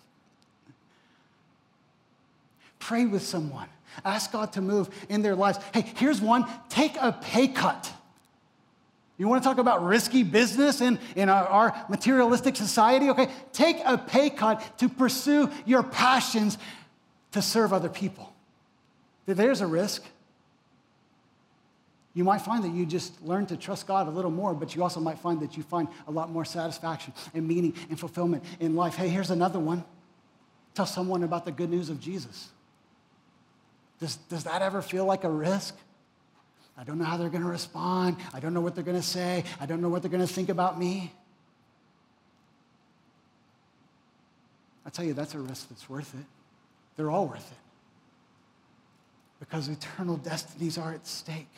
pray 2.78 3.06
with 3.06 3.22
someone. 3.22 3.68
Ask 4.04 4.32
God 4.32 4.52
to 4.54 4.60
move 4.60 4.88
in 5.08 5.22
their 5.22 5.34
lives. 5.34 5.58
Hey, 5.72 5.82
here's 5.96 6.20
one 6.20 6.46
take 6.68 6.96
a 6.96 7.12
pay 7.12 7.48
cut. 7.48 7.92
You 9.18 9.28
want 9.28 9.42
to 9.42 9.48
talk 9.48 9.58
about 9.58 9.84
risky 9.84 10.22
business 10.22 10.80
in, 10.80 10.98
in 11.14 11.28
our, 11.28 11.46
our 11.46 11.86
materialistic 11.90 12.56
society? 12.56 13.10
Okay, 13.10 13.28
take 13.52 13.76
a 13.84 13.98
pay 13.98 14.30
cut 14.30 14.78
to 14.78 14.88
pursue 14.88 15.50
your 15.66 15.82
passions 15.82 16.56
to 17.32 17.42
serve 17.42 17.74
other 17.74 17.90
people. 17.90 18.32
There's 19.26 19.60
a 19.60 19.66
risk. 19.66 20.02
You 22.14 22.24
might 22.24 22.40
find 22.40 22.64
that 22.64 22.72
you 22.72 22.86
just 22.86 23.22
learn 23.22 23.46
to 23.46 23.56
trust 23.56 23.86
God 23.86 24.08
a 24.08 24.10
little 24.10 24.30
more, 24.30 24.54
but 24.54 24.74
you 24.74 24.82
also 24.82 25.00
might 25.00 25.18
find 25.18 25.40
that 25.40 25.56
you 25.56 25.62
find 25.62 25.88
a 26.08 26.10
lot 26.10 26.30
more 26.30 26.44
satisfaction 26.44 27.12
and 27.34 27.46
meaning 27.46 27.74
and 27.88 28.00
fulfillment 28.00 28.42
in 28.58 28.74
life. 28.74 28.94
Hey, 28.94 29.08
here's 29.08 29.30
another 29.30 29.60
one 29.60 29.84
tell 30.74 30.86
someone 30.86 31.24
about 31.24 31.44
the 31.44 31.52
good 31.52 31.68
news 31.68 31.90
of 31.90 32.00
Jesus. 32.00 32.48
Does, 34.00 34.16
does 34.16 34.44
that 34.44 34.62
ever 34.62 34.82
feel 34.82 35.04
like 35.04 35.24
a 35.24 35.30
risk? 35.30 35.76
I 36.76 36.84
don't 36.84 36.98
know 36.98 37.04
how 37.04 37.18
they're 37.18 37.28
going 37.28 37.42
to 37.42 37.48
respond. 37.48 38.16
I 38.32 38.40
don't 38.40 38.54
know 38.54 38.62
what 38.62 38.74
they're 38.74 38.84
going 38.84 38.96
to 38.96 39.02
say. 39.02 39.44
I 39.60 39.66
don't 39.66 39.82
know 39.82 39.90
what 39.90 40.02
they're 40.02 40.10
going 40.10 40.26
to 40.26 40.32
think 40.32 40.48
about 40.48 40.78
me. 40.78 41.12
I 44.86 44.90
tell 44.90 45.04
you, 45.04 45.12
that's 45.12 45.34
a 45.34 45.38
risk 45.38 45.68
that's 45.68 45.88
worth 45.90 46.14
it. 46.14 46.24
They're 46.96 47.10
all 47.10 47.26
worth 47.26 47.50
it. 47.52 47.58
Because 49.38 49.68
eternal 49.68 50.16
destinies 50.16 50.78
are 50.78 50.94
at 50.94 51.06
stake 51.06 51.52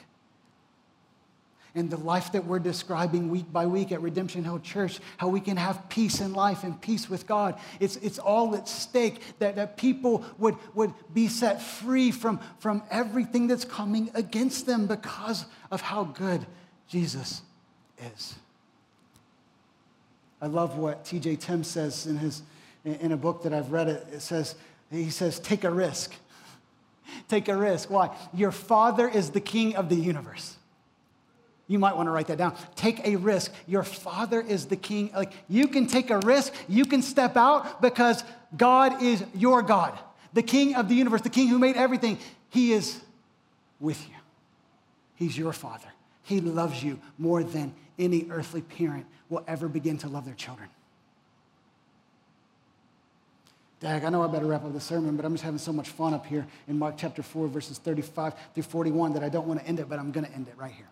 and 1.75 1.91
the 1.91 1.97
life 1.97 2.33
that 2.33 2.45
we're 2.45 2.59
describing 2.59 3.31
week 3.31 3.51
by 3.51 3.67
week 3.67 3.93
at 3.93 4.03
Redemption 4.03 4.45
Hill 4.45 4.61
Church, 4.61 4.99
how 5.17 5.29
we 5.29 5.41
can 5.41 5.57
have 5.57 5.89
peace 5.89 6.21
in 6.21 6.35
life 6.35 6.65
and 6.65 6.79
peace 6.81 7.09
with 7.09 7.27
God. 7.27 7.59
It's, 7.81 7.97
it's 7.97 8.19
all 8.19 8.55
at 8.55 8.69
stake 8.69 9.21
that, 9.39 9.57
that 9.57 9.77
people 9.77 10.25
would, 10.39 10.57
would 10.75 10.93
be 11.15 11.29
set 11.29 11.63
free 11.63 12.11
from, 12.11 12.41
from 12.59 12.83
everything 12.91 13.47
that's 13.47 13.65
coming 13.65 14.11
against 14.15 14.67
them 14.67 14.87
because 14.87 15.47
of 15.71 15.81
how 15.81 16.05
good 16.05 16.47
Jesus 16.89 17.41
is. 18.15 18.35
I 20.43 20.47
love 20.47 20.77
what 20.77 21.05
TJ 21.05 21.41
Tim 21.41 21.65
says 21.65 22.07
in, 22.07 22.19
his, 22.19 22.43
in 22.85 23.13
a 23.13 23.17
book 23.17 23.45
that 23.45 23.55
I've 23.55 23.73
read. 23.73 23.89
It, 23.89 24.07
it 24.13 24.21
says, 24.21 24.57
he 24.91 25.09
says, 25.09 25.39
take 25.39 25.65
a 25.65 25.71
risk. 25.71 26.15
Take 27.29 27.49
a 27.49 27.57
risk. 27.57 27.91
Why? 27.91 28.17
Your 28.33 28.53
father 28.53 29.09
is 29.09 29.31
the 29.31 29.41
king 29.41 29.77
of 29.77 29.89
the 29.89 29.97
universe. 29.97 30.57
You 31.73 31.79
might 31.79 31.97
want 31.97 32.07
to 32.07 32.11
write 32.11 32.27
that 32.27 32.37
down. 32.37 32.55
Take 32.77 33.07
a 33.07 33.17
risk. 33.17 33.51
Your 33.67 33.83
father 33.83 34.43
is 34.43 34.67
the 34.67 34.77
king. 34.77 35.11
Like 35.17 35.33
you 35.49 35.69
can 35.69 35.87
take 35.87 36.11
a 36.11 36.19
risk, 36.19 36.53
you 36.69 36.85
can 36.85 37.01
step 37.01 37.35
out 37.35 37.81
because 37.81 38.23
God 38.55 39.03
is 39.03 39.25
your 39.35 39.63
God, 39.63 39.99
the 40.35 40.43
king 40.43 40.75
of 40.75 40.91
the 40.91 40.95
universe, 40.95 41.23
the 41.23 41.31
king 41.31 41.49
who 41.49 41.59
made 41.59 41.77
everything. 41.79 42.19
He 42.51 42.75
is 42.75 43.01
with 43.81 44.07
you. 44.07 44.15
He's 45.15 45.39
your 45.39 45.55
father. 45.55 45.89
He 46.25 46.43
loves 46.43 46.85
you 46.85 47.01
more 47.17 47.43
than 47.43 47.73
any 47.99 48.27
earthly 48.31 48.61
parent 48.61 49.07
will 49.31 49.43
ever 49.49 49.67
begin 49.67 49.97
to 49.99 50.09
love 50.09 50.27
their 50.27 50.35
children. 50.35 50.69
Dag, 53.81 54.05
I 54.05 54.11
know 54.11 54.23
I 54.23 54.27
better 54.27 54.45
wrap 54.45 54.63
up 54.63 54.75
the 54.75 54.81
sermon, 54.81 55.17
but 55.17 55.25
I'm 55.25 55.33
just 55.33 55.43
having 55.43 55.57
so 55.57 55.73
much 55.73 55.89
fun 55.89 56.13
up 56.13 56.27
here 56.27 56.47
in 56.69 56.79
Mark 56.79 56.97
chapter 56.99 57.23
4, 57.23 57.49
verses 57.49 57.79
35 57.79 58.35
through 58.53 58.63
41 58.65 59.15
that 59.15 59.25
I 59.25 59.31
don't 59.31 59.47
want 59.47 59.61
to 59.61 59.67
end 59.67 59.81
it, 59.81 59.89
but 59.89 59.99
I'm 59.99 60.13
going 60.13 60.27
to 60.27 60.33
end 60.33 60.49
it 60.49 60.55
right 60.59 60.71
here 60.71 60.89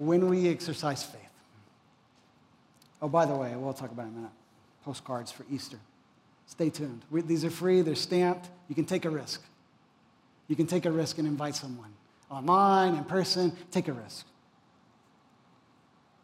when 0.00 0.28
we 0.28 0.48
exercise 0.48 1.04
faith. 1.04 1.20
Oh, 3.02 3.08
by 3.08 3.26
the 3.26 3.34
way, 3.34 3.54
we'll 3.54 3.74
talk 3.74 3.92
about 3.92 4.06
it 4.06 4.08
in 4.08 4.14
a 4.14 4.16
minute. 4.16 4.32
Postcards 4.82 5.30
for 5.30 5.44
Easter. 5.52 5.78
Stay 6.46 6.70
tuned. 6.70 7.02
We, 7.10 7.20
these 7.20 7.44
are 7.44 7.50
free, 7.50 7.82
they're 7.82 7.94
stamped. 7.94 8.48
You 8.68 8.74
can 8.74 8.86
take 8.86 9.04
a 9.04 9.10
risk. 9.10 9.42
You 10.48 10.56
can 10.56 10.66
take 10.66 10.86
a 10.86 10.90
risk 10.90 11.18
and 11.18 11.28
invite 11.28 11.54
someone 11.54 11.92
online, 12.30 12.94
in 12.94 13.04
person, 13.04 13.54
take 13.70 13.88
a 13.88 13.92
risk. 13.92 14.24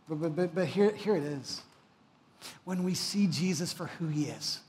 But, 0.09 0.23
but, 0.23 0.37
but, 0.37 0.55
but 0.55 0.67
here, 0.67 0.93
here 0.93 1.17
it 1.17 1.25
is. 1.25 1.63
When 2.65 2.83
we 2.83 2.95
see 2.95 3.27
Jesus 3.27 3.73
for 3.73 3.87
who 3.87 4.07
he 4.07 4.27
is, 4.27 4.61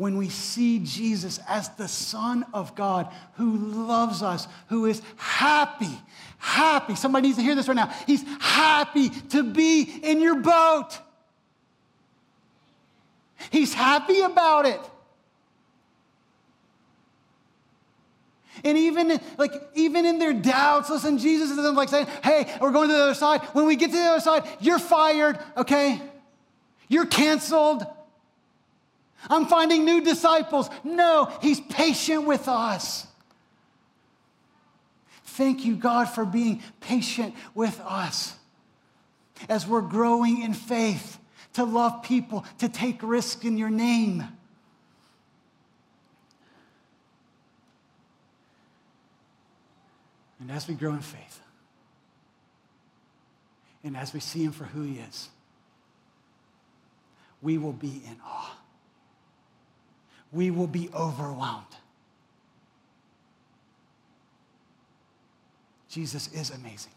when 0.00 0.16
we 0.16 0.30
see 0.30 0.78
Jesus 0.78 1.38
as 1.46 1.68
the 1.76 1.86
Son 1.86 2.46
of 2.54 2.74
God 2.74 3.12
who 3.34 3.58
loves 3.86 4.22
us, 4.22 4.48
who 4.70 4.86
is 4.86 5.02
happy, 5.16 5.90
happy. 6.38 6.94
Somebody 6.94 7.26
needs 7.26 7.36
to 7.36 7.42
hear 7.44 7.54
this 7.54 7.68
right 7.68 7.74
now. 7.74 7.92
He's 8.06 8.22
happy 8.40 9.10
to 9.28 9.42
be 9.42 9.82
in 9.82 10.22
your 10.22 10.36
boat. 10.36 10.98
He's 13.50 13.74
happy 13.74 14.22
about 14.22 14.64
it. 14.64 14.80
And 18.64 18.78
even 18.78 19.20
like 19.36 19.52
even 19.74 20.06
in 20.06 20.18
their 20.18 20.32
doubts, 20.32 20.88
listen, 20.88 21.18
Jesus 21.18 21.50
isn't 21.50 21.74
like 21.74 21.90
saying, 21.90 22.06
"Hey, 22.24 22.50
we're 22.58 22.70
going 22.70 22.88
to 22.88 22.94
the 22.94 23.02
other 23.02 23.14
side." 23.14 23.42
When 23.52 23.66
we 23.66 23.76
get 23.76 23.90
to 23.90 23.96
the 23.98 24.12
other 24.12 24.20
side, 24.20 24.44
you're 24.60 24.78
fired, 24.78 25.38
okay? 25.58 26.00
You're 26.88 27.04
canceled. 27.04 27.84
I'm 29.28 29.46
finding 29.46 29.84
new 29.84 30.02
disciples. 30.02 30.70
No, 30.82 31.30
he's 31.42 31.60
patient 31.60 32.26
with 32.26 32.48
us. 32.48 33.06
Thank 35.24 35.64
you, 35.64 35.76
God, 35.76 36.04
for 36.06 36.24
being 36.24 36.62
patient 36.80 37.34
with 37.54 37.80
us 37.80 38.34
as 39.48 39.66
we're 39.66 39.80
growing 39.80 40.42
in 40.42 40.54
faith 40.54 41.18
to 41.54 41.64
love 41.64 42.02
people, 42.02 42.44
to 42.58 42.68
take 42.68 43.02
risks 43.02 43.44
in 43.44 43.56
your 43.56 43.70
name. 43.70 44.24
And 50.40 50.50
as 50.50 50.66
we 50.66 50.74
grow 50.74 50.92
in 50.92 51.00
faith, 51.00 51.40
and 53.84 53.96
as 53.96 54.12
we 54.12 54.20
see 54.20 54.44
him 54.44 54.52
for 54.52 54.64
who 54.64 54.82
he 54.82 54.98
is, 54.98 55.28
we 57.42 57.58
will 57.58 57.72
be 57.72 58.02
in 58.06 58.16
awe 58.24 58.59
we 60.32 60.50
will 60.50 60.66
be 60.66 60.88
overwhelmed. 60.94 61.64
Jesus 65.88 66.32
is 66.32 66.50
amazing. 66.50 66.92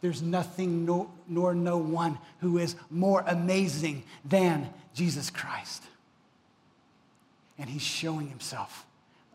There's 0.00 0.22
nothing 0.22 0.84
nor, 0.84 1.08
nor 1.28 1.54
no 1.54 1.78
one 1.78 2.18
who 2.40 2.58
is 2.58 2.76
more 2.90 3.24
amazing 3.26 4.04
than 4.24 4.68
Jesus 4.94 5.30
Christ. 5.30 5.82
And 7.58 7.68
he's 7.68 7.82
showing 7.82 8.28
himself. 8.28 8.84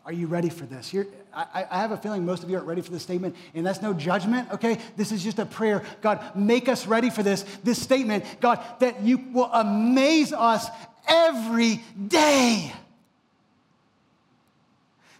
Are 0.08 0.12
you 0.12 0.26
ready 0.26 0.48
for 0.48 0.64
this? 0.64 0.94
I, 1.34 1.66
I, 1.70 1.80
have 1.80 1.92
a 1.92 1.96
feeling 1.98 2.24
most 2.24 2.42
of 2.42 2.48
you 2.48 2.56
aren't 2.56 2.66
ready 2.66 2.80
for 2.80 2.90
this 2.90 3.02
statement, 3.02 3.36
and 3.54 3.66
that's 3.66 3.82
no 3.82 3.92
judgment, 3.92 4.50
okay? 4.52 4.78
This 4.96 5.12
is 5.12 5.22
just 5.22 5.38
a 5.38 5.44
prayer. 5.44 5.82
God, 6.00 6.34
make 6.34 6.66
us 6.66 6.86
ready 6.86 7.10
for 7.10 7.22
this, 7.22 7.42
this 7.62 7.78
statement. 7.78 8.24
God, 8.40 8.64
that 8.80 9.02
you 9.02 9.18
will 9.34 9.52
amaze 9.52 10.32
us 10.32 10.66
every 11.06 11.82
day. 12.06 12.72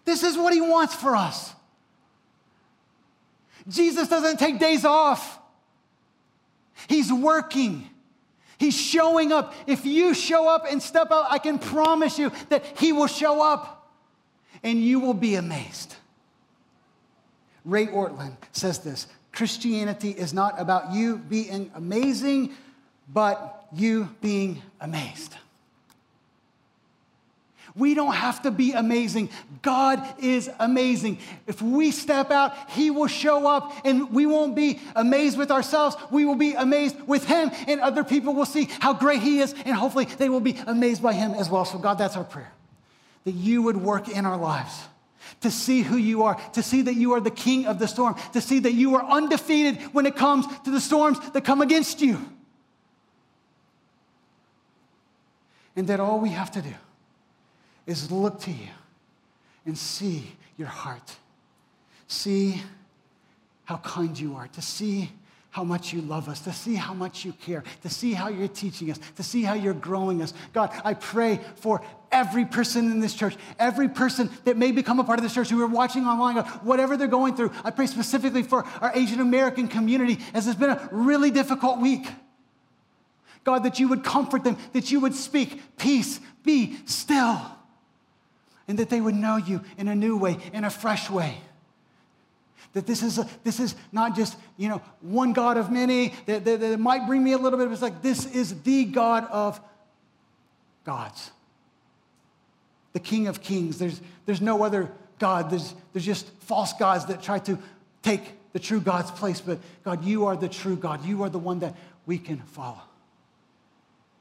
This 0.06 0.22
is 0.22 0.38
what 0.38 0.54
he 0.54 0.62
wants 0.62 0.94
for 0.94 1.14
us. 1.14 1.52
Jesus 3.68 4.08
doesn't 4.08 4.38
take 4.38 4.58
days 4.58 4.86
off. 4.86 5.38
He's 6.88 7.12
working. 7.12 7.86
He's 8.56 8.74
showing 8.74 9.32
up. 9.32 9.52
If 9.66 9.84
you 9.84 10.14
show 10.14 10.48
up 10.48 10.64
and 10.66 10.82
step 10.82 11.12
out, 11.12 11.26
I 11.28 11.36
can 11.36 11.58
promise 11.58 12.18
you 12.18 12.32
that 12.48 12.64
He 12.78 12.92
will 12.92 13.06
show 13.06 13.42
up 13.42 13.77
and 14.62 14.82
you 14.82 15.00
will 15.00 15.14
be 15.14 15.34
amazed. 15.34 15.96
Ray 17.64 17.86
Ortlund 17.86 18.36
says 18.52 18.78
this 18.78 19.06
Christianity 19.32 20.10
is 20.10 20.32
not 20.32 20.60
about 20.60 20.92
you 20.92 21.18
being 21.18 21.70
amazing, 21.74 22.54
but 23.12 23.66
you 23.72 24.08
being 24.20 24.62
amazed. 24.80 25.34
We 27.74 27.94
don't 27.94 28.14
have 28.14 28.42
to 28.42 28.50
be 28.50 28.72
amazing. 28.72 29.28
God 29.62 30.04
is 30.18 30.50
amazing. 30.58 31.18
If 31.46 31.62
we 31.62 31.92
step 31.92 32.32
out, 32.32 32.70
He 32.70 32.90
will 32.90 33.06
show 33.06 33.46
up, 33.46 33.72
and 33.84 34.10
we 34.10 34.26
won't 34.26 34.56
be 34.56 34.80
amazed 34.96 35.38
with 35.38 35.52
ourselves. 35.52 35.94
We 36.10 36.24
will 36.24 36.34
be 36.34 36.54
amazed 36.54 36.96
with 37.06 37.24
Him, 37.24 37.52
and 37.68 37.80
other 37.80 38.02
people 38.02 38.34
will 38.34 38.46
see 38.46 38.68
how 38.80 38.94
great 38.94 39.20
He 39.22 39.38
is, 39.38 39.54
and 39.64 39.76
hopefully 39.76 40.06
they 40.06 40.28
will 40.28 40.40
be 40.40 40.56
amazed 40.66 41.02
by 41.02 41.12
Him 41.12 41.34
as 41.34 41.48
well. 41.48 41.64
So, 41.64 41.78
God, 41.78 41.98
that's 41.98 42.16
our 42.16 42.24
prayer 42.24 42.52
that 43.28 43.34
you 43.34 43.60
would 43.60 43.76
work 43.76 44.08
in 44.08 44.24
our 44.24 44.38
lives 44.38 44.72
to 45.42 45.50
see 45.50 45.82
who 45.82 45.98
you 45.98 46.22
are, 46.22 46.40
to 46.54 46.62
see 46.62 46.80
that 46.80 46.94
you 46.94 47.12
are 47.12 47.20
the 47.20 47.30
king 47.30 47.66
of 47.66 47.78
the 47.78 47.86
storm, 47.86 48.16
to 48.32 48.40
see 48.40 48.58
that 48.58 48.72
you 48.72 48.96
are 48.96 49.04
undefeated 49.04 49.76
when 49.92 50.06
it 50.06 50.16
comes 50.16 50.46
to 50.64 50.70
the 50.70 50.80
storms 50.80 51.18
that 51.32 51.44
come 51.44 51.60
against 51.60 52.00
you. 52.00 52.18
And 55.76 55.86
that 55.88 56.00
all 56.00 56.18
we 56.20 56.30
have 56.30 56.50
to 56.52 56.62
do 56.62 56.72
is 57.86 58.10
look 58.10 58.40
to 58.40 58.50
you 58.50 58.70
and 59.66 59.76
see 59.76 60.32
your 60.56 60.68
heart. 60.68 61.16
See 62.06 62.62
how 63.64 63.76
kind 63.76 64.18
you 64.18 64.36
are, 64.36 64.48
to 64.48 64.62
see 64.62 65.12
how 65.50 65.64
much 65.64 65.92
you 65.92 66.00
love 66.00 66.30
us, 66.30 66.40
to 66.40 66.52
see 66.54 66.76
how 66.76 66.94
much 66.94 67.26
you 67.26 67.32
care, 67.32 67.62
to 67.82 67.90
see 67.90 68.14
how 68.14 68.28
you're 68.28 68.48
teaching 68.48 68.90
us, 68.90 68.98
to 69.16 69.22
see 69.22 69.42
how 69.42 69.52
you're 69.52 69.74
growing 69.74 70.22
us. 70.22 70.32
God, 70.54 70.70
I 70.82 70.94
pray 70.94 71.40
for 71.56 71.82
every 72.10 72.44
person 72.44 72.90
in 72.90 73.00
this 73.00 73.14
church, 73.14 73.36
every 73.58 73.88
person 73.88 74.30
that 74.44 74.56
may 74.56 74.72
become 74.72 74.98
a 74.98 75.04
part 75.04 75.18
of 75.18 75.22
this 75.22 75.34
church 75.34 75.50
who 75.50 75.62
are 75.62 75.66
watching 75.66 76.04
online, 76.06 76.36
whatever 76.62 76.96
they're 76.96 77.06
going 77.06 77.36
through. 77.36 77.52
I 77.64 77.70
pray 77.70 77.86
specifically 77.86 78.42
for 78.42 78.64
our 78.80 78.92
Asian 78.94 79.20
American 79.20 79.68
community 79.68 80.18
as 80.34 80.46
it's 80.46 80.58
been 80.58 80.70
a 80.70 80.88
really 80.90 81.30
difficult 81.30 81.78
week. 81.78 82.06
God, 83.44 83.64
that 83.64 83.78
you 83.78 83.88
would 83.88 84.04
comfort 84.04 84.44
them, 84.44 84.56
that 84.72 84.90
you 84.90 85.00
would 85.00 85.14
speak, 85.14 85.60
peace, 85.78 86.20
be 86.44 86.76
still 86.86 87.40
and 88.68 88.78
that 88.78 88.90
they 88.90 89.00
would 89.00 89.14
know 89.14 89.36
you 89.36 89.62
in 89.78 89.88
a 89.88 89.94
new 89.94 90.16
way, 90.16 90.36
in 90.52 90.64
a 90.64 90.70
fresh 90.70 91.10
way. 91.10 91.38
That 92.74 92.86
this 92.86 93.02
is, 93.02 93.18
a, 93.18 93.26
this 93.42 93.58
is 93.58 93.74
not 93.90 94.14
just, 94.14 94.36
you 94.58 94.68
know, 94.68 94.82
one 95.00 95.32
God 95.32 95.56
of 95.56 95.70
many, 95.70 96.12
that, 96.26 96.44
that, 96.44 96.60
that 96.60 96.78
might 96.78 97.06
bring 97.06 97.24
me 97.24 97.32
a 97.32 97.38
little 97.38 97.58
bit, 97.58 97.64
but 97.64 97.72
it's 97.72 97.82
like 97.82 98.02
this 98.02 98.26
is 98.26 98.60
the 98.62 98.84
God 98.84 99.26
of 99.30 99.58
gods. 100.84 101.30
The 102.92 103.00
King 103.00 103.26
of 103.26 103.40
Kings. 103.42 103.78
There's, 103.78 104.00
there's 104.26 104.40
no 104.40 104.62
other 104.62 104.90
God. 105.18 105.50
There's, 105.50 105.74
there's 105.92 106.06
just 106.06 106.28
false 106.40 106.72
gods 106.72 107.06
that 107.06 107.22
try 107.22 107.38
to 107.40 107.58
take 108.02 108.22
the 108.52 108.58
true 108.58 108.80
God's 108.80 109.10
place. 109.10 109.40
But 109.40 109.58
God, 109.84 110.04
you 110.04 110.26
are 110.26 110.36
the 110.36 110.48
true 110.48 110.76
God. 110.76 111.04
You 111.04 111.22
are 111.22 111.28
the 111.28 111.38
one 111.38 111.60
that 111.60 111.74
we 112.06 112.18
can 112.18 112.38
follow. 112.38 112.82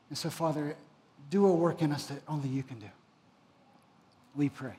And 0.10 0.18
so, 0.18 0.30
Father, 0.30 0.76
do 1.30 1.46
a 1.46 1.54
work 1.54 1.82
in 1.82 1.92
us 1.92 2.08
that 2.08 2.22
only 2.28 2.50
you 2.50 2.64
can 2.64 2.80
do. 2.80 2.88
We 4.36 4.50
pray. 4.50 4.74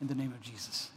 In 0.00 0.06
the 0.06 0.14
name 0.14 0.32
of 0.32 0.40
Jesus. 0.42 0.90